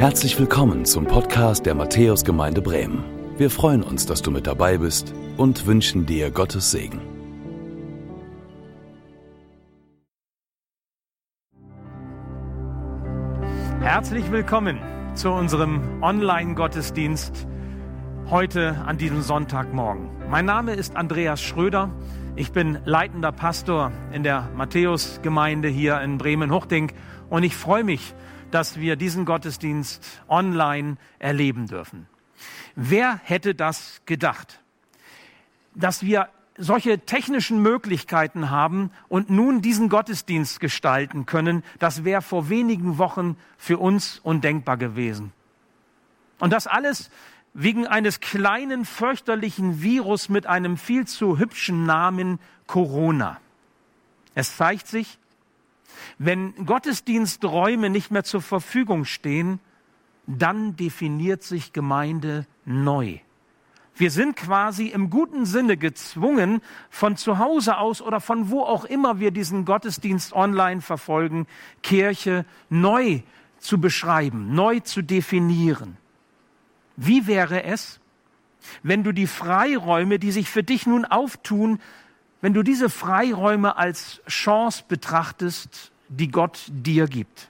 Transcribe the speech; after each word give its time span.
Herzlich 0.00 0.38
willkommen 0.38 0.86
zum 0.86 1.04
Podcast 1.04 1.66
der 1.66 1.74
Matthäusgemeinde 1.74 2.62
Bremen. 2.62 3.04
Wir 3.36 3.50
freuen 3.50 3.82
uns, 3.82 4.06
dass 4.06 4.22
du 4.22 4.30
mit 4.30 4.46
dabei 4.46 4.78
bist 4.78 5.12
und 5.36 5.66
wünschen 5.66 6.06
dir 6.06 6.30
Gottes 6.30 6.70
Segen. 6.70 7.02
Herzlich 13.82 14.32
willkommen 14.32 14.80
zu 15.12 15.28
unserem 15.28 16.02
Online-Gottesdienst 16.02 17.46
heute 18.30 18.76
an 18.86 18.96
diesem 18.96 19.20
Sonntagmorgen. 19.20 20.08
Mein 20.30 20.46
Name 20.46 20.72
ist 20.72 20.96
Andreas 20.96 21.42
Schröder. 21.42 21.90
Ich 22.36 22.52
bin 22.52 22.78
leitender 22.86 23.32
Pastor 23.32 23.92
in 24.12 24.22
der 24.22 24.48
Matthäusgemeinde 24.56 25.68
hier 25.68 26.00
in 26.00 26.16
Bremen-Huchting 26.16 26.90
und 27.28 27.42
ich 27.42 27.54
freue 27.54 27.84
mich, 27.84 28.14
dass 28.50 28.78
wir 28.78 28.96
diesen 28.96 29.24
Gottesdienst 29.24 30.22
online 30.28 30.96
erleben 31.18 31.66
dürfen. 31.66 32.06
Wer 32.74 33.20
hätte 33.24 33.54
das 33.54 34.02
gedacht? 34.06 34.60
Dass 35.74 36.02
wir 36.02 36.28
solche 36.56 37.00
technischen 37.00 37.62
Möglichkeiten 37.62 38.50
haben 38.50 38.90
und 39.08 39.30
nun 39.30 39.62
diesen 39.62 39.88
Gottesdienst 39.88 40.60
gestalten 40.60 41.26
können, 41.26 41.62
das 41.78 42.04
wäre 42.04 42.22
vor 42.22 42.48
wenigen 42.48 42.98
Wochen 42.98 43.36
für 43.56 43.78
uns 43.78 44.18
undenkbar 44.22 44.76
gewesen. 44.76 45.32
Und 46.38 46.52
das 46.52 46.66
alles 46.66 47.10
wegen 47.54 47.86
eines 47.86 48.20
kleinen 48.20 48.84
fürchterlichen 48.84 49.82
Virus 49.82 50.28
mit 50.28 50.46
einem 50.46 50.76
viel 50.76 51.06
zu 51.06 51.38
hübschen 51.38 51.84
Namen 51.84 52.38
Corona. 52.66 53.40
Es 54.34 54.56
zeigt 54.56 54.86
sich, 54.86 55.18
wenn 56.22 56.66
Gottesdiensträume 56.66 57.88
nicht 57.88 58.10
mehr 58.10 58.24
zur 58.24 58.42
Verfügung 58.42 59.06
stehen, 59.06 59.58
dann 60.26 60.76
definiert 60.76 61.42
sich 61.42 61.72
Gemeinde 61.72 62.46
neu. 62.66 63.20
Wir 63.94 64.10
sind 64.10 64.36
quasi 64.36 64.88
im 64.88 65.08
guten 65.08 65.46
Sinne 65.46 65.78
gezwungen, 65.78 66.60
von 66.90 67.16
zu 67.16 67.38
Hause 67.38 67.78
aus 67.78 68.02
oder 68.02 68.20
von 68.20 68.50
wo 68.50 68.60
auch 68.60 68.84
immer 68.84 69.18
wir 69.18 69.30
diesen 69.30 69.64
Gottesdienst 69.64 70.34
online 70.34 70.82
verfolgen, 70.82 71.46
Kirche 71.82 72.44
neu 72.68 73.22
zu 73.58 73.80
beschreiben, 73.80 74.54
neu 74.54 74.80
zu 74.80 75.00
definieren. 75.00 75.96
Wie 76.96 77.26
wäre 77.26 77.64
es, 77.64 77.98
wenn 78.82 79.04
du 79.04 79.12
die 79.12 79.26
Freiräume, 79.26 80.18
die 80.18 80.32
sich 80.32 80.50
für 80.50 80.62
dich 80.62 80.86
nun 80.86 81.06
auftun, 81.06 81.80
wenn 82.42 82.52
du 82.52 82.62
diese 82.62 82.90
Freiräume 82.90 83.78
als 83.78 84.20
Chance 84.28 84.84
betrachtest, 84.86 85.92
die 86.10 86.28
Gott 86.28 86.60
dir 86.68 87.06
gibt. 87.06 87.48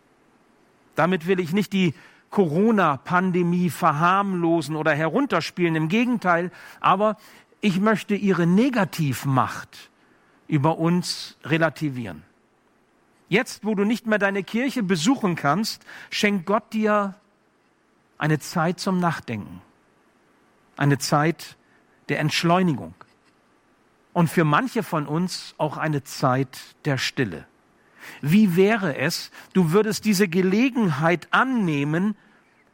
Damit 0.94 1.26
will 1.26 1.40
ich 1.40 1.52
nicht 1.52 1.72
die 1.72 1.94
Corona-Pandemie 2.30 3.70
verharmlosen 3.70 4.76
oder 4.76 4.94
herunterspielen, 4.94 5.74
im 5.74 5.88
Gegenteil, 5.88 6.52
aber 6.78 7.16
ich 7.60 7.80
möchte 7.80 8.14
ihre 8.14 8.46
Negativmacht 8.46 9.90
über 10.46 10.78
uns 10.78 11.36
relativieren. 11.44 12.22
Jetzt, 13.28 13.64
wo 13.64 13.74
du 13.74 13.84
nicht 13.84 14.06
mehr 14.06 14.18
deine 14.18 14.42
Kirche 14.44 14.82
besuchen 14.82 15.36
kannst, 15.36 15.84
schenkt 16.10 16.46
Gott 16.46 16.72
dir 16.72 17.14
eine 18.18 18.38
Zeit 18.38 18.80
zum 18.80 19.00
Nachdenken, 19.00 19.62
eine 20.76 20.98
Zeit 20.98 21.56
der 22.08 22.18
Entschleunigung 22.18 22.94
und 24.12 24.28
für 24.28 24.44
manche 24.44 24.82
von 24.82 25.06
uns 25.06 25.54
auch 25.58 25.76
eine 25.76 26.02
Zeit 26.02 26.58
der 26.84 26.98
Stille. 26.98 27.46
Wie 28.22 28.56
wäre 28.56 28.96
es, 28.96 29.30
du 29.52 29.72
würdest 29.72 30.04
diese 30.04 30.28
Gelegenheit 30.28 31.28
annehmen 31.30 32.16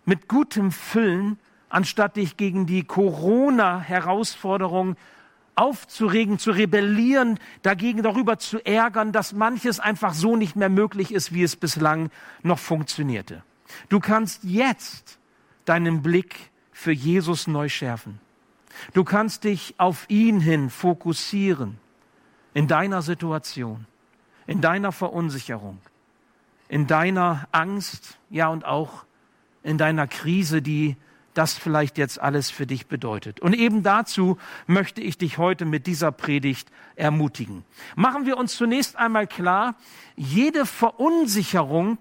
mit 0.04 0.28
gutem 0.28 0.72
Füllen, 0.72 1.38
anstatt 1.68 2.16
dich 2.16 2.36
gegen 2.36 2.66
die 2.66 2.84
Corona-Herausforderung 2.84 4.96
aufzuregen, 5.56 6.38
zu 6.38 6.50
rebellieren, 6.50 7.38
dagegen 7.62 8.02
darüber 8.02 8.38
zu 8.38 8.64
ärgern, 8.64 9.12
dass 9.12 9.32
manches 9.32 9.80
einfach 9.80 10.14
so 10.14 10.36
nicht 10.36 10.54
mehr 10.54 10.68
möglich 10.68 11.12
ist, 11.12 11.32
wie 11.32 11.42
es 11.42 11.56
bislang 11.56 12.10
noch 12.42 12.58
funktionierte. 12.58 13.42
Du 13.88 14.00
kannst 14.00 14.44
jetzt 14.44 15.18
deinen 15.64 16.02
Blick 16.02 16.50
für 16.72 16.92
Jesus 16.92 17.46
neu 17.46 17.68
schärfen. 17.68 18.20
Du 18.92 19.02
kannst 19.02 19.44
dich 19.44 19.74
auf 19.78 20.04
ihn 20.08 20.40
hin 20.40 20.68
fokussieren 20.68 21.78
in 22.52 22.68
deiner 22.68 23.02
Situation 23.02 23.86
in 24.46 24.60
deiner 24.60 24.92
Verunsicherung, 24.92 25.78
in 26.68 26.86
deiner 26.86 27.48
Angst, 27.52 28.18
ja 28.30 28.48
und 28.48 28.64
auch 28.64 29.04
in 29.62 29.78
deiner 29.78 30.06
Krise, 30.06 30.62
die 30.62 30.96
das 31.34 31.54
vielleicht 31.54 31.98
jetzt 31.98 32.18
alles 32.20 32.50
für 32.50 32.66
dich 32.66 32.86
bedeutet. 32.86 33.40
Und 33.40 33.52
eben 33.52 33.82
dazu 33.82 34.38
möchte 34.66 35.02
ich 35.02 35.18
dich 35.18 35.36
heute 35.36 35.66
mit 35.66 35.86
dieser 35.86 36.10
Predigt 36.10 36.70
ermutigen. 36.94 37.64
Machen 37.94 38.24
wir 38.24 38.38
uns 38.38 38.56
zunächst 38.56 38.96
einmal 38.96 39.26
klar, 39.26 39.74
jede 40.16 40.64
Verunsicherung 40.64 41.98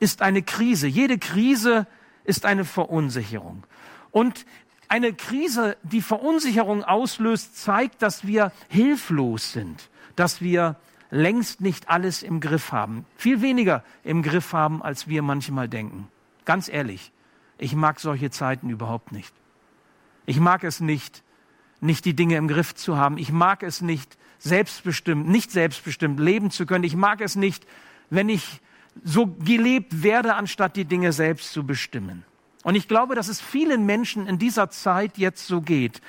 ist 0.00 0.22
eine 0.22 0.42
Krise. 0.42 0.88
Jede 0.88 1.18
Krise 1.18 1.86
ist 2.24 2.46
eine 2.46 2.64
Verunsicherung. 2.64 3.62
Und 4.10 4.44
eine 4.88 5.12
Krise, 5.12 5.76
die 5.82 6.02
Verunsicherung 6.02 6.84
auslöst, 6.84 7.56
zeigt, 7.56 8.02
dass 8.02 8.26
wir 8.26 8.52
hilflos 8.68 9.52
sind, 9.52 9.88
dass 10.16 10.40
wir 10.40 10.76
längst 11.14 11.60
nicht 11.60 11.88
alles 11.88 12.22
im 12.22 12.40
Griff 12.40 12.72
haben. 12.72 13.06
Viel 13.16 13.40
weniger 13.40 13.84
im 14.02 14.22
Griff 14.22 14.52
haben, 14.52 14.82
als 14.82 15.06
wir 15.08 15.22
manchmal 15.22 15.68
denken. 15.68 16.08
Ganz 16.44 16.68
ehrlich, 16.68 17.12
ich 17.56 17.74
mag 17.74 18.00
solche 18.00 18.30
Zeiten 18.30 18.68
überhaupt 18.68 19.12
nicht. 19.12 19.32
Ich 20.26 20.40
mag 20.40 20.64
es 20.64 20.80
nicht, 20.80 21.22
nicht 21.80 22.04
die 22.04 22.14
Dinge 22.14 22.36
im 22.36 22.48
Griff 22.48 22.74
zu 22.74 22.96
haben. 22.96 23.16
Ich 23.16 23.30
mag 23.30 23.62
es 23.62 23.80
nicht, 23.80 24.18
selbstbestimmt, 24.40 25.28
nicht 25.28 25.52
selbstbestimmt 25.52 26.18
leben 26.18 26.50
zu 26.50 26.66
können. 26.66 26.84
Ich 26.84 26.96
mag 26.96 27.20
es 27.20 27.36
nicht, 27.36 27.64
wenn 28.10 28.28
ich 28.28 28.60
so 29.04 29.26
gelebt 29.26 30.02
werde, 30.02 30.34
anstatt 30.34 30.76
die 30.76 30.84
Dinge 30.84 31.12
selbst 31.12 31.52
zu 31.52 31.64
bestimmen. 31.64 32.24
Und 32.64 32.74
ich 32.74 32.88
glaube, 32.88 33.14
dass 33.14 33.28
es 33.28 33.40
vielen 33.40 33.86
Menschen 33.86 34.26
in 34.26 34.38
dieser 34.38 34.68
Zeit 34.70 35.16
jetzt 35.16 35.46
so 35.46 35.60
geht. 35.60 36.00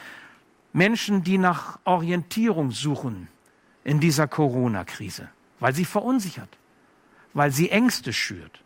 Menschen, 0.74 1.24
die 1.24 1.38
nach 1.38 1.80
Orientierung 1.84 2.72
suchen, 2.72 3.28
in 3.86 4.02
dieser 4.02 4.28
Corona-Krise, 4.28 5.30
weil 5.62 5.74
sie 5.74 5.86
verunsichert, 5.86 6.50
weil 7.34 7.52
sie 7.52 7.70
Ängste 7.70 8.12
schürt. 8.12 8.62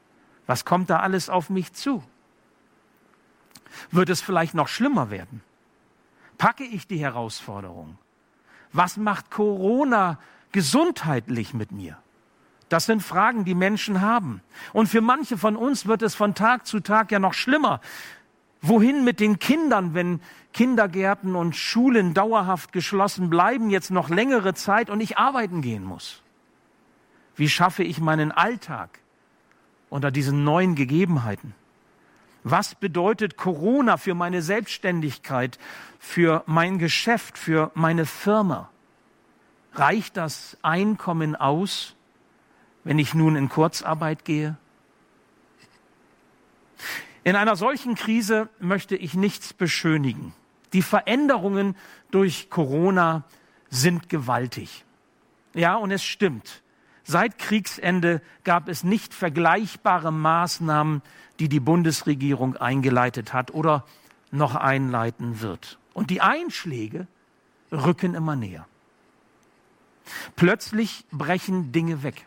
Was 0.48 0.66
kommt 0.66 0.90
da 0.90 1.02
alles 1.02 1.30
auf 1.30 1.52
mich 1.52 1.74
zu? 1.74 2.04
Wird 3.92 4.10
es 4.10 4.22
vielleicht 4.22 4.56
noch 4.56 4.68
schlimmer 4.68 5.12
werden? 5.12 5.44
Packe 6.40 6.64
ich 6.64 6.88
die 6.88 7.00
Herausforderung? 7.00 8.00
Was 8.72 8.98
macht 8.98 9.30
Corona 9.30 10.18
gesundheitlich 10.52 11.54
mit 11.54 11.72
mir? 11.72 11.98
Das 12.70 12.86
sind 12.86 13.02
Fragen, 13.02 13.46
die 13.46 13.56
Menschen 13.56 14.00
haben. 14.00 14.42
Und 14.74 14.88
für 14.88 15.02
manche 15.02 15.38
von 15.38 15.56
uns 15.56 15.86
wird 15.86 16.02
es 16.02 16.16
von 16.16 16.34
Tag 16.34 16.66
zu 16.66 16.80
Tag 16.80 17.12
ja 17.12 17.20
noch 17.20 17.34
schlimmer. 17.34 17.82
Wohin 18.62 19.06
mit 19.06 19.20
den 19.20 19.40
Kindern, 19.40 19.94
wenn 19.94 20.20
Kindergärten 20.54 21.36
und 21.36 21.56
Schulen 21.56 22.14
dauerhaft 22.14 22.74
geschlossen 22.74 23.30
bleiben, 23.30 23.70
jetzt 23.70 23.92
noch 23.92 24.10
längere 24.10 24.54
Zeit 24.54 24.90
und 24.90 25.00
ich 25.00 25.18
arbeiten 25.18 25.62
gehen 25.62 25.84
muss? 25.84 26.22
Wie 27.36 27.48
schaffe 27.48 27.84
ich 27.84 28.02
meinen 28.02 28.34
Alltag 28.34 29.00
unter 29.90 30.12
diesen 30.12 30.44
neuen 30.44 30.76
Gegebenheiten? 30.76 31.56
Was 32.44 32.76
bedeutet 32.76 33.38
Corona 33.38 33.98
für 33.98 34.14
meine 34.14 34.42
Selbstständigkeit, 34.42 35.58
für 36.00 36.44
mein 36.46 36.80
Geschäft, 36.80 37.38
für 37.38 37.72
meine 37.76 38.06
Firma? 38.06 38.70
Reicht 39.74 40.18
das 40.18 40.58
Einkommen 40.62 41.36
aus, 41.36 41.96
wenn 42.84 43.00
ich 43.00 43.14
nun 43.14 43.36
in 43.36 43.50
Kurzarbeit 43.50 44.26
gehe? 44.26 44.58
In 47.30 47.36
einer 47.36 47.56
solchen 47.56 47.94
Krise 47.94 48.50
möchte 48.58 48.96
ich 48.96 49.14
nichts 49.14 49.54
beschönigen. 49.54 50.34
Die 50.74 50.82
Veränderungen 50.82 51.76
durch 52.10 52.50
Corona 52.50 53.24
sind 53.70 54.10
gewaltig. 54.10 54.84
Ja, 55.54 55.76
und 55.76 55.92
es 55.92 56.04
stimmt. 56.04 56.64
Seit 57.04 57.38
Kriegsende 57.38 58.24
gab 58.44 58.68
es 58.68 58.84
nicht 58.84 59.14
vergleichbare 59.14 60.12
Maßnahmen, 60.12 61.04
die 61.40 61.50
die 61.50 61.60
Bundesregierung 61.60 62.58
eingeleitet 62.58 63.32
hat 63.32 63.54
oder 63.54 63.86
noch 64.32 64.56
einleiten 64.56 65.40
wird. 65.40 65.78
Und 65.94 66.10
die 66.10 66.22
Einschläge 66.22 67.06
rücken 67.72 68.16
immer 68.16 68.36
näher. 68.36 68.66
Plötzlich 70.36 71.06
brechen 71.12 71.72
Dinge 71.72 72.02
weg. 72.02 72.26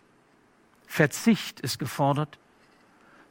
Verzicht 0.87 1.59
ist 1.59 1.81
gefordert. 1.81 2.39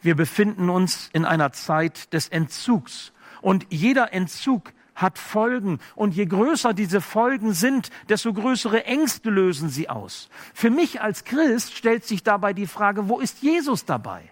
Wir 0.02 0.16
befinden 0.16 0.70
uns 0.70 1.10
in 1.14 1.26
einer 1.26 1.52
Zeit 1.52 2.14
des 2.14 2.28
Entzugs. 2.28 3.12
Und 3.42 3.68
jeder 3.70 4.14
Entzug 4.14 4.74
hat 4.96 5.18
Folgen. 5.18 5.80
Und 5.96 6.16
je 6.16 6.26
größer 6.26 6.74
diese 6.74 7.02
Folgen 7.02 7.54
sind, 7.54 7.90
desto 8.10 8.34
größere 8.34 8.86
Ängste 8.86 9.30
lösen 9.30 9.70
sie 9.70 9.90
aus. 9.90 10.30
Für 10.54 10.70
mich 10.70 11.02
als 11.02 11.24
Christ 11.24 11.76
stellt 11.76 12.06
sich 12.06 12.24
dabei 12.24 12.54
die 12.54 12.68
Frage, 12.68 13.10
wo 13.10 13.20
ist 13.20 13.42
Jesus 13.42 13.86
dabei? 13.86 14.32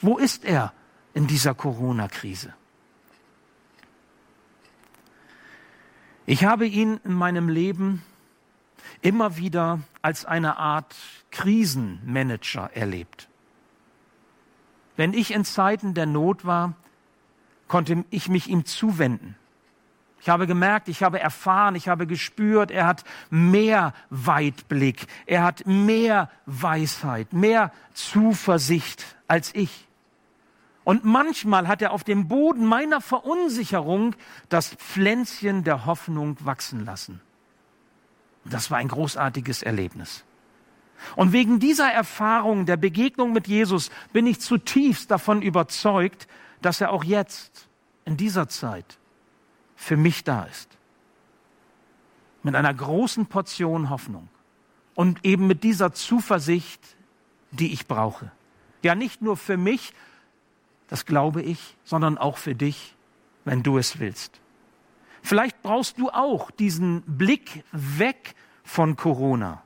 Wo 0.00 0.18
ist 0.18 0.44
er 0.44 0.72
in 1.14 1.28
dieser 1.28 1.54
Corona-Krise. 1.54 2.52
Ich 6.26 6.44
habe 6.44 6.66
ihn 6.66 7.00
in 7.04 7.12
meinem 7.12 7.48
Leben 7.48 8.02
immer 9.00 9.36
wieder 9.36 9.80
als 10.02 10.24
eine 10.24 10.58
Art 10.58 10.94
Krisenmanager 11.30 12.70
erlebt. 12.74 13.28
Wenn 14.96 15.12
ich 15.12 15.32
in 15.32 15.44
Zeiten 15.44 15.94
der 15.94 16.06
Not 16.06 16.44
war, 16.44 16.74
konnte 17.68 18.04
ich 18.10 18.28
mich 18.28 18.48
ihm 18.48 18.64
zuwenden. 18.64 19.36
Ich 20.20 20.28
habe 20.30 20.46
gemerkt, 20.46 20.88
ich 20.88 21.02
habe 21.02 21.20
erfahren, 21.20 21.74
ich 21.74 21.88
habe 21.88 22.06
gespürt, 22.06 22.70
er 22.70 22.86
hat 22.86 23.04
mehr 23.28 23.92
Weitblick, 24.08 25.06
er 25.26 25.42
hat 25.42 25.66
mehr 25.66 26.30
Weisheit, 26.46 27.34
mehr 27.34 27.72
Zuversicht 27.92 29.16
als 29.28 29.54
ich. 29.54 29.86
Und 30.82 31.04
manchmal 31.04 31.68
hat 31.68 31.82
er 31.82 31.92
auf 31.92 32.04
dem 32.04 32.28
Boden 32.28 32.64
meiner 32.64 33.00
Verunsicherung 33.00 34.14
das 34.48 34.70
Pflänzchen 34.74 35.64
der 35.64 35.84
Hoffnung 35.84 36.36
wachsen 36.40 36.84
lassen. 36.84 37.20
Das 38.44 38.70
war 38.70 38.78
ein 38.78 38.88
großartiges 38.88 39.62
Erlebnis. 39.62 40.24
Und 41.16 41.32
wegen 41.32 41.60
dieser 41.60 41.90
Erfahrung 41.90 42.66
der 42.66 42.76
Begegnung 42.76 43.32
mit 43.32 43.46
Jesus 43.46 43.90
bin 44.12 44.26
ich 44.26 44.40
zutiefst 44.40 45.10
davon 45.10 45.42
überzeugt, 45.42 46.26
dass 46.62 46.80
er 46.80 46.90
auch 46.90 47.04
jetzt, 47.04 47.68
in 48.04 48.16
dieser 48.16 48.48
Zeit, 48.48 48.98
für 49.76 49.96
mich 49.96 50.24
da 50.24 50.44
ist. 50.44 50.68
Mit 52.42 52.54
einer 52.54 52.72
großen 52.72 53.26
Portion 53.26 53.90
Hoffnung 53.90 54.28
und 54.94 55.24
eben 55.24 55.46
mit 55.46 55.64
dieser 55.64 55.92
Zuversicht, 55.92 56.80
die 57.50 57.72
ich 57.72 57.86
brauche. 57.86 58.30
Ja, 58.82 58.94
nicht 58.94 59.22
nur 59.22 59.36
für 59.36 59.56
mich, 59.56 59.92
das 60.88 61.06
glaube 61.06 61.42
ich, 61.42 61.76
sondern 61.84 62.18
auch 62.18 62.38
für 62.38 62.54
dich, 62.54 62.94
wenn 63.44 63.62
du 63.62 63.78
es 63.78 63.98
willst. 63.98 64.40
Vielleicht 65.22 65.62
brauchst 65.62 65.98
du 65.98 66.10
auch 66.10 66.50
diesen 66.50 67.02
Blick 67.02 67.64
weg 67.72 68.34
von 68.62 68.96
Corona, 68.96 69.62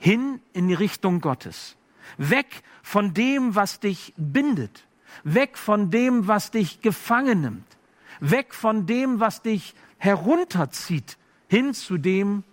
hin 0.00 0.40
in 0.54 0.66
die 0.66 0.74
Richtung 0.74 1.20
Gottes, 1.20 1.76
weg 2.16 2.62
von 2.82 3.12
dem, 3.14 3.54
was 3.54 3.78
dich 3.78 4.14
bindet, 4.16 4.88
weg 5.22 5.58
von 5.58 5.90
dem, 5.90 6.26
was 6.26 6.50
dich 6.50 6.80
gefangen 6.80 7.42
nimmt, 7.42 7.76
weg 8.18 8.54
von 8.54 8.86
dem, 8.86 9.20
was 9.20 9.42
dich 9.42 9.74
herunterzieht, 9.98 11.18
hin 11.48 11.74
zu 11.74 11.98
dem, 11.98 12.44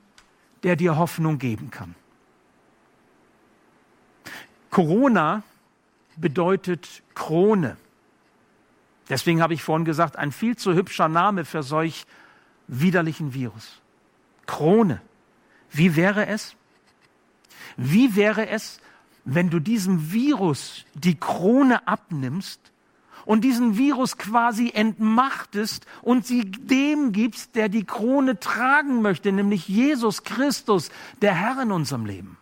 der 0.63 0.75
dir 0.75 0.97
Hoffnung 0.97 1.39
geben 1.39 1.71
kann. 1.71 1.95
Corona 4.69 5.43
bedeutet 6.17 7.01
Krone. 7.15 7.77
Deswegen 9.07 9.41
habe 9.41 9.53
ich 9.53 9.63
vorhin 9.63 9.85
gesagt, 9.85 10.17
ein 10.17 10.33
viel 10.33 10.57
zu 10.57 10.73
hübscher 10.73 11.07
Name 11.07 11.45
für 11.45 11.63
solch 11.63 12.05
widerlichen 12.67 13.33
Virus. 13.33 13.81
Krone. 14.45 15.01
Wie 15.71 15.95
wäre 15.95 16.27
es? 16.27 16.56
Wie 17.77 18.15
wäre 18.15 18.49
es, 18.49 18.79
wenn 19.23 19.49
du 19.49 19.59
diesem 19.59 20.11
Virus 20.11 20.85
die 20.95 21.15
Krone 21.15 21.87
abnimmst 21.87 22.59
und 23.25 23.41
diesen 23.41 23.77
Virus 23.77 24.17
quasi 24.17 24.71
entmachtest 24.73 25.85
und 26.01 26.25
sie 26.25 26.49
dem 26.49 27.11
gibst, 27.11 27.55
der 27.55 27.69
die 27.69 27.83
Krone 27.83 28.39
tragen 28.39 29.01
möchte, 29.01 29.31
nämlich 29.31 29.67
Jesus 29.67 30.23
Christus, 30.23 30.89
der 31.21 31.35
Herr 31.35 31.61
in 31.61 31.71
unserem 31.71 32.05
Leben. 32.05 32.37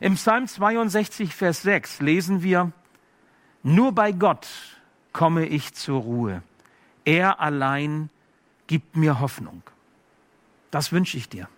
Im 0.00 0.14
Psalm 0.14 0.46
62, 0.46 1.34
Vers 1.34 1.62
6 1.62 2.00
lesen 2.00 2.42
wir, 2.42 2.72
nur 3.62 3.92
bei 3.92 4.12
Gott 4.12 4.48
komme 5.12 5.46
ich 5.46 5.74
zur 5.74 6.00
Ruhe. 6.00 6.42
Er 7.04 7.40
allein 7.40 8.10
gibt 8.66 8.96
mir 8.96 9.20
Hoffnung. 9.20 9.62
Das 10.70 10.92
wünsche 10.92 11.16
ich 11.16 11.28
dir. 11.28 11.48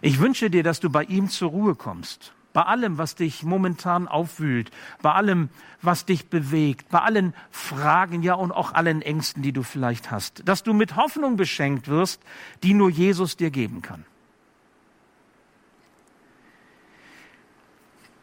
Ich 0.00 0.18
wünsche 0.18 0.50
dir, 0.50 0.62
dass 0.62 0.80
du 0.80 0.90
bei 0.90 1.04
ihm 1.04 1.28
zur 1.28 1.50
Ruhe 1.50 1.74
kommst. 1.74 2.32
Bei 2.52 2.62
allem, 2.62 2.98
was 2.98 3.14
dich 3.14 3.42
momentan 3.42 4.08
aufwühlt, 4.08 4.70
bei 5.02 5.12
allem, 5.12 5.50
was 5.82 6.06
dich 6.06 6.28
bewegt, 6.28 6.88
bei 6.88 7.00
allen 7.00 7.34
Fragen, 7.50 8.22
ja 8.22 8.34
und 8.34 8.52
auch 8.52 8.72
allen 8.72 9.02
Ängsten, 9.02 9.42
die 9.42 9.52
du 9.52 9.62
vielleicht 9.62 10.10
hast, 10.10 10.48
dass 10.48 10.62
du 10.62 10.72
mit 10.72 10.96
Hoffnung 10.96 11.36
beschenkt 11.36 11.88
wirst, 11.88 12.22
die 12.62 12.74
nur 12.74 12.90
Jesus 12.90 13.36
dir 13.36 13.50
geben 13.50 13.82
kann. 13.82 14.04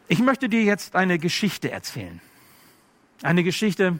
Ich 0.08 0.20
möchte 0.20 0.48
dir 0.48 0.62
jetzt 0.62 0.94
eine 0.94 1.18
Geschichte 1.18 1.70
erzählen. 1.70 2.20
Eine 3.22 3.42
Geschichte, 3.42 3.98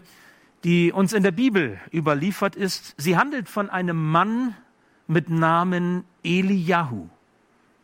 die 0.63 0.93
uns 0.93 1.13
in 1.13 1.23
der 1.23 1.33
Bibel 1.33 1.81
überliefert 1.93 2.57
ist. 2.57 2.95
Sie 2.97 3.17
handelt 3.17 3.49
von 3.49 3.71
einem 3.71 4.11
Mann 4.11 4.55
mit 5.07 5.31
Namen 5.31 6.05
Eliyahu, 6.23 7.09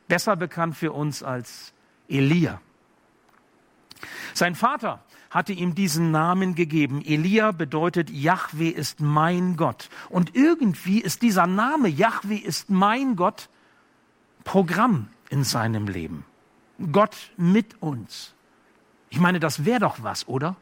besser 0.09 0.37
bekannt 0.37 0.77
für 0.77 0.93
uns 0.93 1.23
als 1.23 1.73
Elia. 2.09 2.61
Sein 4.35 4.55
Vater 4.55 5.03
hatte 5.31 5.53
ihm 5.53 5.75
diesen 5.75 6.11
Namen 6.11 6.55
gegeben. 6.55 7.03
Elia 7.05 7.53
bedeutet, 7.53 8.11
Yahweh 8.11 8.69
ist 8.69 9.01
mein 9.01 9.57
Gott. 9.57 9.89
Und 10.11 10.35
irgendwie 10.37 11.01
ist 11.01 11.23
dieser 11.23 11.47
Name, 11.47 11.89
Yahweh 11.89 12.37
ist 12.37 12.69
mein 12.69 13.17
Gott, 13.17 13.49
Programm 14.45 15.09
in 15.31 15.45
seinem 15.45 15.87
Leben. 15.89 16.25
Gott 16.91 17.17
mit 17.37 17.81
uns. 17.81 18.35
Ich 19.09 19.21
meine, 19.21 19.41
das 19.41 19.65
wäre 19.65 19.81
doch 19.81 20.03
was, 20.03 20.27
oder? 20.29 20.57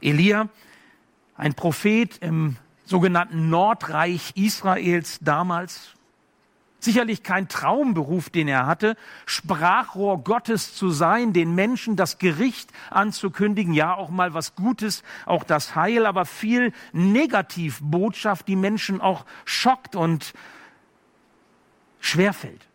Elia, 0.00 0.48
ein 1.36 1.54
Prophet 1.54 2.18
im 2.18 2.56
sogenannten 2.84 3.48
Nordreich 3.48 4.32
Israels 4.36 5.18
damals, 5.20 5.94
sicherlich 6.84 7.22
kein 7.22 7.48
Traumberuf, 7.48 8.30
den 8.30 8.48
er 8.48 8.66
hatte, 8.66 8.96
Sprachrohr 9.26 10.22
Gottes 10.22 10.74
zu 10.74 10.90
sein, 10.90 11.32
den 11.32 11.54
Menschen 11.54 11.96
das 11.96 12.18
Gericht 12.18 12.70
anzukündigen, 12.90 13.74
ja 13.74 13.94
auch 13.94 14.10
mal 14.10 14.34
was 14.34 14.54
Gutes, 14.54 15.02
auch 15.26 15.44
das 15.44 15.74
Heil, 15.74 16.06
aber 16.06 16.24
viel 16.24 16.72
Negativbotschaft, 16.92 18.48
die 18.48 18.56
Menschen 18.56 19.00
auch 19.00 19.24
schockt 19.44 19.96
und 19.96 20.32
schwerfällt. 22.00 22.66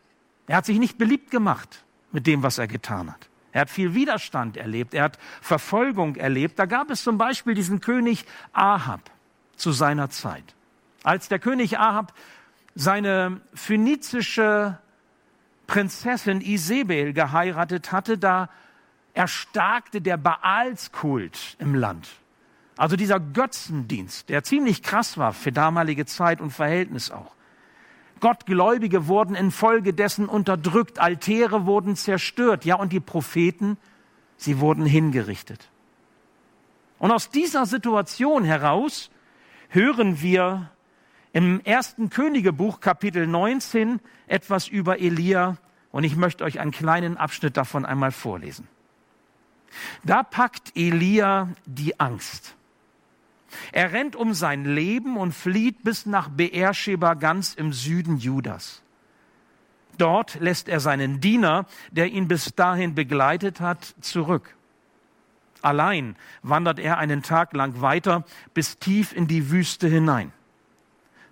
Er 0.48 0.57
hat 0.57 0.65
sich 0.65 0.80
nicht 0.80 0.98
beliebt 0.98 1.31
gemacht 1.31 1.83
mit 2.12 2.25
dem, 2.25 2.43
was 2.43 2.58
er 2.58 2.67
getan 2.67 3.12
hat. 3.12 3.29
Er 3.51 3.62
hat 3.62 3.70
viel 3.70 3.93
Widerstand 3.93 4.55
erlebt, 4.55 4.93
er 4.93 5.03
hat 5.03 5.20
Verfolgung 5.41 6.15
erlebt. 6.15 6.60
Da 6.60 6.65
gab 6.65 6.89
es 6.89 7.03
zum 7.03 7.17
Beispiel 7.17 7.53
diesen 7.53 7.82
König 7.82 8.25
Ahab 8.53 9.01
zu 9.55 9.72
seiner 9.72 10.10
Zeit. 10.10 10.55
Als 11.03 11.27
der 11.27 11.39
König 11.39 11.79
Ahab 11.79 12.13
seine 12.77 13.41
phönizische 13.55 14.77
Prinzessin 15.65 16.41
Isabel 16.41 17.12
geheiratet 17.12 17.91
hatte, 17.91 18.19
da 18.19 18.50
erstarkte 19.13 20.00
der 20.00 20.17
Baalskult 20.17 21.57
im 21.60 21.74
Land. 21.74 22.07
Also 22.77 22.96
dieser 22.96 23.19
Götzendienst, 23.19 24.29
der 24.29 24.43
ziemlich 24.43 24.84
krass 24.84 25.17
war 25.17 25.34
für 25.34 25.51
damalige 25.51 26.05
Zeit 26.05 26.39
und 26.39 26.51
Verhältnis 26.51 27.10
auch. 27.10 27.34
Gottgläubige 28.19 29.07
wurden 29.07 29.36
infolgedessen 29.36 30.29
unterdrückt, 30.29 31.00
Altäre 31.00 31.65
wurden 31.65 31.96
zerstört, 31.96 32.63
ja, 32.63 32.75
und 32.75 32.93
die 32.93 33.00
Propheten, 33.00 33.77
sie 34.38 34.60
wurden 34.60 34.86
hingerichtet. 34.86 35.69
Und 37.00 37.12
aus 37.12 37.31
dieser 37.31 37.65
Situation 37.65 38.43
heraus 38.43 39.10
hören 39.69 40.22
wir 40.22 40.69
im 41.34 41.62
ersten 41.63 42.10
Königebuch 42.10 42.79
Kapitel 42.79 43.27
19 43.27 44.00
etwas 44.27 44.67
über 44.67 45.00
Elia 45.00 45.57
und 45.91 46.03
ich 46.03 46.15
möchte 46.15 46.43
euch 46.43 46.60
einen 46.60 46.72
kleinen 46.72 47.17
Abschnitt 47.17 47.57
davon 47.57 47.86
einmal 47.86 48.12
vorlesen. 48.12 48.67
Da 50.03 50.24
packt 50.24 50.72
Elia 50.75 51.50
die 51.65 52.00
Angst. 52.00 52.55
Er 53.72 53.93
rennt 53.93 54.15
um 54.15 54.34
sein 54.34 54.65
Leben 54.65 55.17
und 55.17 55.34
flieht 55.34 55.84
bis 55.84 56.05
nach 56.05 56.29
Beersheba 56.29 57.13
ganz 57.13 57.53
im 57.53 57.74
Süden 57.74 58.17
Judas. 58.17 58.81
Dort 59.98 60.39
lässt 60.39 60.69
er 60.69 60.79
seinen 60.79 61.22
Diener, 61.22 61.65
der 61.91 62.07
ihn 62.07 62.27
bis 62.27 62.53
dahin 62.55 62.93
begleitet 62.93 63.62
hat, 63.62 63.96
zurück. 64.01 64.55
Allein 65.62 66.15
wandert 66.43 66.77
er 66.77 67.00
einen 67.00 67.24
Tag 67.24 67.53
lang 67.53 67.81
weiter 67.81 68.24
bis 68.53 68.77
tief 68.77 69.12
in 69.12 69.27
die 69.27 69.50
Wüste 69.50 69.88
hinein. 69.88 70.31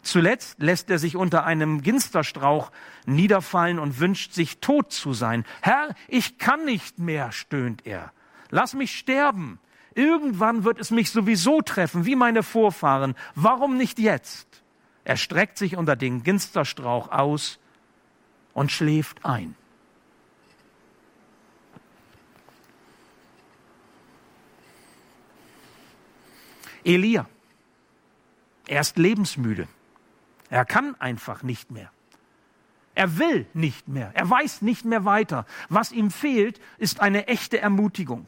Zuletzt 0.05 0.61
lässt 0.61 0.91
er 0.91 0.99
sich 0.99 1.15
unter 1.15 1.45
einem 1.45 1.81
Ginsterstrauch 1.81 2.71
niederfallen 3.07 3.79
und 3.79 3.99
wünscht 3.99 4.33
sich 4.33 4.59
tot 4.59 4.91
zu 4.93 5.13
sein. 5.13 5.45
Herr, 5.61 5.95
ich 6.07 6.37
kann 6.37 6.63
nicht 6.63 6.99
mehr, 6.99 7.31
stöhnt 7.31 7.87
er. 7.87 8.11
Lass 8.51 8.75
mich 8.75 8.95
sterben. 8.95 9.59
Irgendwann 9.95 10.63
wird 10.63 10.79
es 10.79 10.91
mich 10.91 11.09
sowieso 11.09 11.63
treffen, 11.63 12.05
wie 12.05 12.15
meine 12.15 12.43
Vorfahren. 12.43 13.15
Warum 13.33 13.77
nicht 13.77 13.97
jetzt? 13.97 14.61
Er 15.05 15.17
streckt 15.17 15.57
sich 15.57 15.75
unter 15.75 15.95
den 15.95 16.21
Ginsterstrauch 16.21 17.11
aus 17.11 17.57
und 18.53 18.71
schläft 18.71 19.25
ein. 19.25 19.55
Elia. 26.83 27.27
Er 28.67 28.81
ist 28.81 28.99
lebensmüde. 28.99 29.67
Er 30.55 30.63
kann 30.63 30.95
einfach 31.01 31.43
nicht 31.43 31.69
mehr. 31.69 31.91
Er 32.93 33.17
will 33.17 33.45
nicht 33.53 33.89
mehr. 33.89 34.11
Er 34.13 34.29
weiß 34.29 34.61
nicht 34.61 34.85
mehr 34.85 35.03
weiter. 35.03 35.45
Was 35.67 35.91
ihm 35.91 36.11
fehlt, 36.11 36.61
ist 36.77 37.01
eine 37.01 37.27
echte 37.27 37.59
Ermutigung. 37.59 38.25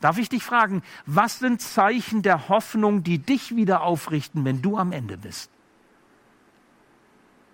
Darf 0.00 0.18
ich 0.18 0.28
dich 0.28 0.42
fragen, 0.42 0.82
was 1.06 1.38
sind 1.38 1.62
Zeichen 1.62 2.22
der 2.22 2.48
Hoffnung, 2.48 3.04
die 3.04 3.20
dich 3.20 3.54
wieder 3.54 3.82
aufrichten, 3.82 4.44
wenn 4.44 4.62
du 4.62 4.76
am 4.78 4.90
Ende 4.90 5.16
bist? 5.16 5.48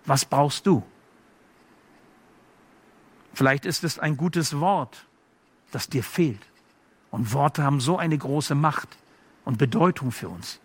Was 0.05 0.25
brauchst 0.25 0.65
du? 0.65 0.81
Vielleicht 3.35 3.67
ist 3.67 3.83
es 3.83 3.99
ein 3.99 4.17
gutes 4.17 4.59
Wort, 4.59 5.05
das 5.69 5.89
dir 5.89 6.03
fehlt. 6.03 6.41
Und 7.11 7.33
Worte 7.33 7.61
haben 7.61 7.79
so 7.79 7.99
eine 7.99 8.17
große 8.17 8.55
Macht 8.55 8.97
und 9.43 9.59
Bedeutung 9.59 10.11
für 10.11 10.29
uns. 10.29 10.59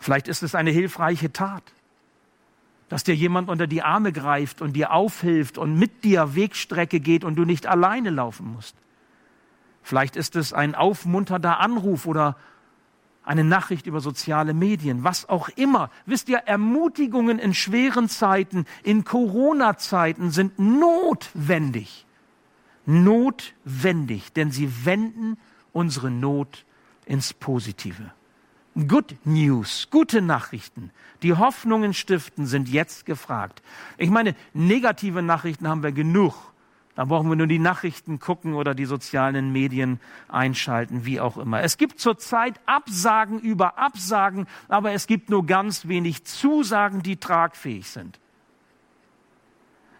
Vielleicht 0.00 0.26
ist 0.26 0.42
es 0.42 0.56
eine 0.56 0.72
hilfreiche 0.72 1.32
Tat, 1.32 1.62
dass 2.88 3.04
dir 3.04 3.14
jemand 3.14 3.48
unter 3.48 3.66
die 3.66 3.82
Arme 3.82 4.12
greift 4.12 4.62
und 4.62 4.74
dir 4.74 4.92
aufhilft 4.92 5.58
und 5.58 5.78
mit 5.78 6.04
dir 6.04 6.34
Wegstrecke 6.34 7.00
geht 7.00 7.24
und 7.24 7.36
du 7.36 7.44
nicht 7.44 7.66
alleine 7.66 8.10
laufen 8.10 8.52
musst. 8.54 8.76
Vielleicht 9.82 10.16
ist 10.16 10.36
es 10.36 10.52
ein 10.52 10.74
aufmunternder 10.74 11.60
Anruf 11.60 12.06
oder 12.06 12.36
eine 13.24 13.44
Nachricht 13.44 13.86
über 13.86 14.00
soziale 14.00 14.54
Medien, 14.54 15.04
was 15.04 15.28
auch 15.28 15.50
immer. 15.50 15.90
Wisst 16.06 16.30
ihr, 16.30 16.38
Ermutigungen 16.38 17.38
in 17.38 17.52
schweren 17.52 18.08
Zeiten, 18.08 18.64
in 18.82 19.04
Corona-Zeiten 19.04 20.30
sind 20.30 20.58
notwendig. 20.58 22.06
Notwendig, 22.86 24.32
denn 24.32 24.50
sie 24.50 24.86
wenden 24.86 25.36
unsere 25.72 26.10
Not 26.10 26.64
ins 27.04 27.34
Positive. 27.34 28.12
Good 28.86 29.16
News, 29.24 29.88
gute 29.90 30.22
Nachrichten, 30.22 30.92
die 31.22 31.34
Hoffnungen 31.34 31.94
stiften, 31.94 32.46
sind 32.46 32.68
jetzt 32.68 33.06
gefragt. 33.06 33.60
Ich 33.96 34.08
meine, 34.08 34.36
negative 34.52 35.20
Nachrichten 35.20 35.66
haben 35.66 35.82
wir 35.82 35.90
genug. 35.90 36.34
Da 36.94 37.04
brauchen 37.04 37.28
wir 37.28 37.34
nur 37.34 37.48
die 37.48 37.58
Nachrichten 37.58 38.20
gucken 38.20 38.54
oder 38.54 38.74
die 38.74 38.84
sozialen 38.84 39.52
Medien 39.52 39.98
einschalten, 40.28 41.04
wie 41.04 41.18
auch 41.18 41.38
immer. 41.38 41.60
Es 41.62 41.76
gibt 41.76 41.98
zurzeit 41.98 42.60
Absagen 42.66 43.40
über 43.40 43.78
Absagen, 43.78 44.46
aber 44.68 44.92
es 44.92 45.08
gibt 45.08 45.28
nur 45.28 45.44
ganz 45.44 45.88
wenig 45.88 46.24
Zusagen, 46.24 47.02
die 47.02 47.16
tragfähig 47.16 47.88
sind. 47.88 48.20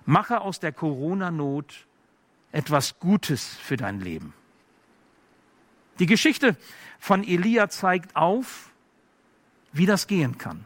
Mache 0.06 0.40
aus 0.40 0.60
der 0.60 0.72
Corona-Not 0.72 1.86
etwas 2.52 3.00
Gutes 3.00 3.44
für 3.44 3.76
dein 3.76 4.00
Leben. 4.00 4.34
Die 5.98 6.06
Geschichte 6.06 6.56
von 7.00 7.24
Elia 7.24 7.68
zeigt 7.68 8.14
auf, 8.16 8.67
wie 9.72 9.86
das 9.86 10.06
gehen 10.06 10.38
kann. 10.38 10.64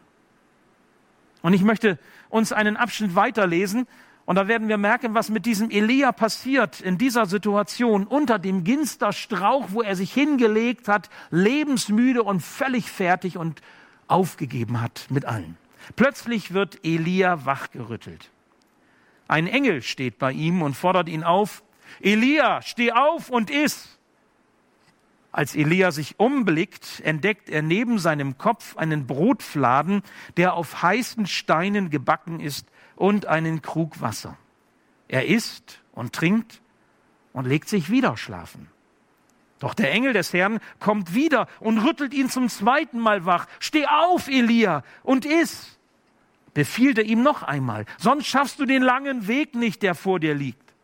Und 1.42 1.54
ich 1.54 1.62
möchte 1.62 1.98
uns 2.28 2.52
einen 2.52 2.76
Abschnitt 2.76 3.14
weiterlesen 3.14 3.86
und 4.24 4.36
da 4.36 4.46
werden 4.46 4.68
wir 4.68 4.78
merken, 4.78 5.14
was 5.14 5.30
mit 5.30 5.46
diesem 5.46 5.70
Elia 5.70 6.12
passiert 6.12 6.80
in 6.80 6.96
dieser 6.96 7.26
Situation 7.26 8.06
unter 8.06 8.38
dem 8.38 8.62
Ginsterstrauch, 8.64 9.66
wo 9.70 9.82
er 9.82 9.96
sich 9.96 10.12
hingelegt 10.12 10.86
hat, 10.88 11.10
lebensmüde 11.30 12.22
und 12.22 12.40
völlig 12.40 12.90
fertig 12.90 13.36
und 13.36 13.60
aufgegeben 14.06 14.80
hat 14.80 15.06
mit 15.10 15.24
allen. 15.24 15.56
Plötzlich 15.96 16.54
wird 16.54 16.84
Elia 16.84 17.44
wachgerüttelt. 17.44 18.30
Ein 19.26 19.48
Engel 19.48 19.82
steht 19.82 20.18
bei 20.18 20.32
ihm 20.32 20.62
und 20.62 20.76
fordert 20.76 21.08
ihn 21.08 21.24
auf, 21.24 21.64
Elia, 22.00 22.62
steh 22.62 22.92
auf 22.92 23.28
und 23.28 23.50
iss. 23.50 23.98
Als 25.32 25.56
Elia 25.56 25.90
sich 25.90 26.20
umblickt, 26.20 27.00
entdeckt 27.04 27.48
er 27.48 27.62
neben 27.62 27.98
seinem 27.98 28.36
Kopf 28.36 28.76
einen 28.76 29.06
Brotfladen, 29.06 30.02
der 30.36 30.52
auf 30.54 30.82
heißen 30.82 31.26
Steinen 31.26 31.88
gebacken 31.88 32.38
ist, 32.38 32.68
und 32.94 33.26
einen 33.26 33.62
Krug 33.62 34.00
Wasser. 34.02 34.36
Er 35.08 35.26
isst 35.26 35.80
und 35.92 36.12
trinkt 36.12 36.60
und 37.32 37.46
legt 37.46 37.68
sich 37.68 37.90
wieder 37.90 38.16
schlafen. 38.18 38.68
Doch 39.58 39.74
der 39.74 39.90
Engel 39.90 40.12
des 40.12 40.32
Herrn 40.32 40.60
kommt 40.78 41.14
wieder 41.14 41.48
und 41.58 41.78
rüttelt 41.78 42.12
ihn 42.12 42.28
zum 42.28 42.48
zweiten 42.48 42.98
Mal 42.98 43.24
wach. 43.24 43.46
Steh 43.58 43.86
auf, 43.86 44.28
Elia, 44.28 44.84
und 45.02 45.24
iss. 45.24 45.78
Befiehlt 46.52 46.98
er 46.98 47.04
ihm 47.04 47.22
noch 47.22 47.42
einmal, 47.42 47.86
sonst 47.96 48.26
schaffst 48.26 48.60
du 48.60 48.66
den 48.66 48.82
langen 48.82 49.26
Weg 49.26 49.54
nicht, 49.54 49.82
der 49.82 49.94
vor 49.94 50.20
dir 50.20 50.34
liegt. 50.34 50.74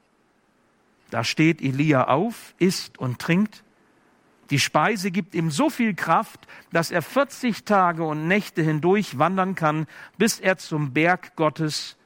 Da 1.10 1.22
steht 1.24 1.60
Elia 1.60 2.08
auf, 2.08 2.54
isst 2.58 2.98
und 2.98 3.18
trinkt 3.18 3.62
die 4.50 4.58
Speise 4.58 5.10
gibt 5.10 5.34
ihm 5.34 5.50
so 5.50 5.68
viel 5.68 5.94
Kraft, 5.94 6.46
dass 6.72 6.90
er 6.90 7.02
40 7.02 7.64
Tage 7.64 8.04
und 8.04 8.28
Nächte 8.28 8.62
hindurch 8.62 9.18
wandern 9.18 9.54
kann, 9.54 9.86
bis 10.16 10.40
er 10.40 10.56
zum 10.56 10.92
Berg 10.92 11.36
Gottes, 11.36 11.96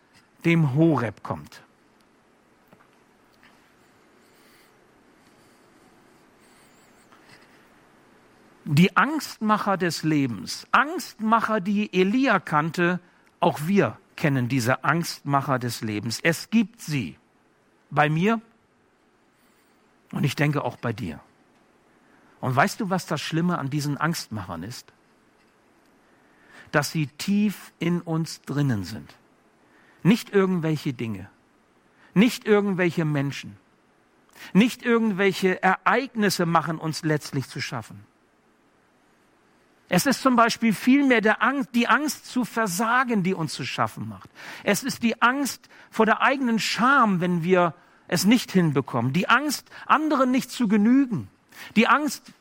dem 0.45 0.75
Horeb, 0.75 1.23
kommt. 1.23 1.63
Die 8.65 8.97
Angstmacher 8.97 9.77
des 9.77 10.03
Lebens, 10.03 10.67
Angstmacher, 10.71 11.61
die 11.61 11.93
Elia 11.93 12.39
kannte, 12.39 13.01
auch 13.41 13.61
wir 13.67 13.99
kennen 14.17 14.49
diese 14.49 14.85
Angstmacher 14.85 15.59
des 15.59 15.81
Lebens. 15.81 16.21
Es 16.23 16.51
gibt 16.51 16.81
sie 16.81 17.17
bei 17.91 18.09
mir 18.09 18.41
und 20.13 20.23
ich 20.25 20.37
denke 20.37 20.65
auch 20.65 20.77
bei 20.77 20.93
dir. 20.93 21.21
Und 22.43 22.57
weißt 22.57 22.81
du, 22.81 22.91
was 22.91 23.07
das 23.07 23.21
Schlimme 23.21 23.59
an 23.59 23.71
diesen 23.71 23.97
Angstmachern 23.97 24.65
ist? 24.65 24.93
Dass 26.73 26.91
sie 26.91 27.07
tief 27.07 27.73
in 27.79 28.01
uns 28.01 28.43
drinnen 28.43 28.83
sind. 28.83 29.15
Nicht 30.03 30.31
irgendwelche 30.31 30.93
Dinge, 30.93 31.31
nicht 32.15 32.45
irgendwelche 32.45 33.05
Menschen, 33.05 33.57
nicht 34.53 34.83
irgendwelche 34.83 35.63
Ereignisse 35.63 36.45
machen 36.45 36.79
uns 36.79 37.05
letztlich 37.05 37.49
zu 37.49 37.61
schaffen. 37.61 38.05
Es 39.89 40.07
ist 40.07 40.21
zum 40.21 40.35
Beispiel 40.35 40.75
vielmehr 40.75 41.43
Angst, 41.43 41.69
die 41.77 41.87
Angst 41.87 42.27
zu 42.27 42.45
versagen, 42.45 43.23
die 43.23 43.35
uns 43.35 43.53
zu 43.53 43.65
schaffen 43.65 44.09
macht. 44.09 44.31
Es 44.65 44.83
ist 44.83 45.05
die 45.05 45.23
Angst 45.23 45.69
vor 45.93 46.07
der 46.07 46.23
eigenen 46.23 46.59
Scham, 46.59 47.21
wenn 47.21 47.45
wir 47.45 47.75
es 48.09 48.25
nicht 48.25 48.51
hinbekommen. 48.51 49.13
Die 49.13 49.29
Angst, 49.29 49.71
anderen 49.87 50.33
nicht 50.33 50.51
zu 50.51 50.67
genügen. 50.67 51.29
Die 51.77 51.89
Angst, 51.89 52.33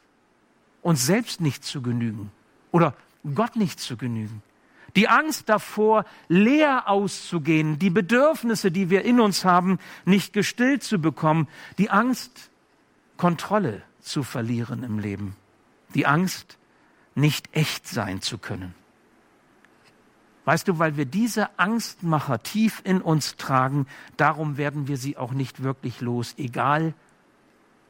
uns 0.82 1.06
selbst 1.06 1.42
nicht 1.42 1.64
zu 1.64 1.82
genügen 1.82 2.32
oder 2.72 2.96
Gott 3.36 3.56
nicht 3.56 3.80
zu 3.80 3.98
genügen. 3.98 4.42
Die 4.96 5.08
Angst 5.08 5.48
davor, 5.48 6.06
leer 6.28 6.90
auszugehen, 6.90 7.80
die 7.80 7.90
Bedürfnisse, 7.90 8.72
die 8.72 8.90
wir 8.90 9.06
in 9.06 9.20
uns 9.20 9.46
haben, 9.46 9.80
nicht 10.06 10.34
gestillt 10.34 10.84
zu 10.84 11.00
bekommen. 11.00 11.48
Die 11.78 11.90
Angst, 11.90 12.50
Kontrolle 13.16 13.84
zu 14.02 14.24
verlieren 14.24 14.84
im 14.84 15.00
Leben. 15.00 15.36
Die 15.94 16.06
Angst, 16.06 16.58
nicht 17.16 17.56
echt 17.56 17.88
sein 17.88 18.22
zu 18.22 18.38
können. 18.38 18.74
Weißt 20.46 20.68
du, 20.68 20.80
weil 20.80 20.98
wir 20.98 21.06
diese 21.06 21.60
Angstmacher 21.60 22.42
tief 22.42 22.82
in 22.84 23.02
uns 23.02 23.36
tragen, 23.36 23.86
darum 24.18 24.58
werden 24.58 24.88
wir 24.88 24.98
sie 24.98 25.18
auch 25.18 25.32
nicht 25.34 25.62
wirklich 25.62 26.02
los, 26.02 26.34
egal 26.38 26.94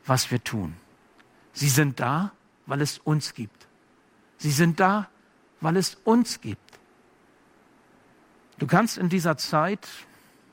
was 0.05 0.31
wir 0.31 0.43
tun. 0.43 0.75
Sie 1.53 1.69
sind 1.69 1.99
da, 1.99 2.31
weil 2.65 2.81
es 2.81 2.97
uns 2.99 3.33
gibt. 3.33 3.67
Sie 4.37 4.51
sind 4.51 4.79
da, 4.79 5.09
weil 5.59 5.77
es 5.77 5.95
uns 6.03 6.41
gibt. 6.41 6.79
Du 8.57 8.67
kannst 8.67 8.97
in 8.97 9.09
dieser 9.09 9.37
Zeit 9.37 9.87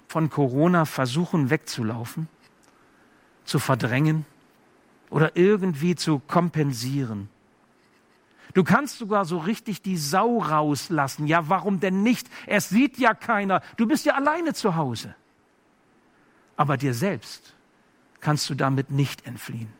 von 0.09 0.31
Corona 0.31 0.85
versuchen 0.85 1.51
wegzulaufen, 1.51 2.29
zu 3.45 3.59
verdrängen 3.59 4.27
oder 5.11 5.37
irgendwie 5.37 5.95
zu 5.95 6.19
kompensieren. 6.19 7.29
Du 8.55 8.65
kannst 8.65 8.99
sogar 8.99 9.25
so 9.25 9.39
richtig 9.39 9.83
die 9.83 9.99
Sau 9.99 10.39
rauslassen. 10.39 11.27
Ja, 11.27 11.49
warum 11.49 11.81
denn 11.81 12.03
nicht? 12.03 12.29
Es 12.47 12.71
sieht 12.71 12.99
ja 12.99 13.15
keiner. 13.15 13.63
Du 13.77 13.87
bist 13.87 14.07
ja 14.07 14.15
alleine 14.15 14.55
zu 14.55 14.75
Hause. 14.75 15.15
Aber 16.57 16.77
dir 16.77 16.95
selbst 16.95 17.55
kannst 18.21 18.51
du 18.51 18.55
damit 18.55 18.91
nicht 18.91 19.27
entfliehen 19.27 19.78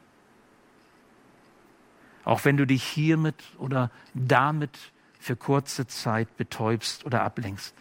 auch 2.25 2.45
wenn 2.45 2.57
du 2.57 2.67
dich 2.67 2.83
hiermit 2.83 3.37
oder 3.59 3.91
damit 4.15 4.77
für 5.19 5.37
kurze 5.37 5.87
Zeit 5.87 6.37
betäubst 6.37 7.05
oder 7.05 7.23
ablenkst. 7.23 7.75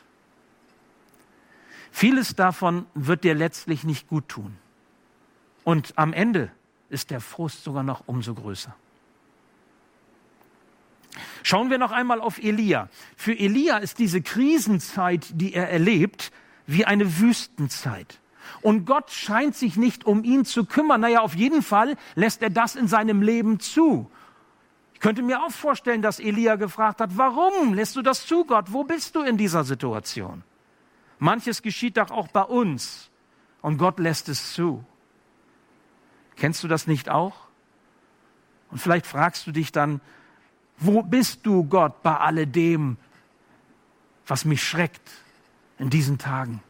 Vieles 1.92 2.36
davon 2.36 2.86
wird 2.94 3.24
dir 3.24 3.34
letztlich 3.34 3.84
nicht 3.84 4.08
gut 4.08 4.30
tun. 4.30 4.56
Und 5.64 5.94
am 5.98 6.14
Ende 6.14 6.52
ist 6.90 7.12
der 7.12 7.22
Frust 7.22 7.64
sogar 7.64 7.84
noch 7.84 8.04
umso 8.06 8.34
größer. 8.34 8.74
Schauen 11.44 11.70
wir 11.70 11.78
noch 11.78 11.92
einmal 11.92 12.22
auf 12.22 12.38
Elia. 12.38 12.90
Für 13.16 13.38
Elia 13.38 13.78
ist 13.78 14.00
diese 14.00 14.22
Krisenzeit, 14.22 15.28
die 15.34 15.54
er 15.54 15.70
erlebt, 15.70 16.32
wie 16.68 16.86
eine 16.86 17.20
Wüstenzeit. 17.20 18.20
Und 18.62 18.86
Gott 18.86 19.12
scheint 19.12 19.56
sich 19.56 19.78
nicht 19.78 20.06
um 20.06 20.24
ihn 20.24 20.46
zu 20.46 20.66
kümmern. 20.66 21.02
Naja, 21.02 21.22
auf 21.22 21.36
jeden 21.36 21.62
Fall 21.62 21.96
lässt 22.16 22.42
er 22.42 22.50
das 22.50 22.76
in 22.76 22.88
seinem 22.88 23.22
Leben 23.22 23.60
zu. 23.60 24.10
Ich 24.98 25.02
könnte 25.02 25.22
mir 25.22 25.44
auch 25.44 25.52
vorstellen, 25.52 26.02
dass 26.02 26.20
Elia 26.20 26.56
gefragt 26.56 27.02
hat, 27.02 27.20
warum 27.20 27.76
lässt 27.76 27.96
du 27.96 28.02
das 28.02 28.26
zu, 28.26 28.46
Gott? 28.46 28.74
Wo 28.74 28.84
bist 28.84 29.14
du 29.14 29.22
in 29.22 29.38
dieser 29.38 29.64
Situation? 29.64 30.42
Manches 31.20 31.62
geschieht 31.62 31.98
doch 31.98 32.10
auch 32.10 32.30
bei 32.30 32.42
uns 32.42 33.12
und 33.62 33.78
Gott 33.78 34.00
lässt 34.00 34.28
es 34.28 34.54
zu. 34.54 34.84
Kennst 36.36 36.64
du 36.64 36.68
das 36.68 36.88
nicht 36.88 37.10
auch? 37.10 37.36
Und 38.72 38.80
vielleicht 38.80 39.06
fragst 39.06 39.46
du 39.46 39.52
dich 39.52 39.72
dann, 39.72 40.02
wo 40.80 41.04
bist 41.04 41.46
du, 41.46 41.64
Gott, 41.66 42.02
bei 42.02 42.18
alledem, 42.18 42.98
was 44.26 44.46
mich 44.46 44.64
schreckt 44.64 45.12
in 45.78 45.92
diesen 45.92 46.18
Tagen? 46.18 46.64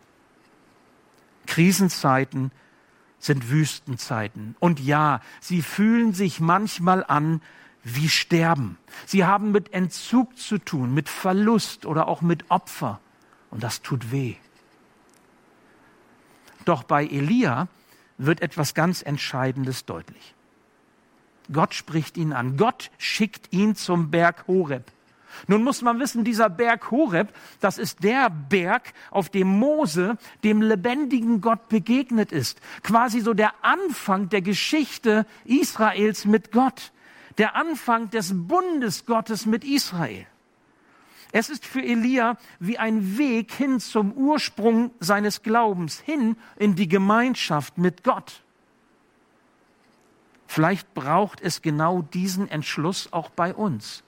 Krisenzeiten 1.45 2.51
sind 3.19 3.49
Wüstenzeiten. 3.49 4.57
Und 4.59 4.81
ja, 4.81 5.21
sie 5.39 5.61
fühlen 5.61 6.13
sich 6.13 6.41
manchmal 6.41 7.05
an 7.05 7.41
wie 7.95 8.09
Sterben. 8.09 8.77
Sie 9.05 9.25
haben 9.25 9.51
mit 9.51 9.73
Entzug 9.73 10.37
zu 10.37 10.57
tun, 10.57 10.93
mit 10.93 11.09
Verlust 11.09 11.85
oder 11.85 12.07
auch 12.07 12.21
mit 12.21 12.49
Opfer. 12.51 12.99
Und 13.49 13.63
das 13.63 13.81
tut 13.81 14.11
weh. 14.11 14.35
Doch 16.65 16.83
bei 16.83 17.05
Elia 17.05 17.67
wird 18.17 18.41
etwas 18.41 18.73
ganz 18.73 19.01
Entscheidendes 19.01 19.85
deutlich. 19.85 20.35
Gott 21.51 21.73
spricht 21.73 22.17
ihn 22.17 22.33
an. 22.33 22.57
Gott 22.57 22.91
schickt 22.97 23.53
ihn 23.53 23.75
zum 23.75 24.11
Berg 24.11 24.47
Horeb. 24.47 24.91
Nun 25.47 25.63
muss 25.63 25.81
man 25.81 25.99
wissen, 25.99 26.23
dieser 26.23 26.49
Berg 26.49 26.89
Horeb, 26.91 27.33
das 27.59 27.77
ist 27.77 28.03
der 28.03 28.29
Berg, 28.29 28.93
auf 29.11 29.29
dem 29.29 29.47
Mose 29.47 30.17
dem 30.43 30.61
lebendigen 30.61 31.41
Gott 31.41 31.69
begegnet 31.69 32.31
ist. 32.31 32.59
Quasi 32.81 33.21
so 33.21 33.33
der 33.33 33.53
Anfang 33.61 34.29
der 34.29 34.41
Geschichte 34.41 35.25
Israels 35.45 36.25
mit 36.25 36.51
Gott 36.51 36.91
der 37.37 37.55
Anfang 37.55 38.09
des 38.09 38.31
Bundes 38.33 39.05
Gottes 39.05 39.45
mit 39.45 39.63
Israel. 39.63 40.25
Es 41.31 41.49
ist 41.49 41.65
für 41.65 41.81
Elia 41.81 42.37
wie 42.59 42.77
ein 42.77 43.17
Weg 43.17 43.51
hin 43.51 43.79
zum 43.79 44.13
Ursprung 44.13 44.91
seines 44.99 45.43
Glaubens, 45.43 45.99
hin 45.99 46.37
in 46.57 46.75
die 46.75 46.87
Gemeinschaft 46.87 47.77
mit 47.77 48.03
Gott. 48.03 48.43
Vielleicht 50.47 50.93
braucht 50.93 51.41
es 51.41 51.61
genau 51.61 52.01
diesen 52.01 52.49
Entschluss 52.49 53.11
auch 53.11 53.29
bei 53.29 53.53
uns. 53.53 54.03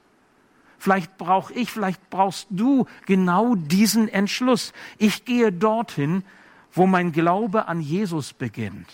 Vielleicht 0.78 1.18
brauche 1.18 1.54
ich, 1.54 1.70
vielleicht 1.70 2.10
brauchst 2.10 2.48
du 2.50 2.86
genau 3.06 3.56
diesen 3.56 4.08
Entschluss. 4.08 4.72
Ich 4.98 5.26
gehe 5.26 5.52
dorthin, 5.52 6.24
wo 6.72 6.88
mein 6.88 7.12
Glaube 7.12 7.68
an 7.68 7.82
Jesus 7.82 8.32
beginnt, 8.32 8.88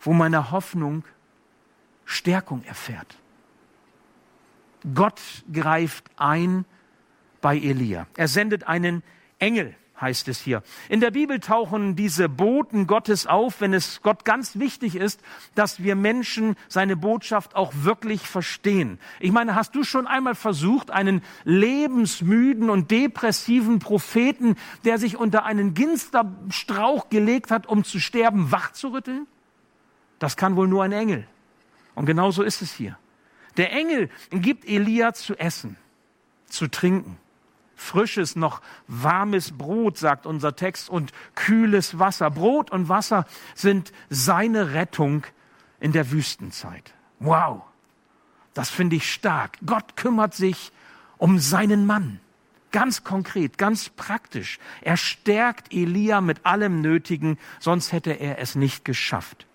wo 0.00 0.12
meine 0.12 0.52
Hoffnung 0.52 1.04
Stärkung 2.04 2.62
erfährt. 2.62 3.16
Gott 4.92 5.20
greift 5.52 6.10
ein 6.16 6.64
bei 7.40 7.56
Elia. 7.58 8.06
Er 8.16 8.28
sendet 8.28 8.64
einen 8.64 9.02
Engel, 9.38 9.74
heißt 10.00 10.28
es 10.28 10.40
hier. 10.40 10.62
In 10.88 11.00
der 11.00 11.10
Bibel 11.10 11.40
tauchen 11.40 11.96
diese 11.96 12.28
Boten 12.28 12.86
Gottes 12.86 13.26
auf, 13.26 13.60
wenn 13.60 13.72
es 13.72 14.02
Gott 14.02 14.24
ganz 14.24 14.58
wichtig 14.58 14.96
ist, 14.96 15.20
dass 15.54 15.82
wir 15.82 15.94
Menschen 15.94 16.56
seine 16.68 16.96
Botschaft 16.96 17.54
auch 17.54 17.72
wirklich 17.76 18.22
verstehen. 18.22 18.98
Ich 19.20 19.32
meine, 19.32 19.54
hast 19.54 19.74
du 19.74 19.84
schon 19.84 20.06
einmal 20.06 20.34
versucht, 20.34 20.90
einen 20.90 21.22
lebensmüden 21.44 22.70
und 22.70 22.90
depressiven 22.90 23.78
Propheten, 23.78 24.56
der 24.84 24.98
sich 24.98 25.16
unter 25.16 25.44
einen 25.44 25.74
Ginsterstrauch 25.74 27.08
gelegt 27.08 27.50
hat, 27.50 27.66
um 27.66 27.84
zu 27.84 28.00
sterben, 28.00 28.52
wachzurütteln? 28.52 29.26
Das 30.18 30.36
kann 30.36 30.56
wohl 30.56 30.68
nur 30.68 30.84
ein 30.84 30.92
Engel. 30.92 31.26
Und 31.94 32.06
genau 32.06 32.30
so 32.30 32.42
ist 32.42 32.62
es 32.62 32.72
hier. 32.72 32.98
Der 33.56 33.72
Engel 33.72 34.10
gibt 34.30 34.66
Elia 34.66 35.12
zu 35.12 35.36
essen, 35.38 35.76
zu 36.46 36.68
trinken. 36.68 37.18
Frisches, 37.76 38.36
noch 38.36 38.62
warmes 38.86 39.56
Brot, 39.56 39.98
sagt 39.98 40.26
unser 40.26 40.56
Text, 40.56 40.88
und 40.88 41.12
kühles 41.34 41.98
Wasser. 41.98 42.30
Brot 42.30 42.70
und 42.70 42.88
Wasser 42.88 43.26
sind 43.54 43.92
seine 44.10 44.74
Rettung 44.74 45.24
in 45.80 45.92
der 45.92 46.10
Wüstenzeit. 46.10 46.94
Wow, 47.18 47.62
das 48.54 48.70
finde 48.70 48.96
ich 48.96 49.12
stark. 49.12 49.58
Gott 49.66 49.96
kümmert 49.96 50.34
sich 50.34 50.72
um 51.18 51.38
seinen 51.38 51.84
Mann. 51.84 52.20
Ganz 52.70 53.04
konkret, 53.04 53.58
ganz 53.58 53.88
praktisch. 53.88 54.58
Er 54.80 54.96
stärkt 54.96 55.72
Elia 55.72 56.20
mit 56.20 56.44
allem 56.44 56.80
Nötigen, 56.80 57.38
sonst 57.60 57.92
hätte 57.92 58.12
er 58.12 58.38
es 58.38 58.56
nicht 58.56 58.84
geschafft. 58.84 59.46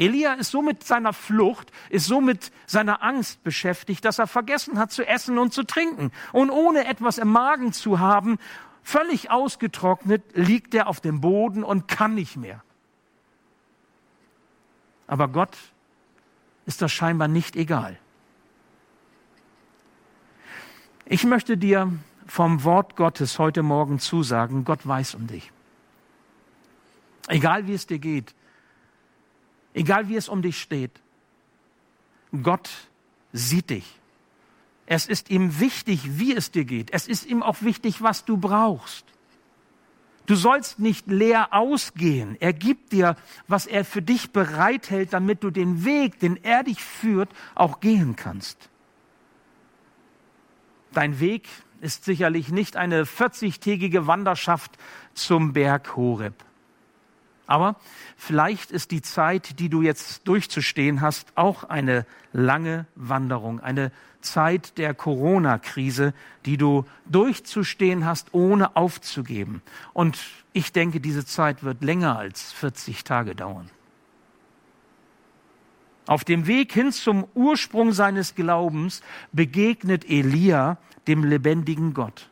Elia 0.00 0.32
ist 0.32 0.50
so 0.50 0.62
mit 0.62 0.82
seiner 0.82 1.12
Flucht, 1.12 1.70
ist 1.90 2.06
so 2.06 2.22
mit 2.22 2.52
seiner 2.66 3.02
Angst 3.02 3.44
beschäftigt, 3.44 4.02
dass 4.06 4.18
er 4.18 4.26
vergessen 4.26 4.78
hat 4.78 4.90
zu 4.92 5.06
essen 5.06 5.38
und 5.38 5.52
zu 5.52 5.62
trinken. 5.62 6.10
Und 6.32 6.48
ohne 6.48 6.86
etwas 6.86 7.18
im 7.18 7.28
Magen 7.28 7.74
zu 7.74 7.98
haben, 7.98 8.38
völlig 8.82 9.30
ausgetrocknet, 9.30 10.22
liegt 10.32 10.74
er 10.74 10.86
auf 10.86 11.02
dem 11.02 11.20
Boden 11.20 11.62
und 11.62 11.86
kann 11.86 12.14
nicht 12.14 12.38
mehr. 12.38 12.62
Aber 15.06 15.28
Gott 15.28 15.54
ist 16.64 16.80
das 16.80 16.90
scheinbar 16.90 17.28
nicht 17.28 17.54
egal. 17.54 17.98
Ich 21.04 21.24
möchte 21.24 21.58
dir 21.58 21.92
vom 22.26 22.64
Wort 22.64 22.96
Gottes 22.96 23.38
heute 23.38 23.62
Morgen 23.62 23.98
zusagen, 23.98 24.64
Gott 24.64 24.86
weiß 24.86 25.14
um 25.16 25.26
dich. 25.26 25.52
Egal 27.28 27.66
wie 27.66 27.74
es 27.74 27.86
dir 27.86 27.98
geht, 27.98 28.34
Egal 29.74 30.08
wie 30.08 30.16
es 30.16 30.28
um 30.28 30.42
dich 30.42 30.60
steht. 30.60 31.00
Gott 32.42 32.70
sieht 33.32 33.70
dich. 33.70 34.00
Es 34.86 35.06
ist 35.06 35.30
ihm 35.30 35.60
wichtig, 35.60 36.18
wie 36.18 36.34
es 36.34 36.50
dir 36.50 36.64
geht. 36.64 36.92
Es 36.92 37.06
ist 37.06 37.26
ihm 37.26 37.42
auch 37.42 37.62
wichtig, 37.62 38.02
was 38.02 38.24
du 38.24 38.36
brauchst. 38.36 39.04
Du 40.26 40.34
sollst 40.34 40.78
nicht 40.78 41.06
leer 41.06 41.52
ausgehen. 41.52 42.36
Er 42.40 42.52
gibt 42.52 42.92
dir, 42.92 43.16
was 43.48 43.66
er 43.66 43.84
für 43.84 44.02
dich 44.02 44.32
bereithält, 44.32 45.12
damit 45.12 45.42
du 45.42 45.50
den 45.50 45.84
Weg, 45.84 46.18
den 46.20 46.36
er 46.42 46.62
dich 46.62 46.82
führt, 46.82 47.30
auch 47.54 47.80
gehen 47.80 48.16
kannst. 48.16 48.68
Dein 50.92 51.20
Weg 51.20 51.48
ist 51.80 52.04
sicherlich 52.04 52.50
nicht 52.50 52.76
eine 52.76 53.04
40-tägige 53.04 54.06
Wanderschaft 54.06 54.76
zum 55.14 55.52
Berg 55.52 55.96
Horeb. 55.96 56.34
Aber 57.50 57.74
vielleicht 58.16 58.70
ist 58.70 58.92
die 58.92 59.02
Zeit, 59.02 59.58
die 59.58 59.68
du 59.68 59.82
jetzt 59.82 60.28
durchzustehen 60.28 61.00
hast, 61.00 61.32
auch 61.34 61.64
eine 61.64 62.06
lange 62.32 62.86
Wanderung, 62.94 63.58
eine 63.58 63.90
Zeit 64.20 64.78
der 64.78 64.94
Corona-Krise, 64.94 66.14
die 66.46 66.56
du 66.56 66.84
durchzustehen 67.06 68.06
hast, 68.06 68.34
ohne 68.34 68.76
aufzugeben. 68.76 69.62
Und 69.94 70.16
ich 70.52 70.70
denke, 70.70 71.00
diese 71.00 71.26
Zeit 71.26 71.64
wird 71.64 71.82
länger 71.82 72.16
als 72.16 72.52
40 72.52 73.02
Tage 73.02 73.34
dauern. 73.34 73.68
Auf 76.06 76.22
dem 76.22 76.46
Weg 76.46 76.72
hin 76.72 76.92
zum 76.92 77.26
Ursprung 77.34 77.90
seines 77.90 78.36
Glaubens 78.36 79.02
begegnet 79.32 80.08
Elia 80.08 80.78
dem 81.08 81.24
lebendigen 81.24 81.94
Gott. 81.94 82.30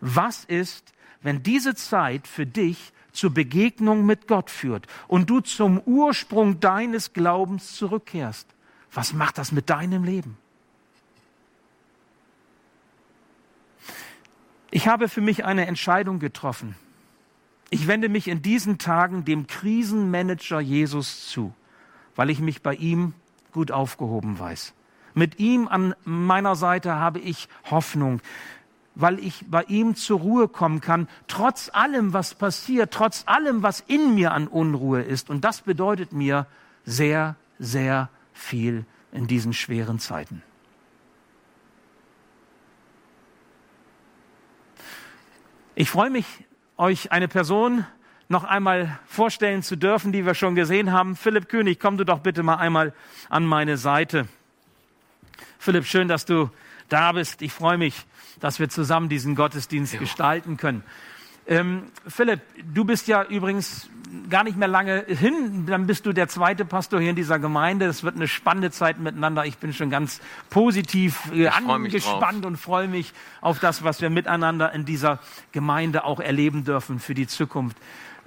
Was 0.00 0.44
ist, 0.44 0.92
wenn 1.20 1.42
diese 1.42 1.74
Zeit 1.74 2.28
für 2.28 2.46
dich 2.46 2.92
zur 3.16 3.32
Begegnung 3.32 4.06
mit 4.06 4.28
Gott 4.28 4.50
führt 4.50 4.86
und 5.08 5.30
du 5.30 5.40
zum 5.40 5.80
Ursprung 5.80 6.60
deines 6.60 7.12
Glaubens 7.12 7.74
zurückkehrst, 7.74 8.46
was 8.92 9.12
macht 9.12 9.38
das 9.38 9.52
mit 9.52 9.70
deinem 9.70 10.04
Leben? 10.04 10.38
Ich 14.70 14.88
habe 14.88 15.08
für 15.08 15.20
mich 15.20 15.44
eine 15.44 15.66
Entscheidung 15.66 16.18
getroffen. 16.18 16.74
Ich 17.70 17.86
wende 17.86 18.08
mich 18.08 18.28
in 18.28 18.42
diesen 18.42 18.78
Tagen 18.78 19.24
dem 19.24 19.46
Krisenmanager 19.46 20.60
Jesus 20.60 21.28
zu, 21.28 21.54
weil 22.14 22.30
ich 22.30 22.40
mich 22.40 22.62
bei 22.62 22.74
ihm 22.74 23.14
gut 23.52 23.72
aufgehoben 23.72 24.38
weiß. 24.38 24.74
Mit 25.14 25.38
ihm 25.38 25.66
an 25.66 25.94
meiner 26.04 26.56
Seite 26.56 26.96
habe 26.96 27.20
ich 27.20 27.48
Hoffnung 27.70 28.20
weil 28.96 29.18
ich 29.20 29.44
bei 29.48 29.62
ihm 29.64 29.94
zur 29.94 30.20
Ruhe 30.20 30.48
kommen 30.48 30.80
kann, 30.80 31.06
trotz 31.28 31.70
allem, 31.72 32.12
was 32.14 32.34
passiert, 32.34 32.92
trotz 32.92 33.24
allem, 33.26 33.62
was 33.62 33.84
in 33.86 34.14
mir 34.14 34.32
an 34.32 34.48
Unruhe 34.48 35.02
ist. 35.02 35.30
Und 35.30 35.44
das 35.44 35.60
bedeutet 35.60 36.12
mir 36.12 36.46
sehr, 36.84 37.36
sehr 37.58 38.08
viel 38.32 38.86
in 39.12 39.26
diesen 39.26 39.52
schweren 39.52 39.98
Zeiten. 39.98 40.42
Ich 45.74 45.90
freue 45.90 46.08
mich, 46.08 46.24
euch 46.78 47.12
eine 47.12 47.28
Person 47.28 47.84
noch 48.28 48.44
einmal 48.44 48.98
vorstellen 49.06 49.62
zu 49.62 49.76
dürfen, 49.76 50.10
die 50.10 50.24
wir 50.24 50.34
schon 50.34 50.54
gesehen 50.54 50.90
haben. 50.90 51.16
Philipp 51.16 51.50
König, 51.50 51.78
komm 51.78 51.98
du 51.98 52.04
doch 52.04 52.20
bitte 52.20 52.42
mal 52.42 52.56
einmal 52.56 52.94
an 53.28 53.44
meine 53.44 53.76
Seite. 53.76 54.26
Philipp, 55.58 55.84
schön, 55.84 56.08
dass 56.08 56.24
du 56.24 56.48
da 56.88 57.12
bist. 57.12 57.42
Ich 57.42 57.52
freue 57.52 57.78
mich, 57.78 57.94
dass 58.40 58.58
wir 58.58 58.68
zusammen 58.68 59.08
diesen 59.08 59.34
Gottesdienst 59.34 59.94
ja. 59.94 60.00
gestalten 60.00 60.56
können. 60.56 60.82
Ähm, 61.48 61.84
Philipp, 62.06 62.40
du 62.74 62.84
bist 62.84 63.06
ja 63.06 63.22
übrigens 63.22 63.88
gar 64.28 64.44
nicht 64.44 64.56
mehr 64.56 64.68
lange 64.68 65.04
hin, 65.06 65.66
dann 65.66 65.86
bist 65.86 66.06
du 66.06 66.12
der 66.12 66.28
zweite 66.28 66.64
Pastor 66.64 67.00
hier 67.00 67.10
in 67.10 67.16
dieser 67.16 67.38
Gemeinde. 67.38 67.86
Es 67.86 68.02
wird 68.02 68.16
eine 68.16 68.28
spannende 68.28 68.70
Zeit 68.70 68.98
miteinander. 68.98 69.44
Ich 69.46 69.58
bin 69.58 69.72
schon 69.72 69.90
ganz 69.90 70.20
positiv 70.50 71.30
äh, 71.32 71.48
angespannt 71.48 72.44
und 72.46 72.56
freue 72.56 72.88
mich 72.88 73.12
auf 73.40 73.60
das, 73.60 73.84
was 73.84 74.00
wir 74.00 74.10
miteinander 74.10 74.72
in 74.72 74.84
dieser 74.84 75.20
Gemeinde 75.52 76.04
auch 76.04 76.20
erleben 76.20 76.64
dürfen 76.64 76.98
für 76.98 77.14
die 77.14 77.26
Zukunft. 77.26 77.76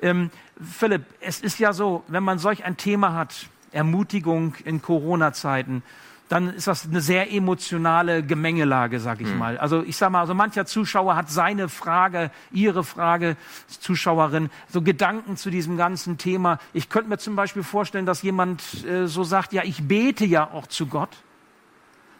Ähm, 0.02 0.32
Philipp, 0.62 1.06
es 1.20 1.42
ist 1.42 1.60
ja 1.60 1.74
so, 1.74 2.04
wenn 2.08 2.24
man 2.24 2.40
solch 2.40 2.64
ein 2.64 2.78
Thema 2.78 3.14
hat, 3.14 3.48
Ermutigung 3.72 4.56
in 4.64 4.82
Corona-Zeiten, 4.82 5.84
dann 6.30 6.54
ist 6.54 6.68
das 6.68 6.86
eine 6.86 7.02
sehr 7.02 7.34
emotionale 7.34 8.24
Gemengelage, 8.24 9.00
sag 9.00 9.20
ich 9.20 9.28
mhm. 9.28 9.38
mal. 9.38 9.58
Also 9.58 9.84
ich 9.84 9.98
sag 9.98 10.12
mal, 10.12 10.22
also 10.22 10.36
mancher 10.36 10.66
Zuschauer 10.66 11.16
hat 11.16 11.30
seine 11.30 11.70
Frage, 11.70 12.32
ihre 12.52 12.84
Frage, 12.84 13.36
Zuschauerin, 13.68 14.50
so 14.70 14.82
Gedanken 14.82 15.38
zu 15.38 15.50
diesem 15.50 15.76
ganzen 15.76 16.18
Thema. 16.18 16.60
Ich 16.72 16.90
könnte 16.90 17.10
mir 17.10 17.18
zum 17.18 17.36
Beispiel 17.36 17.64
vorstellen, 17.64 18.06
dass 18.06 18.22
jemand 18.22 18.86
äh, 18.86 19.08
so 19.08 19.24
sagt, 19.24 19.54
ja, 19.54 19.64
ich 19.64 19.88
bete 19.88 20.24
ja 20.24 20.50
auch 20.52 20.68
zu 20.68 20.86
Gott. 20.86 21.18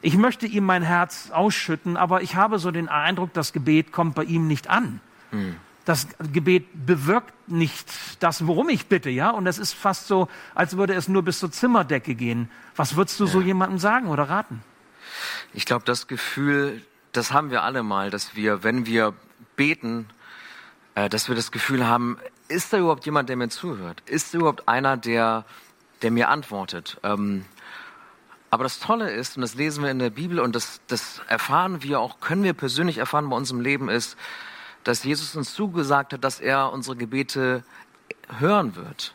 Ich 0.02 0.18
möchte 0.18 0.48
ihm 0.48 0.64
mein 0.64 0.82
Herz 0.82 1.30
ausschütten, 1.32 1.96
aber 1.96 2.24
ich 2.24 2.36
habe 2.36 2.58
so 2.58 2.72
den 2.72 2.90
Eindruck, 2.90 3.34
das 3.34 3.54
Gebet 3.54 3.92
kommt 3.92 4.16
bei 4.16 4.24
ihm 4.24 4.48
nicht 4.48 4.70
an. 4.70 5.02
Mhm 5.32 5.56
das 5.90 6.08
Gebet 6.32 6.68
bewirkt 6.86 7.50
nicht 7.50 7.90
das, 8.20 8.46
worum 8.46 8.70
ich 8.70 8.86
bitte, 8.86 9.10
ja? 9.10 9.32
Und 9.32 9.48
es 9.48 9.58
ist 9.58 9.74
fast 9.74 10.08
so, 10.08 10.28
als 10.54 10.78
würde 10.78 10.94
es 10.94 11.08
nur 11.08 11.24
bis 11.24 11.40
zur 11.40 11.52
Zimmerdecke 11.52 12.14
gehen. 12.14 12.50
Was 12.76 12.96
würdest 12.96 13.20
du 13.20 13.26
ja. 13.26 13.32
so 13.32 13.42
jemandem 13.42 13.80
sagen 13.80 14.08
oder 14.08 14.30
raten? 14.30 14.62
Ich 15.52 15.66
glaube, 15.66 15.86
das 15.86 16.06
Gefühl, 16.06 16.86
das 17.12 17.34
haben 17.34 17.50
wir 17.50 17.64
alle 17.64 17.82
mal, 17.82 18.12
dass 18.12 18.36
wir, 18.36 18.64
wenn 18.64 18.86
wir 18.86 19.16
beten, 19.56 20.08
äh, 20.94 21.10
dass 21.10 21.28
wir 21.28 21.36
das 21.36 21.52
Gefühl 21.52 21.88
haben, 21.88 22.20
ist 22.50 22.72
da 22.72 22.78
überhaupt 22.78 23.08
jemand, 23.08 23.28
der 23.30 23.36
mir 23.36 23.50
zuhört? 23.50 24.04
Ist 24.06 24.34
da 24.34 24.38
überhaupt 24.38 24.68
einer, 24.68 24.96
der, 24.96 25.44
der 26.04 26.12
mir 26.12 26.30
antwortet? 26.30 27.00
Ähm, 27.02 27.46
aber 28.52 28.64
das 28.64 28.80
Tolle 28.80 29.10
ist, 29.10 29.38
und 29.38 29.42
das 29.42 29.56
lesen 29.56 29.84
wir 29.84 29.90
in 29.90 29.98
der 29.98 30.12
Bibel 30.12 30.40
und 30.40 30.56
das, 30.56 30.82
das 30.86 31.24
erfahren 31.28 31.82
wir 31.82 32.00
auch, 32.00 32.20
können 32.20 32.44
wir 32.44 32.54
persönlich 32.54 33.00
erfahren 33.00 33.28
bei 33.30 33.36
unserem 33.36 33.62
Leben, 33.62 33.90
ist, 33.90 34.18
dass 34.84 35.04
Jesus 35.04 35.36
uns 35.36 35.54
zugesagt 35.54 36.14
hat, 36.14 36.24
dass 36.24 36.40
er 36.40 36.72
unsere 36.72 36.96
Gebete 36.96 37.64
hören 38.40 38.76
wird. 38.76 39.14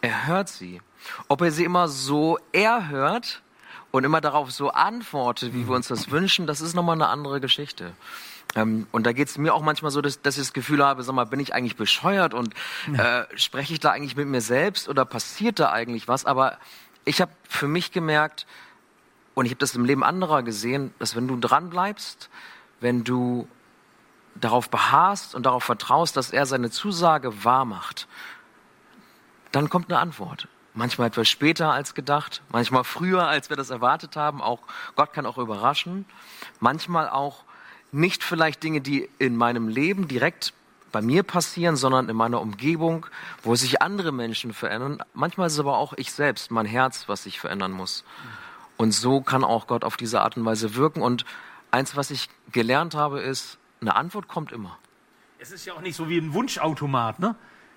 Er 0.00 0.26
hört 0.26 0.48
sie. 0.48 0.80
Ob 1.28 1.42
er 1.42 1.50
sie 1.50 1.64
immer 1.64 1.88
so 1.88 2.38
erhört 2.52 3.42
und 3.90 4.04
immer 4.04 4.20
darauf 4.20 4.50
so 4.52 4.70
antwortet, 4.70 5.54
wie 5.54 5.66
wir 5.66 5.74
uns 5.74 5.88
das 5.88 6.10
wünschen, 6.10 6.46
das 6.46 6.60
ist 6.60 6.74
nochmal 6.74 6.96
eine 6.96 7.08
andere 7.08 7.40
Geschichte. 7.40 7.92
Ähm, 8.54 8.86
und 8.92 9.06
da 9.06 9.12
geht 9.12 9.28
es 9.28 9.38
mir 9.38 9.54
auch 9.54 9.62
manchmal 9.62 9.90
so, 9.90 10.00
dass, 10.00 10.22
dass 10.22 10.36
ich 10.36 10.42
das 10.44 10.52
Gefühl 10.52 10.84
habe, 10.84 11.02
sag 11.02 11.14
mal, 11.14 11.24
bin 11.24 11.40
ich 11.40 11.54
eigentlich 11.54 11.76
bescheuert 11.76 12.34
und 12.34 12.54
äh, 12.96 13.24
spreche 13.34 13.72
ich 13.72 13.80
da 13.80 13.90
eigentlich 13.90 14.16
mit 14.16 14.28
mir 14.28 14.40
selbst 14.40 14.88
oder 14.88 15.04
passiert 15.04 15.58
da 15.58 15.72
eigentlich 15.72 16.08
was? 16.08 16.24
Aber 16.24 16.58
ich 17.04 17.20
habe 17.20 17.32
für 17.48 17.68
mich 17.68 17.92
gemerkt, 17.92 18.46
und 19.34 19.46
ich 19.46 19.52
habe 19.52 19.58
das 19.58 19.74
im 19.74 19.84
Leben 19.84 20.04
anderer 20.04 20.42
gesehen, 20.42 20.92
dass 20.98 21.16
wenn 21.16 21.26
du 21.26 21.36
dran 21.36 21.70
bleibst, 21.70 22.28
wenn 22.80 23.04
du 23.04 23.48
darauf 24.34 24.70
beharrst 24.70 25.34
und 25.34 25.46
darauf 25.46 25.64
vertraust, 25.64 26.16
dass 26.16 26.30
er 26.30 26.46
seine 26.46 26.70
Zusage 26.70 27.44
wahr 27.44 27.64
macht, 27.64 28.08
dann 29.52 29.68
kommt 29.68 29.90
eine 29.90 30.00
Antwort. 30.00 30.48
Manchmal 30.74 31.08
etwas 31.08 31.28
später 31.28 31.70
als 31.70 31.94
gedacht, 31.94 32.42
manchmal 32.50 32.84
früher, 32.84 33.28
als 33.28 33.50
wir 33.50 33.56
das 33.56 33.68
erwartet 33.68 34.16
haben. 34.16 34.40
Auch 34.40 34.60
Gott 34.96 35.12
kann 35.12 35.26
auch 35.26 35.36
überraschen. 35.36 36.06
Manchmal 36.60 37.10
auch 37.10 37.44
nicht 37.90 38.24
vielleicht 38.24 38.62
Dinge, 38.62 38.80
die 38.80 39.10
in 39.18 39.36
meinem 39.36 39.68
Leben 39.68 40.08
direkt 40.08 40.54
bei 40.90 41.02
mir 41.02 41.22
passieren, 41.22 41.76
sondern 41.76 42.08
in 42.08 42.16
meiner 42.16 42.40
Umgebung, 42.40 43.06
wo 43.42 43.54
sich 43.54 43.82
andere 43.82 44.12
Menschen 44.12 44.54
verändern. 44.54 45.02
Manchmal 45.12 45.48
ist 45.48 45.54
es 45.54 45.60
aber 45.60 45.76
auch 45.76 45.92
ich 45.94 46.12
selbst, 46.12 46.50
mein 46.50 46.66
Herz, 46.66 47.04
was 47.06 47.24
sich 47.24 47.38
verändern 47.38 47.72
muss. 47.72 48.04
Und 48.78 48.92
so 48.92 49.20
kann 49.20 49.44
auch 49.44 49.66
Gott 49.66 49.84
auf 49.84 49.96
diese 49.96 50.22
Art 50.22 50.36
und 50.36 50.44
Weise 50.44 50.74
wirken. 50.74 51.02
Und 51.02 51.26
eins, 51.70 51.96
was 51.96 52.10
ich 52.10 52.28
gelernt 52.50 52.94
habe, 52.94 53.20
ist, 53.20 53.58
eine 53.82 53.94
Antwort 53.96 54.28
kommt 54.28 54.52
immer. 54.52 54.78
Es 55.38 55.50
ist 55.50 55.66
ja 55.66 55.74
auch 55.74 55.80
nicht 55.80 55.96
so 55.96 56.08
wie 56.08 56.18
ein 56.18 56.32
Wunschautomat, 56.32 57.18
ne? 57.18 57.34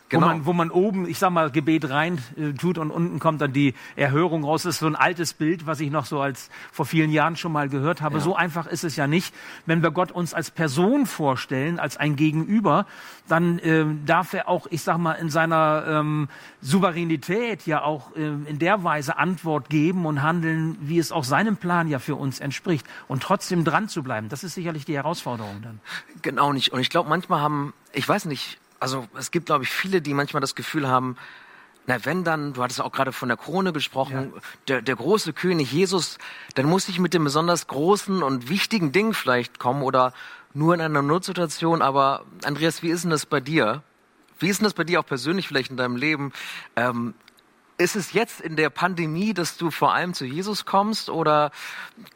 Genau. 0.10 0.28
Wo, 0.28 0.30
man, 0.30 0.46
wo 0.46 0.54
man 0.54 0.72
oben, 0.72 1.10
ich 1.10 1.18
sag 1.18 1.32
mal, 1.32 1.50
Gebet 1.50 1.90
rein 1.90 2.20
äh, 2.38 2.54
tut 2.54 2.78
und 2.78 2.92
unten 2.92 3.20
kommt 3.20 3.42
dann 3.42 3.54
die 3.54 3.74
Erhörung 3.96 4.44
raus. 4.44 4.64
Das 4.64 4.76
ist 4.76 4.80
so 4.82 4.88
ein 4.88 4.96
altes 4.96 5.34
Bild, 5.34 5.66
was 5.66 5.80
ich 5.80 5.90
noch 5.90 6.06
so 6.06 6.22
als 6.22 6.52
vor 6.72 6.86
vielen 6.86 7.12
Jahren 7.12 7.36
schon 7.36 7.52
mal 7.52 7.70
gehört 7.70 8.02
habe. 8.02 8.18
Ja. 8.18 8.22
So 8.22 8.36
einfach 8.36 8.68
ist 8.68 8.84
es 8.84 8.96
ja 8.96 9.08
nicht. 9.08 9.34
Wenn 9.66 9.82
wir 9.82 9.90
Gott 9.90 10.12
uns 10.12 10.36
als 10.36 10.52
Person 10.52 11.08
vorstellen, 11.08 11.80
als 11.80 11.98
ein 11.98 12.16
Gegenüber, 12.16 12.86
dann 13.28 13.58
äh, 13.60 13.86
darf 14.06 14.34
er 14.34 14.48
auch, 14.48 14.68
ich 14.70 14.84
sag 14.84 15.00
mal, 15.00 15.14
in 15.14 15.32
seiner 15.32 15.86
ähm, 15.88 16.30
Souveränität 16.62 17.66
ja 17.66 17.82
auch 17.82 18.16
äh, 18.16 18.26
in 18.26 18.60
der 18.60 18.84
Weise 18.84 19.18
Antwort 19.18 19.70
geben 19.70 20.06
und 20.06 20.22
handeln, 20.22 20.78
wie 20.82 21.00
es 21.00 21.12
auch 21.12 21.24
seinem 21.24 21.58
Plan 21.58 21.88
ja 21.88 21.98
für 21.98 22.16
uns 22.16 22.40
entspricht. 22.40 22.86
Und 23.08 23.24
trotzdem 23.24 23.64
dran 23.64 23.90
zu 23.90 24.04
bleiben, 24.04 24.30
das 24.30 24.44
ist 24.44 24.54
sicherlich 24.54 24.86
die 24.86 24.96
Herausforderung 24.96 25.64
dann. 25.64 25.80
Genau 26.22 26.54
nicht. 26.54 26.74
Und 26.74 26.80
ich 26.80 26.92
glaube, 26.92 27.10
manchmal 27.10 27.42
haben, 27.42 27.74
ich 27.92 28.08
weiß 28.08 28.26
nicht, 28.26 28.60
also 28.80 29.08
es 29.18 29.32
gibt, 29.32 29.48
glaube 29.48 29.64
ich, 29.64 29.70
viele, 29.70 30.02
die 30.02 30.14
manchmal 30.14 30.42
das 30.42 30.56
Gefühl 30.56 30.88
haben, 30.88 31.18
na, 31.88 32.04
wenn 32.04 32.24
dann, 32.24 32.54
du 32.54 32.64
hattest 32.64 32.82
auch 32.82 32.92
gerade 32.92 33.12
von 33.12 33.30
der 33.30 33.38
Krone 33.38 33.72
gesprochen, 33.72 34.32
ja. 34.34 34.42
der, 34.68 34.82
der 34.82 34.96
große 34.96 35.34
König 35.34 35.72
Jesus, 35.72 36.18
dann 36.56 36.66
muss 36.66 36.90
ich 36.90 37.00
mit 37.00 37.14
dem 37.14 37.24
besonders 37.24 37.68
großen 37.68 38.24
und 38.24 38.50
wichtigen 38.50 38.92
Ding 38.92 39.14
vielleicht 39.14 39.60
kommen 39.60 39.84
oder 39.84 40.14
nur 40.54 40.74
in 40.74 40.82
einer 40.82 41.04
Notsituation. 41.04 41.82
Aber 41.84 42.26
Andreas, 42.44 42.82
wie 42.82 42.90
ist 42.90 43.04
denn 43.04 43.12
das 43.12 43.26
bei 43.28 43.40
dir? 43.40 43.84
Wie 44.40 44.50
ist 44.50 44.62
denn 44.62 44.66
das 44.66 44.74
bei 44.74 44.84
dir 44.84 45.00
auch 45.00 45.06
persönlich 45.06 45.48
vielleicht 45.48 45.70
in 45.70 45.78
deinem 45.78 45.96
Leben? 45.96 46.34
Ähm, 46.76 47.14
ist 47.78 47.96
es 47.96 48.14
jetzt 48.14 48.42
in 48.42 48.56
der 48.56 48.70
Pandemie, 48.70 49.34
dass 49.34 49.58
du 49.58 49.70
vor 49.70 49.94
allem 49.94 50.14
zu 50.14 50.26
Jesus 50.26 50.66
kommst 50.66 51.10
oder 51.10 51.52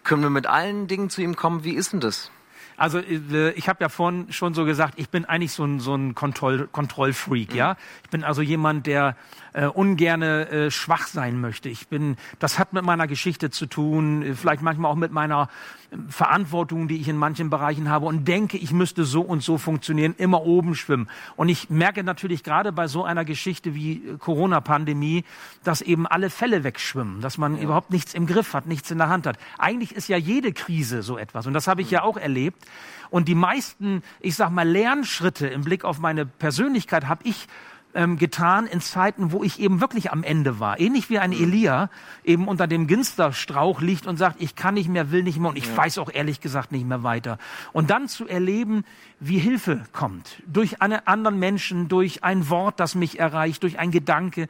können 0.03 0.23
wir 0.23 0.29
mit 0.29 0.47
allen 0.47 0.87
Dingen 0.87 1.09
zu 1.09 1.21
ihm 1.21 1.35
kommen? 1.35 1.63
Wie 1.63 1.73
ist 1.73 1.93
denn 1.93 1.99
das? 1.99 2.31
Also 2.79 2.99
äh, 2.99 3.51
ich 3.51 3.67
habe 3.67 3.83
ja 3.83 3.89
vorhin 3.89 4.31
schon 4.31 4.53
so 4.53 4.63
gesagt, 4.63 4.93
ich 4.97 5.09
bin 5.09 5.25
eigentlich 5.25 5.51
so 5.51 5.65
ein, 5.65 5.79
so 5.79 5.93
ein 5.95 6.15
Kontroll, 6.15 6.67
Kontrollfreak, 6.71 7.51
mhm. 7.51 7.57
ja. 7.57 7.77
Ich 8.03 8.09
bin 8.09 8.23
also 8.23 8.41
jemand, 8.41 8.87
der 8.87 9.15
äh, 9.53 9.65
ungerne 9.65 10.49
äh, 10.49 10.71
schwach 10.71 11.07
sein 11.07 11.39
möchte. 11.41 11.69
Ich 11.69 11.87
bin, 11.87 12.17
das 12.39 12.59
hat 12.59 12.73
mit 12.73 12.83
meiner 12.83 13.07
Geschichte 13.07 13.49
zu 13.49 13.65
tun, 13.65 14.21
äh, 14.23 14.35
vielleicht 14.35 14.61
manchmal 14.61 14.91
auch 14.91 14.95
mit 14.95 15.11
meiner 15.11 15.49
äh, 15.91 15.97
Verantwortung, 16.09 16.87
die 16.87 16.97
ich 16.97 17.07
in 17.07 17.17
manchen 17.17 17.49
Bereichen 17.49 17.89
habe 17.89 18.05
und 18.05 18.27
denke, 18.27 18.57
ich 18.57 18.71
müsste 18.71 19.05
so 19.05 19.21
und 19.21 19.43
so 19.43 19.57
funktionieren, 19.57 20.15
immer 20.17 20.43
oben 20.43 20.75
schwimmen. 20.75 21.09
Und 21.35 21.49
ich 21.49 21.69
merke 21.69 22.03
natürlich 22.03 22.43
gerade 22.43 22.71
bei 22.71 22.87
so 22.87 23.03
einer 23.03 23.25
Geschichte 23.25 23.75
wie 23.75 23.93
äh, 23.93 24.17
Corona-Pandemie, 24.17 25.23
dass 25.63 25.81
eben 25.81 26.07
alle 26.07 26.29
Fälle 26.29 26.63
wegschwimmen, 26.63 27.21
dass 27.21 27.37
man 27.37 27.57
ja. 27.57 27.63
überhaupt 27.63 27.91
nichts 27.91 28.13
im 28.13 28.27
Griff 28.27 28.53
hat, 28.53 28.67
nichts 28.67 28.91
in 28.91 28.97
der 28.97 29.09
Hand 29.09 29.25
hat. 29.25 29.37
Eigentlich 29.57 29.95
ist 29.95 30.07
ja 30.07 30.17
jede 30.17 30.53
Krise 30.53 31.01
so 31.01 31.17
etwas 31.17 31.47
und 31.47 31.53
das 31.53 31.67
habe 31.67 31.81
ich 31.81 31.87
mhm. 31.87 31.93
ja 31.93 32.03
auch 32.03 32.17
erlebt. 32.17 32.65
Und 33.09 33.27
die 33.27 33.35
meisten, 33.35 34.03
ich 34.19 34.35
sag 34.35 34.51
mal, 34.51 34.67
Lernschritte 34.67 35.47
im 35.47 35.63
Blick 35.63 35.83
auf 35.83 35.99
meine 35.99 36.25
Persönlichkeit 36.25 37.07
habe 37.07 37.21
ich 37.23 37.47
ähm, 37.93 38.17
getan 38.17 38.67
in 38.67 38.81
Zeiten, 38.81 39.31
wo 39.31 39.43
ich 39.43 39.59
eben 39.59 39.81
wirklich 39.81 40.11
am 40.11 40.23
Ende 40.23 40.59
war. 40.59 40.79
Ähnlich 40.79 41.09
wie 41.09 41.19
ein 41.19 41.31
mhm. 41.31 41.41
Elia 41.41 41.89
eben 42.23 42.47
unter 42.47 42.67
dem 42.67 42.87
Ginsterstrauch 42.87 43.81
liegt 43.81 44.05
und 44.05 44.17
sagt, 44.17 44.41
ich 44.41 44.55
kann 44.55 44.75
nicht 44.75 44.89
mehr, 44.89 45.11
will 45.11 45.23
nicht 45.23 45.39
mehr 45.39 45.49
und 45.49 45.57
ich 45.57 45.67
ja. 45.67 45.77
weiß 45.77 45.97
auch 45.97 46.11
ehrlich 46.11 46.41
gesagt 46.41 46.71
nicht 46.71 46.85
mehr 46.85 47.03
weiter. 47.03 47.37
Und 47.73 47.89
dann 47.89 48.07
zu 48.07 48.27
erleben, 48.27 48.83
wie 49.19 49.39
Hilfe 49.39 49.83
kommt. 49.91 50.41
Durch 50.45 50.81
einen 50.81 51.05
anderen 51.05 51.39
Menschen, 51.39 51.87
durch 51.87 52.23
ein 52.23 52.49
Wort, 52.49 52.79
das 52.79 52.95
mich 52.95 53.19
erreicht, 53.19 53.63
durch 53.63 53.79
ein 53.79 53.91
Gedanke, 53.91 54.47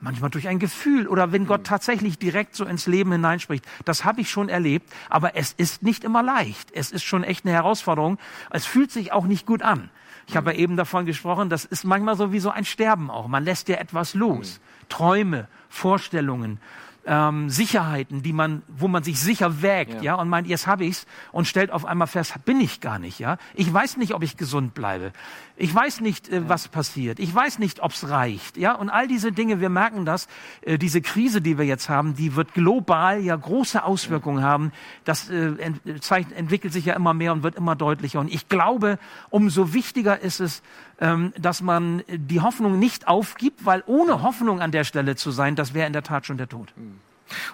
manchmal 0.00 0.30
durch 0.30 0.48
ein 0.48 0.58
Gefühl 0.58 1.06
oder 1.06 1.30
wenn 1.30 1.46
Gott 1.46 1.60
mhm. 1.60 1.64
tatsächlich 1.64 2.18
direkt 2.18 2.56
so 2.56 2.64
ins 2.64 2.86
Leben 2.86 3.12
hineinspricht. 3.12 3.64
Das 3.84 4.04
habe 4.04 4.20
ich 4.20 4.30
schon 4.30 4.48
erlebt, 4.48 4.90
aber 5.08 5.36
es 5.36 5.52
ist 5.52 5.82
nicht 5.82 6.04
immer 6.04 6.22
leicht. 6.22 6.70
Es 6.72 6.90
ist 6.90 7.04
schon 7.04 7.22
echt 7.22 7.44
eine 7.44 7.54
Herausforderung. 7.54 8.18
Es 8.50 8.66
fühlt 8.66 8.90
sich 8.90 9.12
auch 9.12 9.26
nicht 9.26 9.46
gut 9.46 9.62
an. 9.62 9.90
Ich 10.30 10.36
habe 10.36 10.52
ja 10.52 10.58
eben 10.58 10.76
davon 10.76 11.06
gesprochen, 11.06 11.48
das 11.48 11.64
ist 11.64 11.82
manchmal 11.82 12.14
so 12.14 12.32
wie 12.32 12.38
so 12.38 12.50
ein 12.50 12.64
Sterben 12.64 13.10
auch. 13.10 13.26
Man 13.26 13.44
lässt 13.44 13.68
ja 13.68 13.78
etwas 13.78 14.14
los. 14.14 14.60
Träume, 14.88 15.48
Vorstellungen 15.68 16.60
ähm, 17.06 17.50
Sicherheiten, 17.50 18.22
die 18.22 18.32
man, 18.32 18.62
wo 18.68 18.88
man 18.88 19.02
sich 19.02 19.20
sicher 19.20 19.62
wägt, 19.62 19.94
ja, 19.94 20.02
ja 20.02 20.14
und 20.16 20.28
meint, 20.28 20.46
jetzt 20.46 20.66
habe 20.66 20.84
ich's 20.84 21.06
und 21.32 21.46
stellt 21.46 21.70
auf 21.70 21.84
einmal 21.84 22.06
fest, 22.06 22.34
bin 22.44 22.60
ich 22.60 22.80
gar 22.80 22.98
nicht, 22.98 23.18
ja. 23.18 23.38
Ich 23.54 23.72
weiß 23.72 23.96
nicht, 23.96 24.14
ob 24.14 24.22
ich 24.22 24.36
gesund 24.36 24.74
bleibe. 24.74 25.12
Ich 25.56 25.74
weiß 25.74 26.00
nicht, 26.00 26.28
äh, 26.28 26.48
was 26.48 26.68
passiert. 26.68 27.18
Ich 27.18 27.34
weiß 27.34 27.58
nicht, 27.58 27.82
ob's 27.82 28.08
reicht, 28.08 28.56
ja. 28.56 28.74
Und 28.74 28.90
all 28.90 29.08
diese 29.08 29.32
Dinge, 29.32 29.60
wir 29.60 29.70
merken 29.70 30.04
das, 30.04 30.28
äh, 30.62 30.78
diese 30.78 31.00
Krise, 31.00 31.40
die 31.40 31.58
wir 31.58 31.64
jetzt 31.64 31.88
haben, 31.88 32.14
die 32.14 32.36
wird 32.36 32.54
global 32.54 33.20
ja 33.20 33.36
große 33.36 33.82
Auswirkungen 33.82 34.40
ja. 34.40 34.44
haben. 34.44 34.72
Das 35.04 35.30
äh, 35.30 35.52
ent 35.58 35.80
entwickelt 36.36 36.72
sich 36.72 36.84
ja 36.84 36.94
immer 36.94 37.14
mehr 37.14 37.32
und 37.32 37.42
wird 37.42 37.56
immer 37.56 37.76
deutlicher. 37.76 38.20
Und 38.20 38.32
ich 38.32 38.48
glaube, 38.48 38.98
umso 39.30 39.72
wichtiger 39.72 40.20
ist 40.20 40.40
es, 40.40 40.62
ähm, 41.00 41.32
dass 41.38 41.62
man 41.62 42.02
die 42.08 42.40
Hoffnung 42.40 42.78
nicht 42.78 43.08
aufgibt, 43.08 43.64
weil 43.64 43.82
ohne 43.86 44.22
Hoffnung 44.22 44.60
an 44.60 44.70
der 44.70 44.84
Stelle 44.84 45.16
zu 45.16 45.30
sein, 45.30 45.56
das 45.56 45.74
wäre 45.74 45.86
in 45.86 45.92
der 45.92 46.02
Tat 46.02 46.26
schon 46.26 46.36
der 46.36 46.48
Tod. 46.48 46.72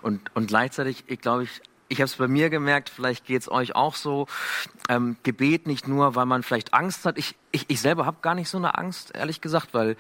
Und, 0.03 0.21
und 0.35 0.49
gleichzeitig, 0.49 1.05
ich 1.07 1.21
glaube 1.21 1.45
ich, 1.45 1.63
ich 1.89 1.99
habe 1.99 2.07
es 2.07 2.17
bei 2.17 2.29
mir 2.29 2.51
gemerkt, 2.51 2.89
vielleicht 2.89 3.27
geht 3.27 3.43
es 3.43 3.51
euch 3.51 3.75
auch 3.75 3.95
so. 3.95 4.27
Ähm, 4.89 5.17
Gebet 5.23 5.67
nicht 5.67 5.87
nur, 5.87 6.15
weil 6.15 6.27
man 6.27 6.43
vielleicht 6.43 6.75
Angst 6.75 7.05
hat. 7.07 7.17
Ich, 7.19 7.37
ich, 7.53 7.67
ich 7.69 7.81
selber 7.81 8.07
habe 8.07 8.19
gar 8.23 8.35
nicht 8.35 8.49
so 8.49 8.59
eine 8.59 8.77
Angst, 8.77 9.15
ehrlich 9.15 9.41
gesagt, 9.41 9.73
weil 9.73 9.97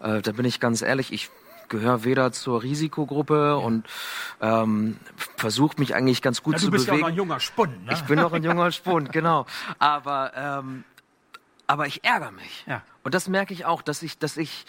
äh, 0.00 0.22
da 0.22 0.32
bin 0.32 0.44
ich 0.44 0.60
ganz 0.60 0.82
ehrlich, 0.82 1.12
ich 1.12 1.30
gehöre 1.68 2.04
weder 2.04 2.32
zur 2.32 2.62
Risikogruppe 2.62 3.34
ja. 3.34 3.54
und 3.54 3.86
ähm, 4.40 4.98
versuche 5.36 5.78
mich 5.78 5.94
eigentlich 5.94 6.22
ganz 6.22 6.42
gut 6.42 6.54
ja, 6.54 6.60
zu 6.60 6.70
bewegen. 6.70 6.86
Du 6.86 6.92
bist 6.92 7.00
ja 7.00 7.00
noch 7.00 7.08
ein 7.08 7.16
junger 7.16 7.40
Spund. 7.40 7.84
Ne? 7.84 7.92
Ich 7.92 8.02
bin 8.02 8.18
noch 8.18 8.32
ein 8.32 8.44
junger 8.44 8.70
Spund, 8.70 9.12
genau. 9.12 9.46
Aber, 9.78 10.32
ähm, 10.36 10.84
aber 11.66 11.86
ich 11.86 12.04
ärgere 12.04 12.32
mich. 12.32 12.64
Ja. 12.66 12.82
Und 13.02 13.14
das 13.14 13.28
merke 13.28 13.52
ich 13.52 13.64
auch, 13.64 13.82
dass 13.82 14.02
ich, 14.02 14.18
dass 14.18 14.36
ich 14.36 14.64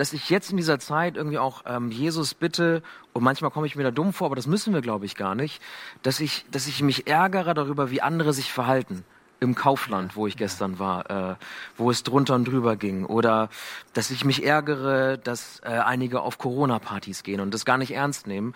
dass 0.00 0.14
ich 0.14 0.30
jetzt 0.30 0.50
in 0.50 0.56
dieser 0.56 0.78
Zeit 0.78 1.18
irgendwie 1.18 1.36
auch 1.36 1.64
ähm, 1.66 1.90
Jesus 1.90 2.32
bitte, 2.32 2.82
und 3.12 3.22
manchmal 3.22 3.50
komme 3.50 3.66
ich 3.66 3.76
mir 3.76 3.82
da 3.82 3.90
dumm 3.90 4.14
vor, 4.14 4.28
aber 4.28 4.34
das 4.34 4.46
müssen 4.46 4.72
wir, 4.72 4.80
glaube 4.80 5.04
ich, 5.04 5.14
gar 5.14 5.34
nicht, 5.34 5.60
dass 6.00 6.20
ich, 6.20 6.46
dass 6.50 6.66
ich 6.66 6.80
mich 6.80 7.06
ärgere 7.06 7.52
darüber, 7.52 7.90
wie 7.90 8.00
andere 8.00 8.32
sich 8.32 8.50
verhalten. 8.50 9.04
Im 9.40 9.54
Kaufland, 9.54 10.16
wo 10.16 10.26
ich 10.26 10.38
gestern 10.38 10.78
war, 10.78 11.10
äh, 11.10 11.34
wo 11.76 11.90
es 11.90 12.02
drunter 12.02 12.34
und 12.34 12.46
drüber 12.48 12.76
ging. 12.76 13.04
Oder 13.04 13.50
dass 13.92 14.10
ich 14.10 14.24
mich 14.24 14.42
ärgere, 14.42 15.18
dass 15.18 15.60
äh, 15.64 15.68
einige 15.68 16.22
auf 16.22 16.38
Corona-Partys 16.38 17.22
gehen 17.22 17.40
und 17.40 17.52
das 17.52 17.66
gar 17.66 17.76
nicht 17.76 17.90
ernst 17.90 18.26
nehmen. 18.26 18.54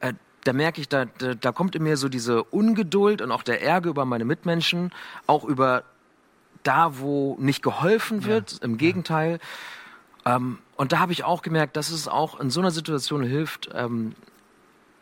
Äh, 0.00 0.12
da 0.44 0.52
merke 0.52 0.82
ich, 0.82 0.90
da, 0.90 1.06
da, 1.06 1.32
da 1.32 1.52
kommt 1.52 1.74
in 1.74 1.84
mir 1.84 1.96
so 1.96 2.10
diese 2.10 2.44
Ungeduld 2.44 3.22
und 3.22 3.32
auch 3.32 3.44
der 3.44 3.62
Ärger 3.62 3.88
über 3.88 4.04
meine 4.04 4.26
Mitmenschen, 4.26 4.92
auch 5.26 5.44
über 5.44 5.84
da, 6.64 6.98
wo 6.98 7.38
nicht 7.40 7.62
geholfen 7.62 8.26
wird, 8.26 8.52
ja. 8.52 8.58
im 8.60 8.76
Gegenteil. 8.76 9.38
Ähm, 10.24 10.58
und 10.82 10.90
da 10.90 10.98
habe 10.98 11.12
ich 11.12 11.22
auch 11.22 11.42
gemerkt, 11.42 11.76
dass 11.76 11.90
es 11.90 12.08
auch 12.08 12.40
in 12.40 12.50
so 12.50 12.58
einer 12.58 12.72
Situation 12.72 13.22
hilft, 13.22 13.70
ähm, 13.72 14.16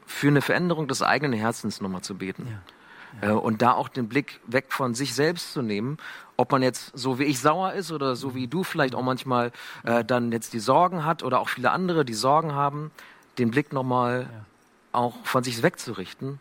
für 0.04 0.28
eine 0.28 0.42
Veränderung 0.42 0.88
des 0.88 1.00
eigenen 1.00 1.32
Herzens 1.32 1.80
nochmal 1.80 2.02
zu 2.02 2.16
beten. 2.16 2.46
Ja. 2.50 3.26
Ja. 3.26 3.30
Äh, 3.30 3.32
und 3.32 3.62
da 3.62 3.72
auch 3.72 3.88
den 3.88 4.06
Blick 4.06 4.40
weg 4.46 4.74
von 4.74 4.94
sich 4.94 5.14
selbst 5.14 5.54
zu 5.54 5.62
nehmen, 5.62 5.96
ob 6.36 6.52
man 6.52 6.62
jetzt 6.62 6.92
so 6.92 7.18
wie 7.18 7.24
ich 7.24 7.40
sauer 7.40 7.72
ist 7.72 7.92
oder 7.92 8.14
so 8.14 8.34
wie 8.34 8.46
du 8.46 8.62
vielleicht 8.62 8.94
auch 8.94 9.02
manchmal 9.02 9.52
äh, 9.84 10.04
dann 10.04 10.32
jetzt 10.32 10.52
die 10.52 10.60
Sorgen 10.60 11.06
hat 11.06 11.22
oder 11.22 11.40
auch 11.40 11.48
viele 11.48 11.70
andere, 11.70 12.04
die 12.04 12.12
Sorgen 12.12 12.52
haben, 12.52 12.90
den 13.38 13.50
Blick 13.50 13.72
nochmal 13.72 14.28
ja. 14.30 14.44
auch 14.92 15.14
von 15.24 15.42
sich 15.42 15.62
wegzurichten 15.62 16.40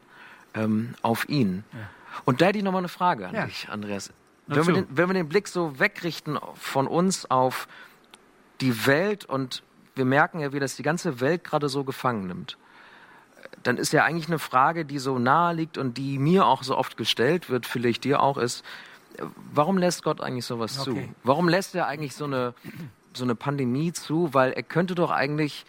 ähm, 0.53 0.95
auf 1.01 1.29
ihn. 1.29 1.63
Ja. 1.71 1.79
Und 2.25 2.41
da 2.41 2.47
hätte 2.47 2.57
ich 2.57 2.65
nochmal 2.65 2.81
eine 2.81 2.89
Frage 2.89 3.29
an 3.29 3.47
dich, 3.47 3.69
Andreas. 3.69 4.11
Wenn 4.47 4.67
wir, 4.67 4.73
den, 4.73 4.87
wenn 4.89 5.07
wir, 5.07 5.13
den, 5.13 5.29
Blick 5.29 5.47
so 5.47 5.79
wegrichten 5.79 6.37
von 6.55 6.87
uns 6.87 7.31
auf 7.31 7.69
die 8.61 8.85
Welt 8.85 9.25
und 9.25 9.63
wir 9.95 10.05
merken 10.05 10.39
ja, 10.39 10.53
wie 10.53 10.59
das 10.59 10.75
die 10.75 10.83
ganze 10.83 11.19
Welt 11.19 11.43
gerade 11.43 11.69
so 11.69 11.83
gefangen 11.83 12.27
nimmt, 12.27 12.57
dann 13.63 13.77
ist 13.77 13.93
ja 13.93 14.05
eigentlich 14.05 14.27
eine 14.27 14.39
Frage, 14.39 14.85
die 14.85 14.99
so 14.99 15.19
nahe 15.19 15.53
liegt 15.53 15.77
und 15.77 15.97
die 15.97 16.17
mir 16.17 16.45
auch 16.45 16.63
so 16.63 16.77
oft 16.77 16.97
gestellt 16.97 17.49
wird, 17.49 17.65
vielleicht 17.65 18.03
dir 18.03 18.21
auch, 18.21 18.37
ist, 18.37 18.63
warum 19.51 19.77
lässt 19.77 20.03
Gott 20.03 20.21
eigentlich 20.21 20.45
sowas 20.45 20.79
okay. 20.79 21.07
zu? 21.07 21.15
Warum 21.23 21.49
lässt 21.49 21.75
er 21.75 21.87
eigentlich 21.87 22.15
so 22.15 22.25
eine, 22.25 22.53
so 23.13 23.23
eine 23.23 23.35
Pandemie 23.35 23.91
zu? 23.91 24.33
Weil 24.33 24.53
er 24.53 24.63
könnte 24.63 24.95
doch 24.95 25.11
eigentlich, 25.11 25.65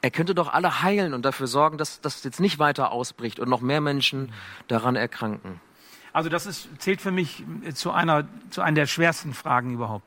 er 0.00 0.10
könnte 0.10 0.34
doch 0.34 0.52
alle 0.52 0.82
heilen 0.82 1.12
und 1.14 1.24
dafür 1.24 1.46
sorgen, 1.46 1.76
dass 1.76 2.00
das 2.00 2.24
jetzt 2.24 2.40
nicht 2.40 2.58
weiter 2.58 2.92
ausbricht 2.92 3.40
und 3.40 3.48
noch 3.48 3.60
mehr 3.60 3.80
Menschen 3.80 4.32
daran 4.68 4.96
erkranken. 4.96 5.60
Also 6.12 6.30
das 6.30 6.46
ist, 6.46 6.68
zählt 6.78 7.00
für 7.00 7.10
mich 7.10 7.44
zu 7.74 7.90
einer, 7.90 8.26
zu 8.50 8.62
einer 8.62 8.76
der 8.76 8.86
schwersten 8.86 9.34
Fragen 9.34 9.72
überhaupt. 9.72 10.06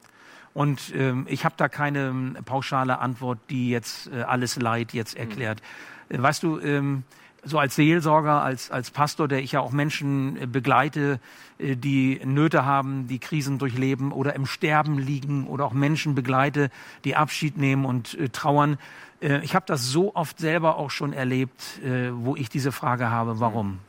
Und 0.58 0.92
ähm, 0.96 1.28
ich 1.30 1.46
habe 1.46 1.54
da 1.56 1.70
keine 1.70 2.08
ähm, 2.08 2.36
pauschale 2.44 2.98
Antwort, 2.98 3.38
die 3.52 3.70
jetzt 3.70 4.12
äh, 4.12 4.24
alles 4.24 4.56
Leid 4.60 4.92
jetzt 4.92 5.14
hm. 5.14 5.30
erklärt. 5.30 5.62
Mhm. 6.10 6.24
weißt 6.24 6.42
du, 6.42 6.60
ähm, 6.60 7.04
so 7.44 7.60
als 7.60 7.76
Seelsorger, 7.76 8.42
als, 8.42 8.72
als 8.72 8.90
Pastor, 8.90 9.28
der 9.28 9.44
ich 9.44 9.52
ja 9.52 9.60
auch 9.60 9.72
Menschen 9.72 10.36
äh, 10.36 10.48
begleite, 10.48 11.20
äh, 11.60 11.76
die 11.76 12.20
Nöte 12.26 12.66
haben, 12.66 13.08
die 13.08 13.20
Krisen 13.20 13.60
durchleben 13.60 14.12
oder 14.12 14.34
im 14.34 14.48
Sterben 14.48 14.98
liegen 14.98 15.46
oder 15.46 15.64
auch 15.64 15.74
Menschen 15.74 16.16
begleite, 16.16 16.72
die 17.04 17.16
Abschied 17.16 17.60
nehmen 17.60 17.86
und 17.86 18.16
äh, 18.16 18.30
trauern. 18.30 18.80
Äh, 19.22 19.44
ich 19.44 19.54
habe 19.54 19.68
das 19.68 19.86
so 19.86 20.16
oft 20.16 20.40
selber 20.40 20.78
auch 20.78 20.90
schon 20.90 21.14
erlebt, 21.14 21.84
äh, 21.84 22.10
wo 22.12 22.36
ich 22.36 22.50
diese 22.50 22.72
Frage 22.72 23.12
habe, 23.12 23.40
warum? 23.40 23.74
Hm. 23.74 23.80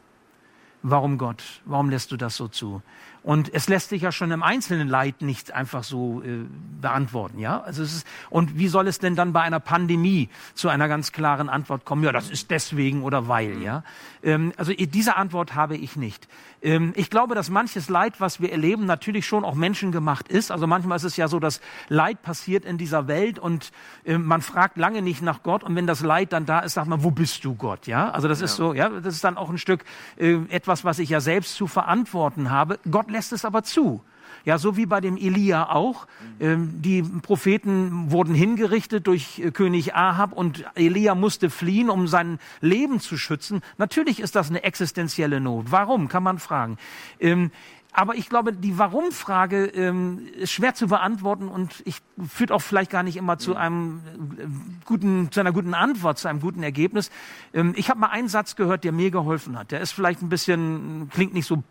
Warum 0.82 1.16
Gott? 1.16 1.42
Warum 1.64 1.88
lässt 1.88 2.12
du 2.12 2.18
das 2.18 2.36
so 2.36 2.46
zu? 2.46 2.82
Und 3.28 3.52
es 3.52 3.68
lässt 3.68 3.90
sich 3.90 4.00
ja 4.00 4.10
schon 4.10 4.30
im 4.30 4.42
einzelnen 4.42 4.88
Leid 4.88 5.20
nicht 5.20 5.52
einfach 5.52 5.84
so 5.84 6.22
äh, 6.22 6.46
beantworten, 6.80 7.38
ja. 7.38 7.60
Also 7.60 7.82
es 7.82 7.96
ist, 7.96 8.06
und 8.30 8.56
wie 8.56 8.68
soll 8.68 8.88
es 8.88 9.00
denn 9.00 9.16
dann 9.16 9.34
bei 9.34 9.42
einer 9.42 9.60
Pandemie 9.60 10.30
zu 10.54 10.70
einer 10.70 10.88
ganz 10.88 11.12
klaren 11.12 11.50
Antwort 11.50 11.84
kommen? 11.84 12.02
Ja, 12.04 12.10
das 12.10 12.30
ist 12.30 12.50
deswegen 12.50 13.02
oder 13.02 13.28
weil, 13.28 13.60
ja. 13.60 13.84
Ähm, 14.22 14.54
also 14.56 14.72
diese 14.72 15.16
Antwort 15.16 15.54
habe 15.54 15.76
ich 15.76 15.94
nicht. 15.94 16.26
Ähm, 16.62 16.92
ich 16.96 17.10
glaube, 17.10 17.34
dass 17.34 17.50
manches 17.50 17.88
Leid, 17.88 18.20
was 18.20 18.40
wir 18.40 18.52
erleben, 18.52 18.86
natürlich 18.86 19.26
schon 19.26 19.44
auch 19.44 19.54
menschengemacht 19.54 20.28
ist. 20.28 20.50
Also 20.50 20.66
manchmal 20.66 20.96
ist 20.96 21.04
es 21.04 21.16
ja 21.16 21.28
so, 21.28 21.38
dass 21.38 21.60
Leid 21.88 22.22
passiert 22.22 22.64
in 22.64 22.78
dieser 22.78 23.08
Welt 23.08 23.38
und 23.38 23.70
äh, 24.04 24.18
man 24.18 24.40
fragt 24.40 24.76
lange 24.76 25.02
nicht 25.02 25.22
nach 25.22 25.42
Gott. 25.42 25.62
Und 25.62 25.76
wenn 25.76 25.86
das 25.86 26.02
Leid 26.02 26.32
dann 26.32 26.46
da 26.46 26.60
ist, 26.60 26.74
sagt 26.74 26.88
man, 26.88 27.04
wo 27.04 27.10
bist 27.10 27.44
du 27.44 27.54
Gott, 27.54 27.86
ja? 27.86 28.10
Also 28.10 28.28
das 28.28 28.40
ja. 28.40 28.46
ist 28.46 28.56
so, 28.56 28.74
ja, 28.74 28.88
das 28.88 29.14
ist 29.14 29.24
dann 29.24 29.36
auch 29.36 29.50
ein 29.50 29.58
Stück 29.58 29.84
äh, 30.16 30.38
etwas, 30.48 30.84
was 30.84 30.98
ich 30.98 31.08
ja 31.08 31.20
selbst 31.20 31.54
zu 31.54 31.66
verantworten 31.66 32.50
habe. 32.50 32.78
Gott 32.90 33.10
lässt 33.10 33.32
es 33.32 33.44
aber 33.44 33.62
zu. 33.62 34.02
Ja, 34.48 34.56
so 34.56 34.78
wie 34.78 34.86
bei 34.86 35.02
dem 35.02 35.18
Elia 35.18 35.68
auch. 35.68 36.06
Ähm, 36.40 36.80
die 36.80 37.02
Propheten 37.02 38.10
wurden 38.10 38.34
hingerichtet 38.34 39.06
durch 39.06 39.40
äh, 39.40 39.50
König 39.50 39.94
Ahab 39.94 40.32
und 40.32 40.64
Elia 40.74 41.14
musste 41.14 41.50
fliehen, 41.50 41.90
um 41.90 42.08
sein 42.08 42.38
Leben 42.62 42.98
zu 42.98 43.18
schützen. 43.18 43.60
Natürlich 43.76 44.20
ist 44.20 44.36
das 44.36 44.48
eine 44.48 44.62
existenzielle 44.62 45.38
Not. 45.38 45.66
Warum, 45.68 46.08
kann 46.08 46.22
man 46.22 46.38
fragen. 46.38 46.78
Ähm, 47.20 47.50
aber 47.92 48.14
ich 48.14 48.30
glaube, 48.30 48.54
die 48.54 48.78
Warum-Frage 48.78 49.66
ähm, 49.66 50.26
ist 50.38 50.52
schwer 50.52 50.72
zu 50.72 50.86
beantworten 50.86 51.48
und 51.48 51.82
ich 51.84 51.98
führt 52.26 52.50
auch 52.50 52.62
vielleicht 52.62 52.90
gar 52.90 53.02
nicht 53.02 53.18
immer 53.18 53.36
zu 53.36 53.54
einem 53.54 54.00
äh, 54.38 54.46
guten, 54.86 55.30
zu 55.30 55.40
einer 55.40 55.52
guten 55.52 55.74
Antwort, 55.74 56.16
zu 56.16 56.26
einem 56.26 56.40
guten 56.40 56.62
Ergebnis. 56.62 57.10
Ähm, 57.52 57.74
ich 57.76 57.90
habe 57.90 58.00
mal 58.00 58.06
einen 58.06 58.28
Satz 58.28 58.56
gehört, 58.56 58.84
der 58.84 58.92
mir 58.92 59.10
geholfen 59.10 59.58
hat. 59.58 59.72
Der 59.72 59.82
ist 59.82 59.92
vielleicht 59.92 60.22
ein 60.22 60.30
bisschen, 60.30 61.10
klingt 61.12 61.34
nicht 61.34 61.46
so 61.46 61.62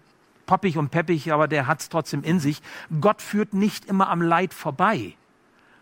poppig 0.47 0.77
und 0.77 0.89
peppig, 0.89 1.31
aber 1.31 1.47
der 1.47 1.67
hat 1.67 1.81
es 1.81 1.89
trotzdem 1.89 2.23
in 2.23 2.39
sich. 2.39 2.63
Gott 2.99 3.21
führt 3.21 3.53
nicht 3.53 3.85
immer 3.85 4.09
am 4.09 4.23
Leid 4.23 4.55
vorbei 4.55 5.13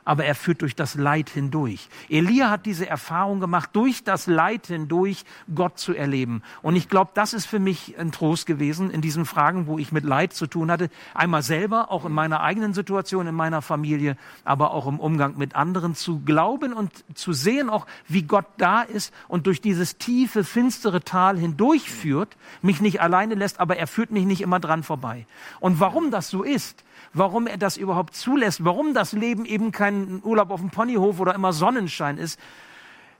aber 0.05 0.23
er 0.23 0.35
führt 0.35 0.61
durch 0.61 0.75
das 0.75 0.95
Leid 0.95 1.29
hindurch. 1.29 1.89
Elia 2.09 2.49
hat 2.49 2.65
diese 2.65 2.87
Erfahrung 2.87 3.39
gemacht, 3.39 3.71
durch 3.73 4.03
das 4.03 4.27
Leid 4.27 4.67
hindurch 4.67 5.25
Gott 5.53 5.79
zu 5.79 5.93
erleben. 5.93 6.43
Und 6.61 6.75
ich 6.75 6.87
glaube, 6.87 7.11
das 7.15 7.33
ist 7.33 7.45
für 7.45 7.59
mich 7.59 7.97
ein 7.97 8.11
Trost 8.11 8.45
gewesen 8.45 8.91
in 8.91 9.01
diesen 9.01 9.25
Fragen, 9.25 9.67
wo 9.67 9.79
ich 9.79 9.91
mit 9.91 10.03
Leid 10.03 10.33
zu 10.33 10.47
tun 10.47 10.71
hatte. 10.71 10.89
Einmal 11.13 11.41
selber, 11.41 11.91
auch 11.91 12.05
in 12.05 12.11
meiner 12.13 12.41
eigenen 12.41 12.73
Situation, 12.73 13.27
in 13.27 13.35
meiner 13.35 13.61
Familie, 13.61 14.15
aber 14.43 14.71
auch 14.71 14.87
im 14.87 14.99
Umgang 14.99 15.37
mit 15.37 15.55
anderen 15.55 15.95
zu 15.95 16.19
glauben 16.19 16.73
und 16.73 16.91
zu 17.15 17.33
sehen 17.33 17.69
auch, 17.69 17.87
wie 18.07 18.23
Gott 18.23 18.45
da 18.57 18.81
ist 18.81 19.13
und 19.27 19.47
durch 19.47 19.59
dieses 19.59 19.97
tiefe, 19.97 20.43
finstere 20.43 21.01
Tal 21.01 21.37
hindurchführt, 21.37 22.37
mich 22.61 22.79
nicht 22.79 23.01
alleine 23.01 23.33
lässt, 23.33 23.59
aber 23.59 23.77
er 23.77 23.87
führt 23.87 24.11
mich 24.11 24.25
nicht 24.25 24.41
immer 24.41 24.59
dran 24.59 24.83
vorbei. 24.83 25.25
Und 25.59 25.79
warum 25.79 26.11
das 26.11 26.29
so 26.29 26.43
ist, 26.43 26.83
warum 27.15 27.47
er 27.47 27.57
das 27.57 27.77
überhaupt 27.77 28.15
zulässt, 28.15 28.63
warum 28.63 28.93
das 28.93 29.13
Leben 29.13 29.45
eben 29.45 29.71
kein 29.71 30.21
Urlaub 30.23 30.51
auf 30.51 30.59
dem 30.59 30.69
Ponyhof 30.69 31.19
oder 31.19 31.33
immer 31.33 31.53
Sonnenschein 31.53 32.17
ist. 32.17 32.39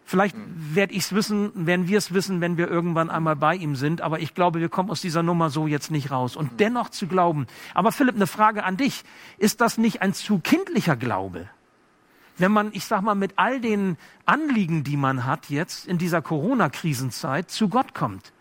Vielleicht 0.03 0.35
werde 0.37 0.93
ich 0.93 1.05
es 1.05 1.15
wissen, 1.15 1.65
werden 1.65 1.87
wir 1.87 1.97
es 1.97 2.13
wissen, 2.13 2.39
wenn 2.39 2.57
wir 2.57 2.69
irgendwann 2.69 3.09
einmal 3.09 3.35
bei 3.35 3.55
ihm 3.55 3.75
sind. 3.75 4.01
Aber 4.01 4.19
ich 4.19 4.35
glaube, 4.35 4.59
wir 4.59 4.69
kommen 4.69 4.91
aus 4.91 5.01
dieser 5.01 5.23
Nummer 5.23 5.49
so 5.49 5.65
jetzt 5.65 5.89
nicht 5.89 6.11
raus. 6.11 6.35
Und 6.35 6.59
dennoch 6.59 6.89
zu 6.89 7.07
glauben. 7.07 7.47
Aber 7.73 7.91
Philipp, 7.91 8.15
eine 8.15 8.27
Frage 8.27 8.63
an 8.63 8.77
dich. 8.77 9.03
Ist 9.39 9.61
das 9.61 9.79
nicht 9.79 10.03
ein 10.03 10.13
zu 10.13 10.37
kindlicher 10.37 10.95
Glaube? 10.95 11.49
Wenn 12.37 12.51
man, 12.51 12.69
ich 12.73 12.85
sag 12.85 13.01
mal, 13.01 13.15
mit 13.15 13.33
all 13.37 13.59
den 13.59 13.97
Anliegen, 14.25 14.83
die 14.83 14.97
man 14.97 15.25
hat 15.25 15.49
jetzt 15.49 15.87
in 15.87 15.97
dieser 15.97 16.21
Corona-Krisenzeit, 16.21 17.49
zu 17.49 17.69
Gott 17.69 17.95
kommt. 17.95 18.31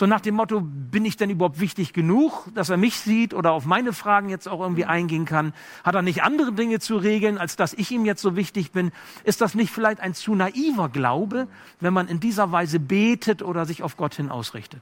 So 0.00 0.06
nach 0.06 0.22
dem 0.22 0.34
Motto, 0.34 0.62
bin 0.62 1.04
ich 1.04 1.18
denn 1.18 1.28
überhaupt 1.28 1.60
wichtig 1.60 1.92
genug, 1.92 2.48
dass 2.54 2.70
er 2.70 2.78
mich 2.78 3.00
sieht 3.00 3.34
oder 3.34 3.52
auf 3.52 3.66
meine 3.66 3.92
Fragen 3.92 4.30
jetzt 4.30 4.48
auch 4.48 4.58
irgendwie 4.58 4.86
eingehen 4.86 5.26
kann? 5.26 5.52
Hat 5.84 5.94
er 5.94 6.00
nicht 6.00 6.22
andere 6.22 6.54
Dinge 6.54 6.80
zu 6.80 6.96
regeln, 6.96 7.36
als 7.36 7.54
dass 7.54 7.74
ich 7.74 7.90
ihm 7.90 8.06
jetzt 8.06 8.22
so 8.22 8.34
wichtig 8.34 8.72
bin? 8.72 8.92
Ist 9.24 9.42
das 9.42 9.54
nicht 9.54 9.70
vielleicht 9.70 10.00
ein 10.00 10.14
zu 10.14 10.34
naiver 10.34 10.88
Glaube, 10.88 11.48
wenn 11.80 11.92
man 11.92 12.08
in 12.08 12.18
dieser 12.18 12.50
Weise 12.50 12.80
betet 12.80 13.42
oder 13.42 13.66
sich 13.66 13.82
auf 13.82 13.98
Gott 13.98 14.14
hin 14.14 14.30
ausrichtet? 14.30 14.80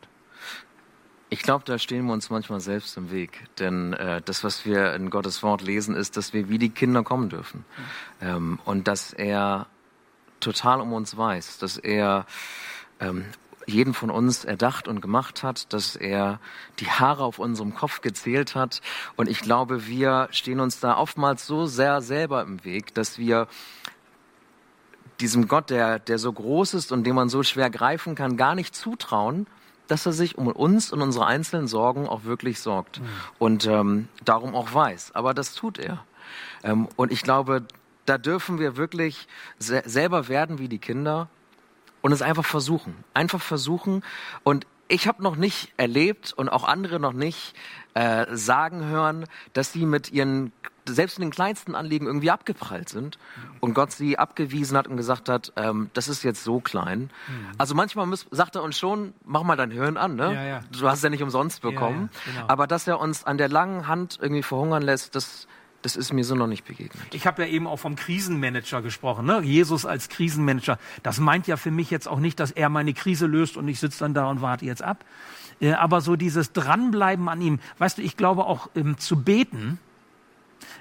Ich 1.30 1.42
glaube, 1.42 1.64
da 1.64 1.80
stehen 1.80 2.06
wir 2.06 2.12
uns 2.12 2.30
manchmal 2.30 2.60
selbst 2.60 2.96
im 2.96 3.10
Weg. 3.10 3.48
Denn 3.58 3.94
äh, 3.94 4.22
das, 4.24 4.44
was 4.44 4.64
wir 4.64 4.94
in 4.94 5.10
Gottes 5.10 5.42
Wort 5.42 5.62
lesen, 5.62 5.96
ist, 5.96 6.16
dass 6.16 6.32
wir 6.32 6.48
wie 6.48 6.58
die 6.58 6.70
Kinder 6.70 7.02
kommen 7.02 7.28
dürfen. 7.28 7.64
Ähm, 8.20 8.60
und 8.64 8.86
dass 8.86 9.14
er 9.14 9.66
total 10.38 10.80
um 10.80 10.92
uns 10.92 11.16
weiß, 11.16 11.58
dass 11.58 11.76
er 11.76 12.24
ähm, 13.00 13.24
jeden 13.68 13.94
von 13.94 14.10
uns 14.10 14.44
erdacht 14.44 14.88
und 14.88 15.00
gemacht 15.00 15.42
hat, 15.42 15.72
dass 15.72 15.94
er 15.94 16.40
die 16.80 16.90
Haare 16.90 17.24
auf 17.24 17.38
unserem 17.38 17.74
Kopf 17.74 18.00
gezählt 18.00 18.54
hat. 18.54 18.80
Und 19.16 19.28
ich 19.28 19.40
glaube, 19.40 19.86
wir 19.86 20.28
stehen 20.30 20.60
uns 20.60 20.80
da 20.80 20.96
oftmals 20.96 21.46
so 21.46 21.66
sehr 21.66 22.00
selber 22.00 22.42
im 22.42 22.64
Weg, 22.64 22.94
dass 22.94 23.18
wir 23.18 23.46
diesem 25.20 25.48
Gott, 25.48 25.70
der, 25.70 25.98
der 25.98 26.18
so 26.18 26.32
groß 26.32 26.74
ist 26.74 26.92
und 26.92 27.04
den 27.04 27.14
man 27.14 27.28
so 27.28 27.42
schwer 27.42 27.70
greifen 27.70 28.14
kann, 28.14 28.36
gar 28.36 28.54
nicht 28.54 28.74
zutrauen, 28.74 29.46
dass 29.88 30.06
er 30.06 30.12
sich 30.12 30.38
um 30.38 30.46
uns 30.46 30.92
und 30.92 31.02
unsere 31.02 31.26
einzelnen 31.26 31.66
Sorgen 31.66 32.06
auch 32.06 32.24
wirklich 32.24 32.60
sorgt 32.60 33.00
mhm. 33.00 33.06
und 33.38 33.66
ähm, 33.66 34.08
darum 34.24 34.54
auch 34.54 34.72
weiß. 34.72 35.14
Aber 35.14 35.34
das 35.34 35.54
tut 35.54 35.78
er. 35.78 36.04
Ähm, 36.62 36.88
und 36.96 37.10
ich 37.10 37.22
glaube, 37.22 37.66
da 38.04 38.16
dürfen 38.16 38.58
wir 38.58 38.76
wirklich 38.76 39.26
se 39.58 39.82
selber 39.84 40.28
werden 40.28 40.58
wie 40.58 40.68
die 40.68 40.78
Kinder 40.78 41.28
und 42.02 42.12
es 42.12 42.22
einfach 42.22 42.44
versuchen. 42.44 42.94
Einfach 43.14 43.40
versuchen. 43.40 44.02
Und 44.44 44.66
ich 44.88 45.06
habe 45.06 45.22
noch 45.22 45.36
nicht 45.36 45.72
erlebt 45.76 46.32
und 46.32 46.48
auch 46.48 46.64
andere 46.64 46.98
noch 46.98 47.12
nicht 47.12 47.54
äh, 47.94 48.26
sagen 48.30 48.84
hören, 48.84 49.26
dass 49.52 49.72
sie 49.72 49.84
mit 49.84 50.12
ihren 50.12 50.52
selbst 50.88 51.18
in 51.18 51.22
den 51.22 51.30
kleinsten 51.30 51.74
Anliegen 51.74 52.06
irgendwie 52.06 52.30
abgeprallt 52.30 52.88
sind 52.88 53.18
und 53.60 53.74
Gott 53.74 53.92
sie 53.92 54.18
abgewiesen 54.18 54.76
hat 54.76 54.88
und 54.88 54.96
gesagt 54.96 55.28
hat, 55.28 55.52
ähm, 55.56 55.90
das 55.92 56.08
ist 56.08 56.22
jetzt 56.22 56.44
so 56.44 56.60
klein. 56.60 57.10
Mhm. 57.28 57.46
Also 57.58 57.74
manchmal 57.74 58.06
muss, 58.06 58.26
sagt 58.30 58.56
er 58.56 58.62
uns 58.62 58.78
schon, 58.78 59.12
mach 59.24 59.42
mal 59.42 59.56
dein 59.56 59.70
Hirn 59.70 59.96
an, 59.96 60.16
ne? 60.16 60.34
Ja, 60.34 60.44
ja. 60.44 60.60
Du 60.72 60.88
hast 60.88 60.98
es 60.98 61.02
ja 61.04 61.10
nicht 61.10 61.22
umsonst 61.22 61.62
bekommen. 61.62 62.10
Ja, 62.26 62.32
genau. 62.32 62.48
Aber 62.48 62.66
dass 62.66 62.86
er 62.86 63.00
uns 63.00 63.24
an 63.24 63.38
der 63.38 63.48
langen 63.48 63.86
Hand 63.86 64.18
irgendwie 64.20 64.42
verhungern 64.42 64.82
lässt, 64.82 65.14
das, 65.14 65.46
das 65.82 65.94
ist 65.94 66.12
mir 66.12 66.24
so 66.24 66.34
noch 66.34 66.48
nicht 66.48 66.64
begegnet. 66.64 67.14
Ich 67.14 67.26
habe 67.26 67.42
ja 67.42 67.48
eben 67.48 67.66
auch 67.66 67.78
vom 67.78 67.94
Krisenmanager 67.94 68.82
gesprochen, 68.82 69.26
ne? 69.26 69.40
Jesus 69.42 69.86
als 69.86 70.08
Krisenmanager. 70.08 70.78
Das 71.02 71.20
meint 71.20 71.46
ja 71.46 71.56
für 71.56 71.70
mich 71.70 71.90
jetzt 71.90 72.08
auch 72.08 72.18
nicht, 72.18 72.40
dass 72.40 72.50
er 72.50 72.68
meine 72.68 72.94
Krise 72.94 73.26
löst 73.26 73.56
und 73.56 73.68
ich 73.68 73.78
sitze 73.78 74.00
dann 74.00 74.12
da 74.12 74.28
und 74.28 74.42
warte 74.42 74.64
jetzt 74.64 74.82
ab. 74.82 75.04
Äh, 75.60 75.72
aber 75.72 76.00
so 76.00 76.16
dieses 76.16 76.52
Dranbleiben 76.52 77.28
an 77.28 77.40
ihm. 77.40 77.60
Weißt 77.78 77.98
du, 77.98 78.02
ich 78.02 78.16
glaube 78.16 78.44
auch 78.44 78.70
ähm, 78.74 78.98
zu 78.98 79.22
beten, 79.22 79.78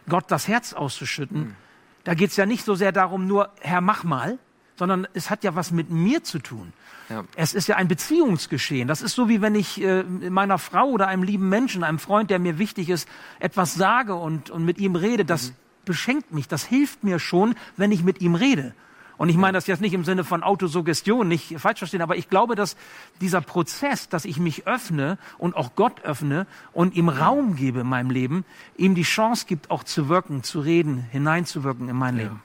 Gott 0.09 0.25
das 0.29 0.47
Herz 0.47 0.73
auszuschütten, 0.73 1.39
mhm. 1.39 1.55
da 2.03 2.15
geht 2.15 2.31
es 2.31 2.37
ja 2.37 2.45
nicht 2.45 2.65
so 2.65 2.73
sehr 2.73 2.91
darum, 2.91 3.27
nur 3.27 3.49
Herr, 3.61 3.81
mach 3.81 4.03
mal, 4.03 4.39
sondern 4.77 5.07
es 5.13 5.29
hat 5.29 5.43
ja 5.43 5.55
was 5.55 5.71
mit 5.71 5.89
mir 5.89 6.23
zu 6.23 6.39
tun. 6.39 6.73
Ja. 7.09 7.23
Es 7.35 7.53
ist 7.53 7.67
ja 7.67 7.77
ein 7.77 7.87
Beziehungsgeschehen. 7.87 8.87
Das 8.87 9.01
ist 9.01 9.15
so, 9.15 9.29
wie 9.29 9.41
wenn 9.41 9.55
ich 9.55 9.81
äh, 9.81 10.03
meiner 10.03 10.57
Frau 10.57 10.87
oder 10.89 11.07
einem 11.07 11.23
lieben 11.23 11.49
Menschen, 11.49 11.83
einem 11.83 11.99
Freund, 11.99 12.29
der 12.29 12.39
mir 12.39 12.59
wichtig 12.59 12.89
ist, 12.89 13.07
etwas 13.39 13.73
sage 13.75 14.15
und, 14.15 14.49
und 14.49 14.65
mit 14.65 14.77
ihm 14.77 14.95
rede. 14.95 15.25
Das 15.25 15.49
mhm. 15.49 15.55
beschenkt 15.85 16.31
mich, 16.33 16.47
das 16.47 16.63
hilft 16.63 17.03
mir 17.03 17.19
schon, 17.19 17.55
wenn 17.77 17.91
ich 17.91 18.03
mit 18.03 18.21
ihm 18.21 18.35
rede. 18.35 18.73
Und 19.17 19.29
ich 19.29 19.37
meine 19.37 19.57
das 19.57 19.65
jetzt 19.65 19.81
nicht 19.81 19.93
im 19.93 20.03
Sinne 20.03 20.23
von 20.23 20.43
Autosuggestion, 20.43 21.27
nicht 21.27 21.59
falsch 21.59 21.79
verstehen, 21.79 22.03
aber 22.03 22.17
ich 22.17 22.29
glaube, 22.29 22.55
dass 22.55 22.77
dieser 23.19 23.41
Prozess, 23.41 24.09
dass 24.09 24.25
ich 24.25 24.37
mich 24.37 24.67
öffne 24.67 25.17
und 25.39 25.55
auch 25.55 25.75
Gott 25.75 26.01
öffne 26.03 26.45
und 26.71 26.93
ihm 26.93 27.09
Raum 27.09 27.55
gebe 27.55 27.79
in 27.79 27.87
meinem 27.87 28.11
Leben, 28.11 28.45
ihm 28.75 28.93
die 28.93 29.01
Chance 29.01 29.45
gibt, 29.47 29.71
auch 29.71 29.83
zu 29.83 30.07
wirken, 30.07 30.43
zu 30.43 30.59
reden, 30.59 30.99
hineinzuwirken 31.11 31.89
in 31.89 31.95
mein 31.95 32.17
ja. 32.17 32.23
Leben. 32.23 32.43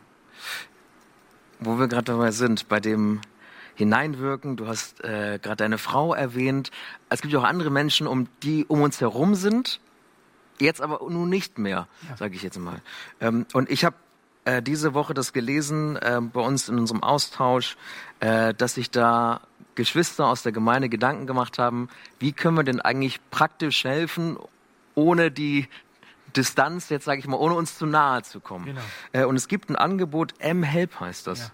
Wo 1.64 1.78
wir 1.78 1.88
gerade 1.88 2.04
dabei 2.04 2.30
sind, 2.30 2.68
bei 2.68 2.80
dem 2.80 3.20
Hineinwirken, 3.74 4.56
du 4.56 4.66
hast 4.66 5.02
äh, 5.04 5.38
gerade 5.40 5.56
deine 5.56 5.78
Frau 5.78 6.14
erwähnt. 6.14 6.70
Es 7.08 7.22
gibt 7.22 7.32
ja 7.32 7.40
auch 7.40 7.44
andere 7.44 7.70
Menschen, 7.70 8.06
um 8.06 8.28
die 8.42 8.64
um 8.66 8.82
uns 8.82 9.00
herum 9.00 9.34
sind, 9.34 9.80
jetzt 10.58 10.80
aber 10.80 11.00
nun 11.08 11.28
nicht 11.28 11.58
mehr, 11.58 11.88
ja. 12.08 12.16
sage 12.16 12.34
ich 12.34 12.42
jetzt 12.42 12.58
mal. 12.58 12.82
Ähm, 13.20 13.46
und 13.52 13.70
ich 13.70 13.84
habe 13.84 13.96
äh, 14.44 14.62
diese 14.62 14.94
Woche 14.94 15.14
das 15.14 15.32
gelesen 15.32 15.96
äh, 15.96 16.20
bei 16.20 16.40
uns 16.40 16.68
in 16.68 16.78
unserem 16.78 17.02
Austausch, 17.02 17.76
äh, 18.20 18.54
dass 18.54 18.74
sich 18.74 18.90
da 18.90 19.40
Geschwister 19.74 20.26
aus 20.26 20.42
der 20.42 20.52
Gemeinde 20.52 20.88
Gedanken 20.88 21.26
gemacht 21.26 21.58
haben, 21.58 21.88
wie 22.18 22.32
können 22.32 22.56
wir 22.56 22.64
denn 22.64 22.80
eigentlich 22.80 23.20
praktisch 23.30 23.84
helfen, 23.84 24.36
ohne 24.94 25.30
die 25.30 25.68
Distanz, 26.36 26.88
jetzt 26.88 27.04
sage 27.04 27.20
ich 27.20 27.26
mal, 27.26 27.36
ohne 27.36 27.54
uns 27.54 27.76
zu 27.76 27.86
nahe 27.86 28.22
zu 28.22 28.40
kommen. 28.40 28.66
Genau. 28.66 28.80
Äh, 29.12 29.24
und 29.24 29.36
es 29.36 29.48
gibt 29.48 29.70
ein 29.70 29.76
Angebot, 29.76 30.34
M-Help 30.38 31.00
heißt 31.00 31.26
das. 31.26 31.40
Ja. 31.40 31.50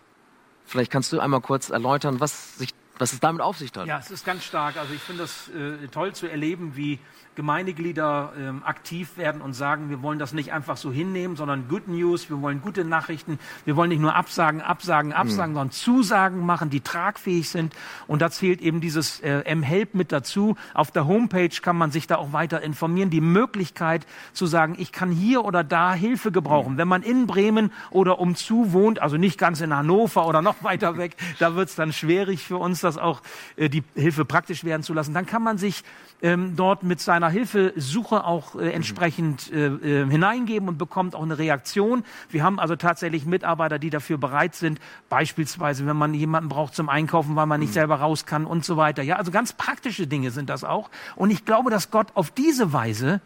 Vielleicht 0.64 0.90
kannst 0.90 1.12
du 1.12 1.20
einmal 1.20 1.40
kurz 1.40 1.70
erläutern, 1.70 2.20
was, 2.20 2.58
sich, 2.58 2.74
was 2.98 3.12
es 3.12 3.20
damit 3.20 3.40
auf 3.40 3.56
sich 3.56 3.72
hat. 3.74 3.86
Ja, 3.86 3.98
es 3.98 4.10
ist 4.10 4.26
ganz 4.26 4.44
stark. 4.44 4.76
Also 4.76 4.92
ich 4.92 5.00
finde 5.00 5.22
das 5.22 5.48
äh, 5.48 5.88
toll 5.88 6.14
zu 6.14 6.26
erleben, 6.26 6.76
wie 6.76 6.98
Gemeindeglieder 7.38 8.32
ähm, 8.36 8.64
aktiv 8.64 9.16
werden 9.16 9.40
und 9.40 9.52
sagen, 9.52 9.90
wir 9.90 10.02
wollen 10.02 10.18
das 10.18 10.32
nicht 10.32 10.52
einfach 10.52 10.76
so 10.76 10.90
hinnehmen, 10.90 11.36
sondern 11.36 11.68
Good 11.68 11.86
News, 11.86 12.28
wir 12.30 12.42
wollen 12.42 12.60
gute 12.60 12.84
Nachrichten, 12.84 13.38
wir 13.64 13.76
wollen 13.76 13.90
nicht 13.90 14.00
nur 14.00 14.16
Absagen, 14.16 14.60
Absagen, 14.60 15.12
Absagen, 15.12 15.52
mhm. 15.52 15.54
sondern 15.54 15.70
Zusagen 15.70 16.44
machen, 16.44 16.68
die 16.68 16.80
tragfähig 16.80 17.48
sind. 17.48 17.76
Und 18.08 18.22
da 18.22 18.32
zählt 18.32 18.60
eben 18.60 18.80
dieses 18.80 19.20
äh, 19.20 19.42
M-Help 19.44 19.94
mit 19.94 20.10
dazu. 20.10 20.56
Auf 20.74 20.90
der 20.90 21.06
Homepage 21.06 21.54
kann 21.62 21.76
man 21.76 21.92
sich 21.92 22.08
da 22.08 22.16
auch 22.16 22.32
weiter 22.32 22.60
informieren. 22.60 23.08
Die 23.08 23.20
Möglichkeit 23.20 24.04
zu 24.32 24.46
sagen, 24.46 24.74
ich 24.76 24.90
kann 24.90 25.12
hier 25.12 25.44
oder 25.44 25.62
da 25.62 25.94
Hilfe 25.94 26.32
gebrauchen. 26.32 26.72
Mhm. 26.72 26.78
Wenn 26.78 26.88
man 26.88 27.02
in 27.04 27.28
Bremen 27.28 27.70
oder 27.90 28.18
umzu 28.18 28.72
wohnt, 28.72 29.00
also 29.00 29.16
nicht 29.16 29.38
ganz 29.38 29.60
in 29.60 29.72
Hannover 29.72 30.26
oder 30.26 30.42
noch 30.42 30.64
weiter 30.64 30.98
weg, 30.98 31.14
da 31.38 31.54
wird 31.54 31.68
es 31.68 31.76
dann 31.76 31.92
schwierig 31.92 32.42
für 32.42 32.56
uns, 32.56 32.80
das 32.80 32.98
auch 32.98 33.22
äh, 33.54 33.68
die 33.68 33.84
Hilfe 33.94 34.24
praktisch 34.24 34.64
werden 34.64 34.82
zu 34.82 34.92
lassen. 34.92 35.14
Dann 35.14 35.26
kann 35.26 35.44
man 35.44 35.56
sich 35.56 35.84
ähm, 36.20 36.54
dort 36.56 36.82
mit 36.82 37.00
seiner 37.00 37.27
Hilfesuche 37.30 38.24
auch 38.24 38.54
äh, 38.54 38.70
entsprechend 38.70 39.52
äh, 39.52 39.66
äh, 39.66 40.10
hineingeben 40.10 40.68
und 40.68 40.78
bekommt 40.78 41.14
auch 41.14 41.22
eine 41.22 41.38
Reaktion. 41.38 42.04
Wir 42.30 42.42
haben 42.42 42.58
also 42.58 42.76
tatsächlich 42.76 43.26
Mitarbeiter, 43.26 43.78
die 43.78 43.90
dafür 43.90 44.18
bereit 44.18 44.54
sind, 44.54 44.80
beispielsweise, 45.08 45.86
wenn 45.86 45.96
man 45.96 46.14
jemanden 46.14 46.48
braucht 46.48 46.74
zum 46.74 46.88
Einkaufen, 46.88 47.36
weil 47.36 47.46
man 47.46 47.60
nicht 47.60 47.70
mhm. 47.70 47.74
selber 47.74 47.96
raus 47.96 48.26
kann 48.26 48.44
und 48.44 48.64
so 48.64 48.76
weiter. 48.76 49.02
Ja, 49.02 49.16
also 49.16 49.30
ganz 49.30 49.52
praktische 49.52 50.06
Dinge 50.06 50.30
sind 50.30 50.50
das 50.50 50.64
auch. 50.64 50.90
Und 51.16 51.30
ich 51.30 51.44
glaube, 51.44 51.70
dass 51.70 51.90
Gott 51.90 52.08
auf 52.14 52.30
diese 52.30 52.72
Weise 52.72 53.20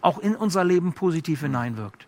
auch 0.00 0.18
in 0.18 0.34
unser 0.36 0.64
Leben 0.64 0.92
positiv 0.92 1.40
hineinwirkt. 1.40 2.06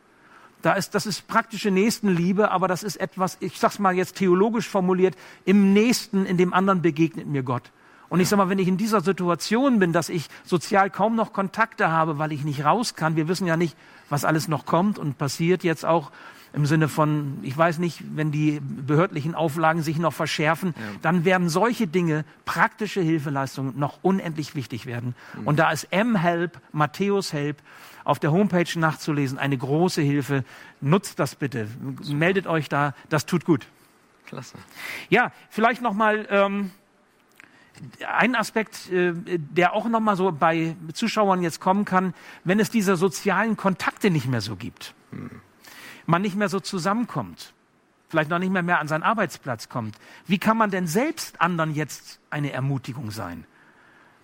Da 0.63 0.75
ist, 0.75 0.95
das 0.95 1.07
ist 1.07 1.27
praktische 1.27 1.71
Nächstenliebe, 1.73 2.53
aber 2.53 2.69
das 2.69 2.85
ist 2.85 2.97
etwas, 2.97 3.37
ich 3.41 3.59
sag's 3.59 3.81
mal 3.81 3.95
jetzt 3.95 4.17
theologisch 4.17 4.69
formuliert, 4.69 5.17
im 5.45 5.73
Nächsten, 5.73 6.25
in 6.25 6.37
dem 6.37 6.55
anderen 6.55 6.83
begegnet 6.83 7.27
mir 7.27 7.43
Gott. 7.43 7.73
Und 8.13 8.21
ich 8.21 8.29
sag 8.29 8.37
mal, 8.37 8.51
wenn 8.51 8.59
ich 8.59 8.69
in 8.69 8.77
dieser 8.77 9.01
Situation 9.01 9.79
bin, 9.79 9.95
dass 9.95 10.11
ich 10.11 10.29
sozial 10.45 10.91
kaum 10.91 11.17
noch 11.17 11.33
Kontakte 11.33 11.91
habe, 11.91 12.19
weil 12.19 12.31
ich 12.33 12.45
nicht 12.45 12.63
raus 12.63 12.95
kann, 12.95 13.17
wir 13.17 13.27
wissen 13.27 13.47
ja 13.47 13.57
nicht, 13.57 13.75
was 14.11 14.27
alles 14.27 14.49
noch 14.49 14.67
kommt 14.67 14.99
und 14.99 15.17
passiert 15.17 15.65
jetzt 15.65 15.87
auch 15.87 16.13
im 16.53 16.67
Sinne 16.67 16.89
von, 16.89 17.39
ich 17.41 17.57
weiß 17.57 17.79
nicht, 17.79 18.03
wenn 18.15 18.31
die 18.31 18.61
behördlichen 18.61 19.35
Auflagen 19.35 19.81
sich 19.81 19.97
noch 19.97 20.13
verschärfen, 20.13 20.75
ja. 20.77 20.83
dann 21.01 21.25
werden 21.25 21.49
solche 21.49 21.87
Dinge, 21.87 22.27
praktische 22.45 23.01
Hilfeleistungen, 23.01 23.79
noch 23.79 24.01
unendlich 24.03 24.55
wichtig 24.55 24.85
werden. 24.85 25.15
Mhm. 25.35 25.47
Und 25.47 25.59
da 25.59 25.71
ist 25.71 25.85
M-Help, 25.91 26.61
Matthäus 26.71 27.33
Help, 27.33 27.63
auf 28.05 28.19
der 28.19 28.31
Homepage 28.31 28.79
nachzulesen, 28.79 29.39
eine 29.39 29.57
große 29.57 30.03
Hilfe. 30.03 30.45
Nutzt 30.83 31.19
das 31.19 31.35
bitte. 31.35 31.67
Super. 32.03 32.19
Meldet 32.19 32.47
euch 32.47 32.69
da, 32.69 32.93
das 33.09 33.25
tut 33.25 33.47
gut. 33.47 33.67
Klasse. 34.27 34.59
Ja, 35.09 35.33
vielleicht 35.49 35.81
nochmal 35.81 36.27
ähm, 36.29 36.73
ein 38.07 38.35
Aspekt, 38.35 38.91
äh, 38.91 39.13
der 39.15 39.73
auch 39.75 39.89
nochmal 39.89 40.17
so 40.17 40.33
bei 40.33 40.77
Zuschauern 40.93 41.43
jetzt 41.43 41.61
kommen 41.61 41.85
kann, 41.85 42.15
wenn 42.45 42.61
es 42.61 42.71
diese 42.71 42.97
sozialen 42.97 43.57
Kontakte 43.57 44.11
nicht 44.11 44.27
mehr 44.27 44.41
so 44.41 44.57
gibt, 44.57 44.95
hm. 45.11 45.31
man 46.07 46.23
nicht 46.23 46.37
mehr 46.37 46.49
so 46.49 46.61
zusammenkommt, 46.61 47.53
vielleicht 48.09 48.31
noch 48.31 48.39
nicht 48.39 48.53
mehr 48.53 48.63
mehr 48.63 48.79
an 48.81 48.89
seinen 48.89 49.03
Arbeitsplatz 49.03 49.69
kommt, 49.69 49.97
wie 50.27 50.39
kann 50.39 50.57
man 50.57 50.71
denn 50.71 50.87
selbst 50.87 51.41
anderen 51.41 51.75
jetzt 51.75 52.21
eine 52.31 52.53
Ermutigung 52.53 53.11
sein? 53.11 53.47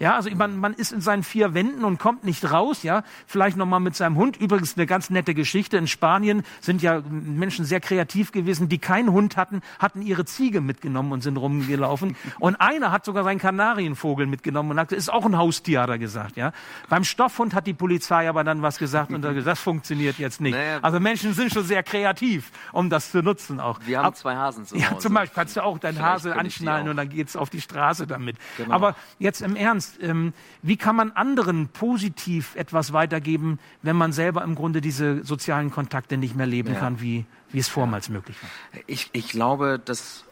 Ja, 0.00 0.16
also 0.16 0.30
man, 0.30 0.58
man 0.58 0.74
ist 0.74 0.92
in 0.92 1.00
seinen 1.00 1.22
vier 1.22 1.54
Wänden 1.54 1.84
und 1.84 1.98
kommt 1.98 2.24
nicht 2.24 2.50
raus, 2.50 2.82
ja. 2.82 3.02
Vielleicht 3.26 3.56
nochmal 3.56 3.80
mit 3.80 3.96
seinem 3.96 4.16
Hund. 4.16 4.36
Übrigens 4.36 4.76
eine 4.76 4.86
ganz 4.86 5.10
nette 5.10 5.34
Geschichte. 5.34 5.76
In 5.76 5.86
Spanien 5.86 6.44
sind 6.60 6.82
ja 6.82 7.02
Menschen 7.08 7.64
sehr 7.64 7.80
kreativ 7.80 8.32
gewesen, 8.32 8.68
die 8.68 8.78
keinen 8.78 9.12
Hund 9.12 9.36
hatten, 9.36 9.60
hatten 9.78 10.02
ihre 10.02 10.24
Ziege 10.24 10.60
mitgenommen 10.60 11.12
und 11.12 11.22
sind 11.22 11.36
rumgelaufen. 11.36 12.16
Und 12.38 12.56
einer 12.60 12.92
hat 12.92 13.04
sogar 13.04 13.24
seinen 13.24 13.38
Kanarienvogel 13.38 14.26
mitgenommen 14.26 14.72
und 14.72 14.78
hat, 14.80 14.92
ist 14.92 15.12
auch 15.12 15.24
ein 15.24 15.36
Haustier, 15.36 15.82
hat 15.82 15.90
er 15.90 15.98
gesagt, 15.98 16.36
ja. 16.36 16.52
Beim 16.88 17.04
Stoffhund 17.04 17.54
hat 17.54 17.66
die 17.66 17.74
Polizei 17.74 18.28
aber 18.28 18.44
dann 18.44 18.62
was 18.62 18.78
gesagt 18.78 19.10
und 19.10 19.22
gesagt, 19.22 19.46
das 19.46 19.60
funktioniert 19.60 20.18
jetzt 20.18 20.40
nicht. 20.40 20.54
Naja. 20.54 20.78
Also 20.82 21.00
Menschen 21.00 21.34
sind 21.34 21.52
schon 21.52 21.64
sehr 21.64 21.82
kreativ, 21.82 22.50
um 22.72 22.90
das 22.90 23.10
zu 23.10 23.22
nutzen 23.22 23.60
auch. 23.60 23.80
Wir 23.84 23.98
haben 23.98 24.06
Ab, 24.06 24.16
zwei 24.16 24.36
Hasen 24.36 24.66
zu 24.66 24.76
Hause. 24.76 24.84
Ja, 24.84 24.98
zum 24.98 25.14
Beispiel 25.14 25.34
kannst 25.34 25.56
du 25.56 25.64
auch 25.64 25.78
deinen 25.78 26.00
Hase 26.00 26.36
anschnallen 26.36 26.88
und 26.88 26.96
dann 26.96 27.08
geht's 27.08 27.36
auf 27.36 27.50
die 27.50 27.60
Straße 27.60 28.06
damit. 28.06 28.36
Genau. 28.56 28.74
Aber 28.74 28.94
jetzt 29.18 29.42
im 29.42 29.56
Ernst, 29.56 29.87
hast, 29.88 30.02
ähm, 30.02 30.32
wie 30.62 30.76
kann 30.76 30.96
man 30.96 31.12
anderen 31.12 31.68
positiv 31.68 32.54
etwas 32.56 32.92
weitergeben, 32.92 33.58
wenn 33.82 33.96
man 33.96 34.12
selber 34.12 34.42
im 34.42 34.54
Grunde 34.54 34.80
diese 34.80 35.24
sozialen 35.24 35.70
Kontakte 35.70 36.16
nicht 36.16 36.36
mehr 36.36 36.46
leben 36.46 36.74
ja. 36.74 36.80
kann, 36.80 37.00
wie, 37.00 37.24
wie 37.50 37.58
es 37.58 37.68
vormals 37.68 38.08
möglich 38.08 38.36
war? 38.42 38.80
Ich, 38.86 39.10
ich 39.12 39.28
glaube, 39.28 39.80
dass, 39.84 40.24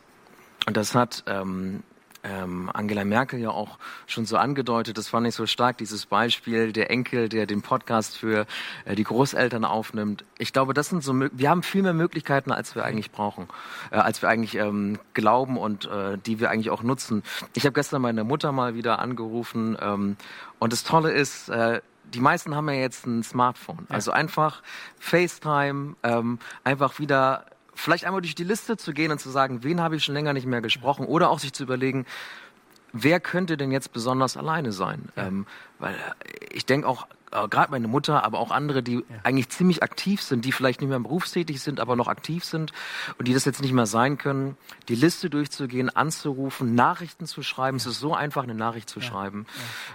das 0.66 0.94
hat 0.94 1.24
ähm, 1.26 1.82
ähm, 2.24 2.70
Angela 2.72 3.04
Merkel 3.04 3.40
ja 3.40 3.50
auch 3.50 3.78
schon 4.06 4.26
so 4.26 4.36
angedeutet, 4.36 4.98
das 4.98 5.08
fand 5.08 5.26
ich 5.26 5.34
so 5.34 5.46
stark, 5.46 5.78
dieses 5.78 6.06
Beispiel 6.06 6.72
der 6.72 6.90
Enkel, 6.90 7.28
der 7.28 7.46
den 7.46 7.62
Podcast 7.62 8.16
für 8.16 8.46
äh, 8.84 8.94
die 8.94 9.04
Großeltern 9.04 9.64
aufnimmt. 9.64 10.24
Ich 10.38 10.52
glaube, 10.52 10.74
das 10.74 10.88
sind 10.88 11.02
so, 11.02 11.14
wir 11.14 11.50
haben 11.50 11.62
viel 11.62 11.82
mehr 11.82 11.94
Möglichkeiten, 11.94 12.52
als 12.52 12.74
wir 12.74 12.84
eigentlich 12.84 13.10
brauchen, 13.10 13.48
äh, 13.90 13.96
als 13.96 14.22
wir 14.22 14.28
eigentlich 14.28 14.56
ähm, 14.56 14.98
glauben 15.14 15.56
und 15.56 15.86
äh, 15.86 16.18
die 16.18 16.40
wir 16.40 16.50
eigentlich 16.50 16.70
auch 16.70 16.82
nutzen. 16.82 17.22
Ich 17.54 17.64
habe 17.64 17.74
gestern 17.74 18.02
meine 18.02 18.24
Mutter 18.24 18.52
mal 18.52 18.74
wieder 18.74 18.98
angerufen 18.98 19.76
ähm, 19.80 20.16
und 20.58 20.72
das 20.72 20.84
Tolle 20.84 21.12
ist, 21.12 21.48
äh, 21.48 21.80
die 22.14 22.20
meisten 22.20 22.54
haben 22.54 22.68
ja 22.68 22.74
jetzt 22.74 23.06
ein 23.06 23.22
Smartphone. 23.22 23.86
Also 23.88 24.12
einfach 24.12 24.62
FaceTime, 24.98 25.96
ähm, 26.02 26.38
einfach 26.64 26.98
wieder 26.98 27.44
vielleicht 27.76 28.04
einmal 28.04 28.22
durch 28.22 28.34
die 28.34 28.44
Liste 28.44 28.76
zu 28.76 28.92
gehen 28.92 29.12
und 29.12 29.20
zu 29.20 29.30
sagen, 29.30 29.62
wen 29.62 29.80
habe 29.80 29.96
ich 29.96 30.04
schon 30.04 30.14
länger 30.14 30.32
nicht 30.32 30.46
mehr 30.46 30.60
gesprochen 30.60 31.06
oder 31.06 31.30
auch 31.30 31.38
sich 31.38 31.52
zu 31.52 31.62
überlegen, 31.62 32.06
wer 32.92 33.20
könnte 33.20 33.56
denn 33.56 33.70
jetzt 33.70 33.92
besonders 33.92 34.36
alleine 34.36 34.72
sein? 34.72 35.08
Ja. 35.16 35.26
Ähm, 35.26 35.46
weil 35.78 35.94
ich 36.52 36.66
denke 36.66 36.88
auch, 36.88 37.06
äh, 37.32 37.48
gerade 37.48 37.70
meine 37.70 37.88
Mutter, 37.88 38.24
aber 38.24 38.38
auch 38.38 38.50
andere, 38.50 38.82
die 38.82 38.94
ja. 38.94 39.02
eigentlich 39.22 39.50
ziemlich 39.50 39.82
aktiv 39.82 40.22
sind, 40.22 40.44
die 40.44 40.52
vielleicht 40.52 40.80
nicht 40.80 40.90
mehr 40.90 41.00
berufstätig 41.00 41.60
sind, 41.60 41.80
aber 41.80 41.96
noch 41.96 42.08
aktiv 42.08 42.44
sind 42.44 42.72
und 43.18 43.28
die 43.28 43.34
das 43.34 43.44
jetzt 43.44 43.60
nicht 43.60 43.72
mehr 43.72 43.86
sein 43.86 44.18
können, 44.18 44.56
die 44.88 44.94
Liste 44.94 45.28
durchzugehen, 45.28 45.90
anzurufen, 45.90 46.74
Nachrichten 46.74 47.26
zu 47.26 47.42
schreiben. 47.42 47.76
Ja. 47.78 47.82
Es 47.82 47.86
ist 47.86 48.00
so 48.00 48.14
einfach, 48.14 48.44
eine 48.44 48.54
Nachricht 48.54 48.88
zu 48.88 49.00
schreiben. 49.00 49.46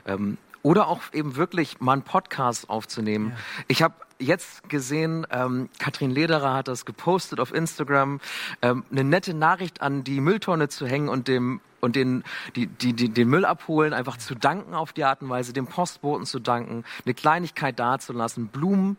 Ähm, 0.05 0.37
oder 0.63 0.87
auch 0.87 1.01
eben 1.13 1.35
wirklich 1.35 1.79
mal 1.79 1.93
einen 1.93 2.03
Podcast 2.03 2.69
aufzunehmen. 2.69 3.33
Ich 3.67 3.81
habe 3.81 3.95
jetzt 4.19 4.69
gesehen, 4.69 5.25
ähm, 5.31 5.69
Katrin 5.79 6.11
Lederer 6.11 6.53
hat 6.53 6.67
das 6.67 6.85
gepostet 6.85 7.39
auf 7.39 7.53
Instagram, 7.53 8.19
ähm, 8.61 8.83
eine 8.91 9.03
nette 9.03 9.33
Nachricht 9.33 9.81
an 9.81 10.03
die 10.03 10.21
Mülltonne 10.21 10.69
zu 10.69 10.85
hängen 10.85 11.09
und 11.09 11.27
dem 11.27 11.61
und 11.81 11.95
den, 11.95 12.23
die, 12.55 12.67
die, 12.67 12.93
die, 12.93 13.09
den 13.09 13.27
Müll 13.27 13.43
abholen, 13.43 13.93
einfach 13.93 14.17
zu 14.17 14.35
danken 14.35 14.75
auf 14.75 14.93
die 14.93 15.03
Art 15.03 15.23
und 15.23 15.29
Weise, 15.29 15.51
dem 15.51 15.65
Postboten 15.65 16.27
zu 16.27 16.39
danken, 16.39 16.83
eine 17.05 17.15
Kleinigkeit 17.15 17.79
dazulassen, 17.79 18.49
Blumen 18.49 18.97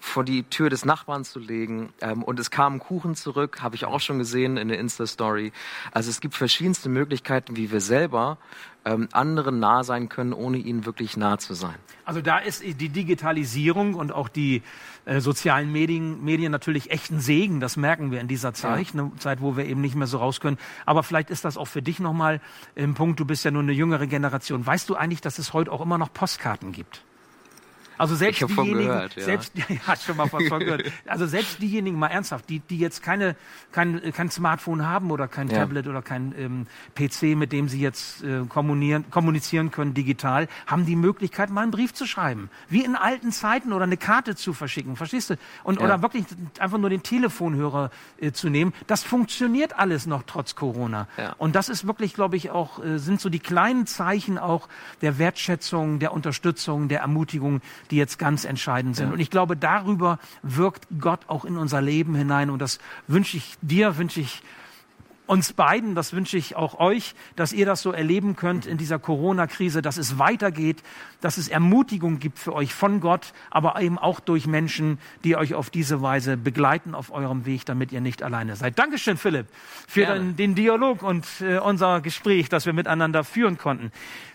vor 0.00 0.24
die 0.24 0.42
Tür 0.44 0.70
des 0.70 0.84
Nachbarn 0.84 1.24
zu 1.24 1.38
legen. 1.38 1.92
Ähm, 2.00 2.24
und 2.24 2.40
es 2.40 2.50
kam 2.50 2.80
Kuchen 2.80 3.14
zurück, 3.14 3.62
habe 3.62 3.76
ich 3.76 3.84
auch 3.84 4.00
schon 4.00 4.18
gesehen 4.18 4.56
in 4.56 4.68
der 4.68 4.78
Insta-Story. 4.78 5.52
Also 5.92 6.10
es 6.10 6.20
gibt 6.20 6.34
verschiedenste 6.34 6.88
Möglichkeiten, 6.88 7.56
wie 7.56 7.70
wir 7.70 7.80
selber 7.80 8.38
ähm, 8.84 9.08
anderen 9.12 9.60
nah 9.60 9.84
sein 9.84 10.08
können, 10.08 10.32
ohne 10.32 10.56
ihnen 10.56 10.86
wirklich 10.86 11.16
nah 11.16 11.38
zu 11.38 11.52
sein. 11.52 11.74
Also 12.06 12.22
da 12.22 12.38
ist 12.38 12.62
die 12.62 12.88
Digitalisierung 12.88 13.94
und 13.94 14.10
auch 14.10 14.28
die 14.28 14.62
äh, 15.04 15.20
sozialen 15.20 15.70
Medien, 15.70 16.24
Medien 16.24 16.50
natürlich 16.50 16.90
echt 16.90 17.10
ein 17.10 17.20
Segen. 17.20 17.60
Das 17.60 17.76
merken 17.76 18.10
wir 18.10 18.20
in 18.20 18.28
dieser 18.28 18.54
Zeit, 18.54 18.94
ja. 18.94 19.00
eine 19.02 19.12
Zeit, 19.18 19.42
wo 19.42 19.56
wir 19.56 19.66
eben 19.66 19.82
nicht 19.82 19.94
mehr 19.94 20.06
so 20.06 20.18
raus 20.18 20.40
können. 20.40 20.58
Aber 20.86 21.02
vielleicht 21.02 21.30
ist 21.30 21.44
das 21.44 21.58
auch 21.58 21.66
für 21.66 21.82
dich 21.82 22.00
nochmal 22.00 22.40
im 22.74 22.94
Punkt, 22.94 23.20
du 23.20 23.26
bist 23.26 23.44
ja 23.44 23.50
nur 23.50 23.62
eine 23.62 23.72
jüngere 23.72 24.06
Generation. 24.06 24.64
Weißt 24.64 24.88
du 24.88 24.96
eigentlich, 24.96 25.20
dass 25.20 25.38
es 25.38 25.52
heute 25.52 25.70
auch 25.70 25.82
immer 25.82 25.98
noch 25.98 26.12
Postkarten 26.12 26.72
gibt? 26.72 27.04
Also 28.00 28.14
selbst 28.14 28.40
diejenigen, 28.40 28.86
gehört, 28.86 29.16
ja. 29.16 29.24
selbst, 29.24 29.52
ja, 29.68 29.96
schon 29.96 30.16
mal 30.16 30.26
von 30.26 30.40
gehört. 30.40 30.84
Also 31.06 31.26
selbst 31.26 31.60
diejenigen, 31.60 31.98
mal 31.98 32.06
ernsthaft, 32.06 32.48
die, 32.48 32.60
die 32.60 32.78
jetzt 32.78 33.02
keine, 33.02 33.36
kein, 33.72 34.00
kein 34.14 34.30
Smartphone 34.30 34.86
haben 34.86 35.10
oder 35.10 35.28
kein 35.28 35.48
ja. 35.48 35.58
Tablet 35.58 35.86
oder 35.86 36.00
kein 36.00 36.34
ähm, 36.38 36.66
PC, 36.94 37.36
mit 37.36 37.52
dem 37.52 37.68
sie 37.68 37.78
jetzt 37.78 38.24
äh, 38.24 38.40
kommunizieren 38.48 39.70
können 39.70 39.92
digital, 39.92 40.48
haben 40.66 40.86
die 40.86 40.96
Möglichkeit, 40.96 41.50
mal 41.50 41.60
einen 41.60 41.72
Brief 41.72 41.92
zu 41.92 42.06
schreiben. 42.06 42.48
Wie 42.70 42.82
in 42.82 42.96
alten 42.96 43.32
Zeiten 43.32 43.70
oder 43.70 43.84
eine 43.84 43.98
Karte 43.98 44.34
zu 44.34 44.54
verschicken. 44.54 44.96
Verstehst 44.96 45.28
du? 45.28 45.34
Und, 45.62 45.78
ja. 45.78 45.84
Oder 45.84 46.00
wirklich 46.00 46.24
einfach 46.58 46.78
nur 46.78 46.88
den 46.88 47.02
Telefonhörer 47.02 47.90
äh, 48.18 48.32
zu 48.32 48.48
nehmen. 48.48 48.72
Das 48.86 49.02
funktioniert 49.02 49.78
alles 49.78 50.06
noch 50.06 50.22
trotz 50.26 50.54
Corona. 50.54 51.06
Ja. 51.18 51.34
Und 51.36 51.54
das 51.54 51.68
ist 51.68 51.86
wirklich, 51.86 52.14
glaube 52.14 52.36
ich, 52.36 52.48
auch, 52.48 52.82
äh, 52.82 52.98
sind 52.98 53.20
so 53.20 53.28
die 53.28 53.40
kleinen 53.40 53.86
Zeichen 53.86 54.38
auch 54.38 54.68
der 55.02 55.18
Wertschätzung, 55.18 55.98
der 55.98 56.14
Unterstützung, 56.14 56.88
der 56.88 57.00
Ermutigung, 57.00 57.60
die 57.90 57.96
jetzt 57.96 58.18
ganz 58.18 58.44
entscheidend 58.44 58.96
sind. 58.96 59.08
Ja. 59.08 59.12
Und 59.12 59.20
ich 59.20 59.30
glaube, 59.30 59.56
darüber 59.56 60.18
wirkt 60.42 60.86
Gott 61.00 61.20
auch 61.26 61.44
in 61.44 61.56
unser 61.56 61.80
Leben 61.80 62.14
hinein. 62.14 62.50
Und 62.50 62.60
das 62.60 62.78
wünsche 63.06 63.36
ich 63.36 63.56
dir, 63.62 63.98
wünsche 63.98 64.20
ich 64.20 64.42
uns 65.30 65.52
beiden, 65.52 65.94
das 65.94 66.12
wünsche 66.12 66.36
ich 66.36 66.56
auch 66.56 66.80
euch, 66.80 67.14
dass 67.36 67.52
ihr 67.52 67.64
das 67.64 67.82
so 67.82 67.92
erleben 67.92 68.34
könnt 68.34 68.66
in 68.66 68.78
dieser 68.78 68.98
Corona-Krise, 68.98 69.80
dass 69.80 69.96
es 69.96 70.18
weitergeht, 70.18 70.82
dass 71.20 71.36
es 71.36 71.46
Ermutigung 71.46 72.18
gibt 72.18 72.40
für 72.40 72.52
euch 72.52 72.74
von 72.74 72.98
Gott, 73.00 73.32
aber 73.48 73.80
eben 73.80 73.96
auch 73.96 74.18
durch 74.18 74.48
Menschen, 74.48 74.98
die 75.22 75.36
euch 75.36 75.54
auf 75.54 75.70
diese 75.70 76.02
Weise 76.02 76.36
begleiten 76.36 76.96
auf 76.96 77.12
eurem 77.12 77.46
Weg, 77.46 77.64
damit 77.64 77.92
ihr 77.92 78.00
nicht 78.00 78.24
alleine 78.24 78.56
seid. 78.56 78.76
Dankeschön, 78.76 79.16
Philipp, 79.16 79.46
für 79.86 80.04
den, 80.04 80.34
den, 80.34 80.56
Dialog 80.56 81.04
und 81.04 81.24
äh, 81.40 81.58
unser 81.58 82.00
Gespräch, 82.00 82.48
das 82.48 82.66
wir 82.66 82.72
miteinander 82.72 83.22
führen 83.22 83.56
konnten. 83.56 83.92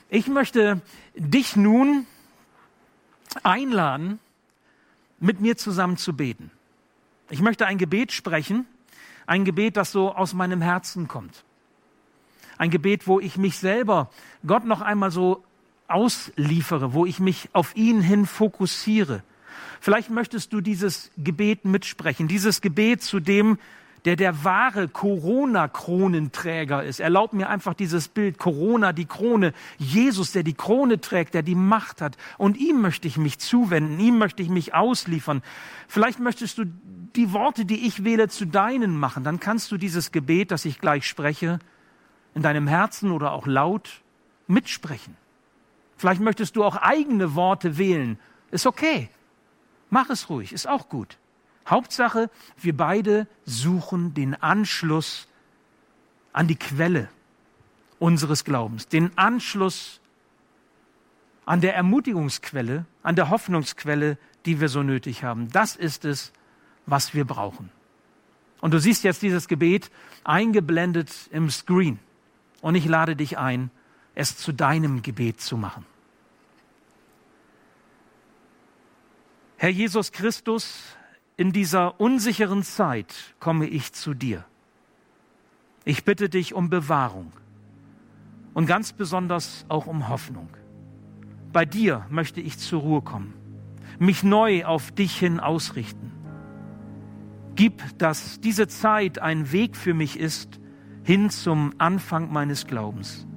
Ich 0.08 0.28
möchte 0.28 0.80
dich 1.18 1.58
nun 1.58 2.08
einladen, 3.44 4.20
mit 5.20 5.42
mir 5.42 5.58
zusammen 5.58 5.98
zu 5.98 6.14
beten. 6.14 6.52
Ich 7.30 7.42
möchte 7.42 7.66
ein 7.66 7.78
Gebet 7.78 8.12
sprechen, 8.12 8.66
ein 9.26 9.46
Gebet, 9.46 9.78
das 9.78 9.92
so 9.92 10.14
aus 10.14 10.34
meinem 10.34 10.62
Herzen 10.62 11.08
kommt. 11.08 11.44
Ein 12.58 12.70
Gebet, 12.70 13.08
wo 13.08 13.20
ich 13.20 13.38
mich 13.38 13.58
selber 13.58 14.10
Gott 14.46 14.66
noch 14.66 14.82
einmal 14.82 15.12
so 15.12 15.44
ausliefere, 15.88 16.94
wo 16.94 17.06
ich 17.06 17.20
mich 17.20 17.50
auf 17.54 17.76
ihn 17.76 18.02
hin 18.02 18.26
fokussiere. 18.26 19.24
Vielleicht 19.80 20.10
möchtest 20.10 20.54
du 20.54 20.62
dieses 20.62 21.12
Gebet 21.18 21.66
mitsprechen, 21.66 22.28
dieses 22.28 22.62
Gebet, 22.62 23.04
zu 23.04 23.20
dem 23.20 23.60
der 24.06 24.16
der 24.16 24.44
wahre 24.44 24.88
Corona-Kronenträger 24.88 26.84
ist. 26.84 27.00
Erlaubt 27.00 27.34
mir 27.34 27.50
einfach 27.50 27.74
dieses 27.74 28.08
Bild, 28.08 28.38
Corona, 28.38 28.94
die 28.94 29.06
Krone, 29.06 29.54
Jesus, 29.78 30.32
der 30.32 30.44
die 30.44 30.54
Krone 30.54 31.02
trägt, 31.02 31.34
der 31.34 31.42
die 31.42 31.56
Macht 31.56 32.02
hat. 32.02 32.16
Und 32.38 32.58
ihm 32.58 32.82
möchte 32.82 33.08
ich 33.08 33.18
mich 33.18 33.40
zuwenden, 33.40 34.00
ihm 34.00 34.20
möchte 34.20 34.44
ich 34.44 34.50
mich 34.50 34.76
ausliefern. 34.76 35.42
Vielleicht 35.88 36.20
möchtest 36.20 36.60
du 36.60 36.66
die 37.16 37.34
Worte, 37.34 37.66
die 37.66 37.88
ich 37.88 38.04
wähle, 38.04 38.30
zu 38.30 38.46
deinen 38.46 38.96
machen. 38.98 39.24
Dann 39.24 39.40
kannst 39.40 39.72
du 39.72 39.78
dieses 39.78 40.12
Gebet, 40.12 40.52
das 40.52 40.66
ich 40.66 40.80
gleich 40.80 41.08
spreche, 41.08 41.58
in 42.36 42.44
deinem 42.44 42.68
Herzen 42.68 43.12
oder 43.12 43.32
auch 43.32 43.48
laut 43.48 44.02
mitsprechen. 44.48 45.18
Vielleicht 45.98 46.22
möchtest 46.22 46.56
du 46.56 46.64
auch 46.64 46.76
eigene 46.76 47.34
Worte 47.34 47.78
wählen. 47.80 48.20
Ist 48.52 48.68
okay. 48.68 49.10
Mach 49.90 50.10
es 50.10 50.30
ruhig, 50.30 50.54
ist 50.54 50.68
auch 50.68 50.90
gut. 50.90 51.18
Hauptsache, 51.68 52.30
wir 52.58 52.76
beide 52.76 53.28
suchen 53.46 54.14
den 54.14 54.36
Anschluss 54.36 55.28
an 56.34 56.48
die 56.48 56.56
Quelle 56.56 57.10
unseres 57.98 58.44
Glaubens, 58.44 58.88
den 58.88 59.18
Anschluss 59.18 60.00
an 61.46 61.62
der 61.62 61.76
Ermutigungsquelle, 61.76 62.86
an 63.04 63.16
der 63.16 63.30
Hoffnungsquelle, 63.30 64.18
die 64.46 64.60
wir 64.60 64.70
so 64.70 64.84
nötig 64.84 65.24
haben. 65.24 65.50
Das 65.52 65.76
ist 65.76 66.06
es, 66.06 66.32
was 66.86 67.14
wir 67.14 67.26
brauchen. 67.26 67.72
Und 68.62 68.74
du 68.74 68.80
siehst 68.80 69.04
jetzt 69.04 69.22
dieses 69.22 69.48
Gebet 69.48 69.92
eingeblendet 70.24 71.12
im 71.32 71.50
Screen. 71.50 72.00
Und 72.62 72.76
ich 72.76 72.86
lade 72.86 73.16
dich 73.16 73.38
ein, 73.38 73.70
es 74.16 74.38
zu 74.38 74.52
deinem 74.52 75.02
Gebet 75.02 75.42
zu 75.42 75.58
machen. 75.58 75.86
Herr 79.58 79.70
Jesus 79.70 80.12
Christus, 80.12 80.96
in 81.38 81.52
dieser 81.52 82.00
unsicheren 82.00 82.64
Zeit 82.64 83.36
komme 83.40 83.68
ich 83.68 83.94
zu 83.94 84.14
dir. 84.14 84.46
Ich 85.84 86.06
bitte 86.06 86.30
dich 86.30 86.54
um 86.54 86.70
Bewahrung 86.70 87.32
und 88.54 88.66
ganz 88.66 88.94
besonders 88.94 89.66
auch 89.68 89.86
um 89.86 90.08
Hoffnung. 90.10 90.50
Bei 91.52 91.66
dir 91.66 92.06
möchte 92.10 92.42
ich 92.42 92.58
zur 92.58 92.82
Ruhe 92.82 93.02
kommen, 93.02 93.34
mich 94.00 94.24
neu 94.24 94.66
auf 94.66 94.92
dich 94.92 95.18
hin 95.18 95.40
ausrichten. 95.40 96.12
Gib, 97.56 97.84
dass 97.98 98.42
diese 98.42 98.68
Zeit 98.68 99.20
ein 99.20 99.52
Weg 99.52 99.78
für 99.78 99.94
mich 99.94 100.20
ist, 100.20 100.60
hin 101.04 101.30
zum 101.30 101.74
Anfang 101.78 102.32
meines 102.32 102.66
Glaubens. 102.66 103.28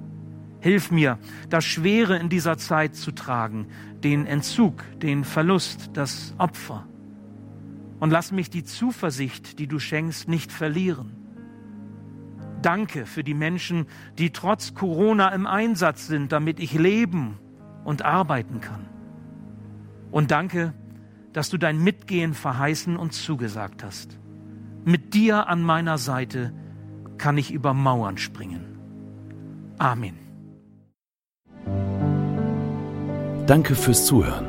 Hilf 0.59 0.91
mir, 0.91 1.19
das 1.49 1.63
Schwere 1.63 2.17
in 2.17 2.27
dieser 2.27 2.57
Zeit 2.57 2.95
zu 2.95 3.11
tragen, 3.11 3.67
den 4.03 4.25
Entzug, 4.25 4.83
den 4.99 5.23
Verlust, 5.23 5.91
das 5.93 6.33
Opfer. 6.37 6.85
Und 7.99 8.11
lass 8.11 8.31
mich 8.31 8.49
die 8.49 8.63
Zuversicht, 8.63 9.59
die 9.59 9.67
du 9.67 9.79
schenkst, 9.79 10.27
nicht 10.27 10.51
verlieren. 10.51 11.15
Danke 12.61 13.05
für 13.05 13.23
die 13.23 13.33
Menschen, 13.33 13.87
die 14.17 14.31
trotz 14.31 14.73
Corona 14.73 15.29
im 15.29 15.47
Einsatz 15.47 16.07
sind, 16.07 16.31
damit 16.31 16.59
ich 16.59 16.73
leben 16.73 17.37
und 17.83 18.03
arbeiten 18.03 18.61
kann. 18.61 18.85
Und 20.11 20.31
danke, 20.31 20.73
dass 21.33 21.49
du 21.49 21.57
dein 21.57 21.81
Mitgehen 21.81 22.33
verheißen 22.33 22.97
und 22.97 23.13
zugesagt 23.13 23.83
hast. 23.83 24.17
Mit 24.83 25.13
dir 25.13 25.47
an 25.47 25.61
meiner 25.61 25.97
Seite 25.97 26.53
kann 27.17 27.37
ich 27.37 27.51
über 27.51 27.73
Mauern 27.73 28.17
springen. 28.17 28.79
Amen. 29.77 30.17
Danke 33.45 33.75
fürs 33.75 34.05
Zuhören. 34.05 34.48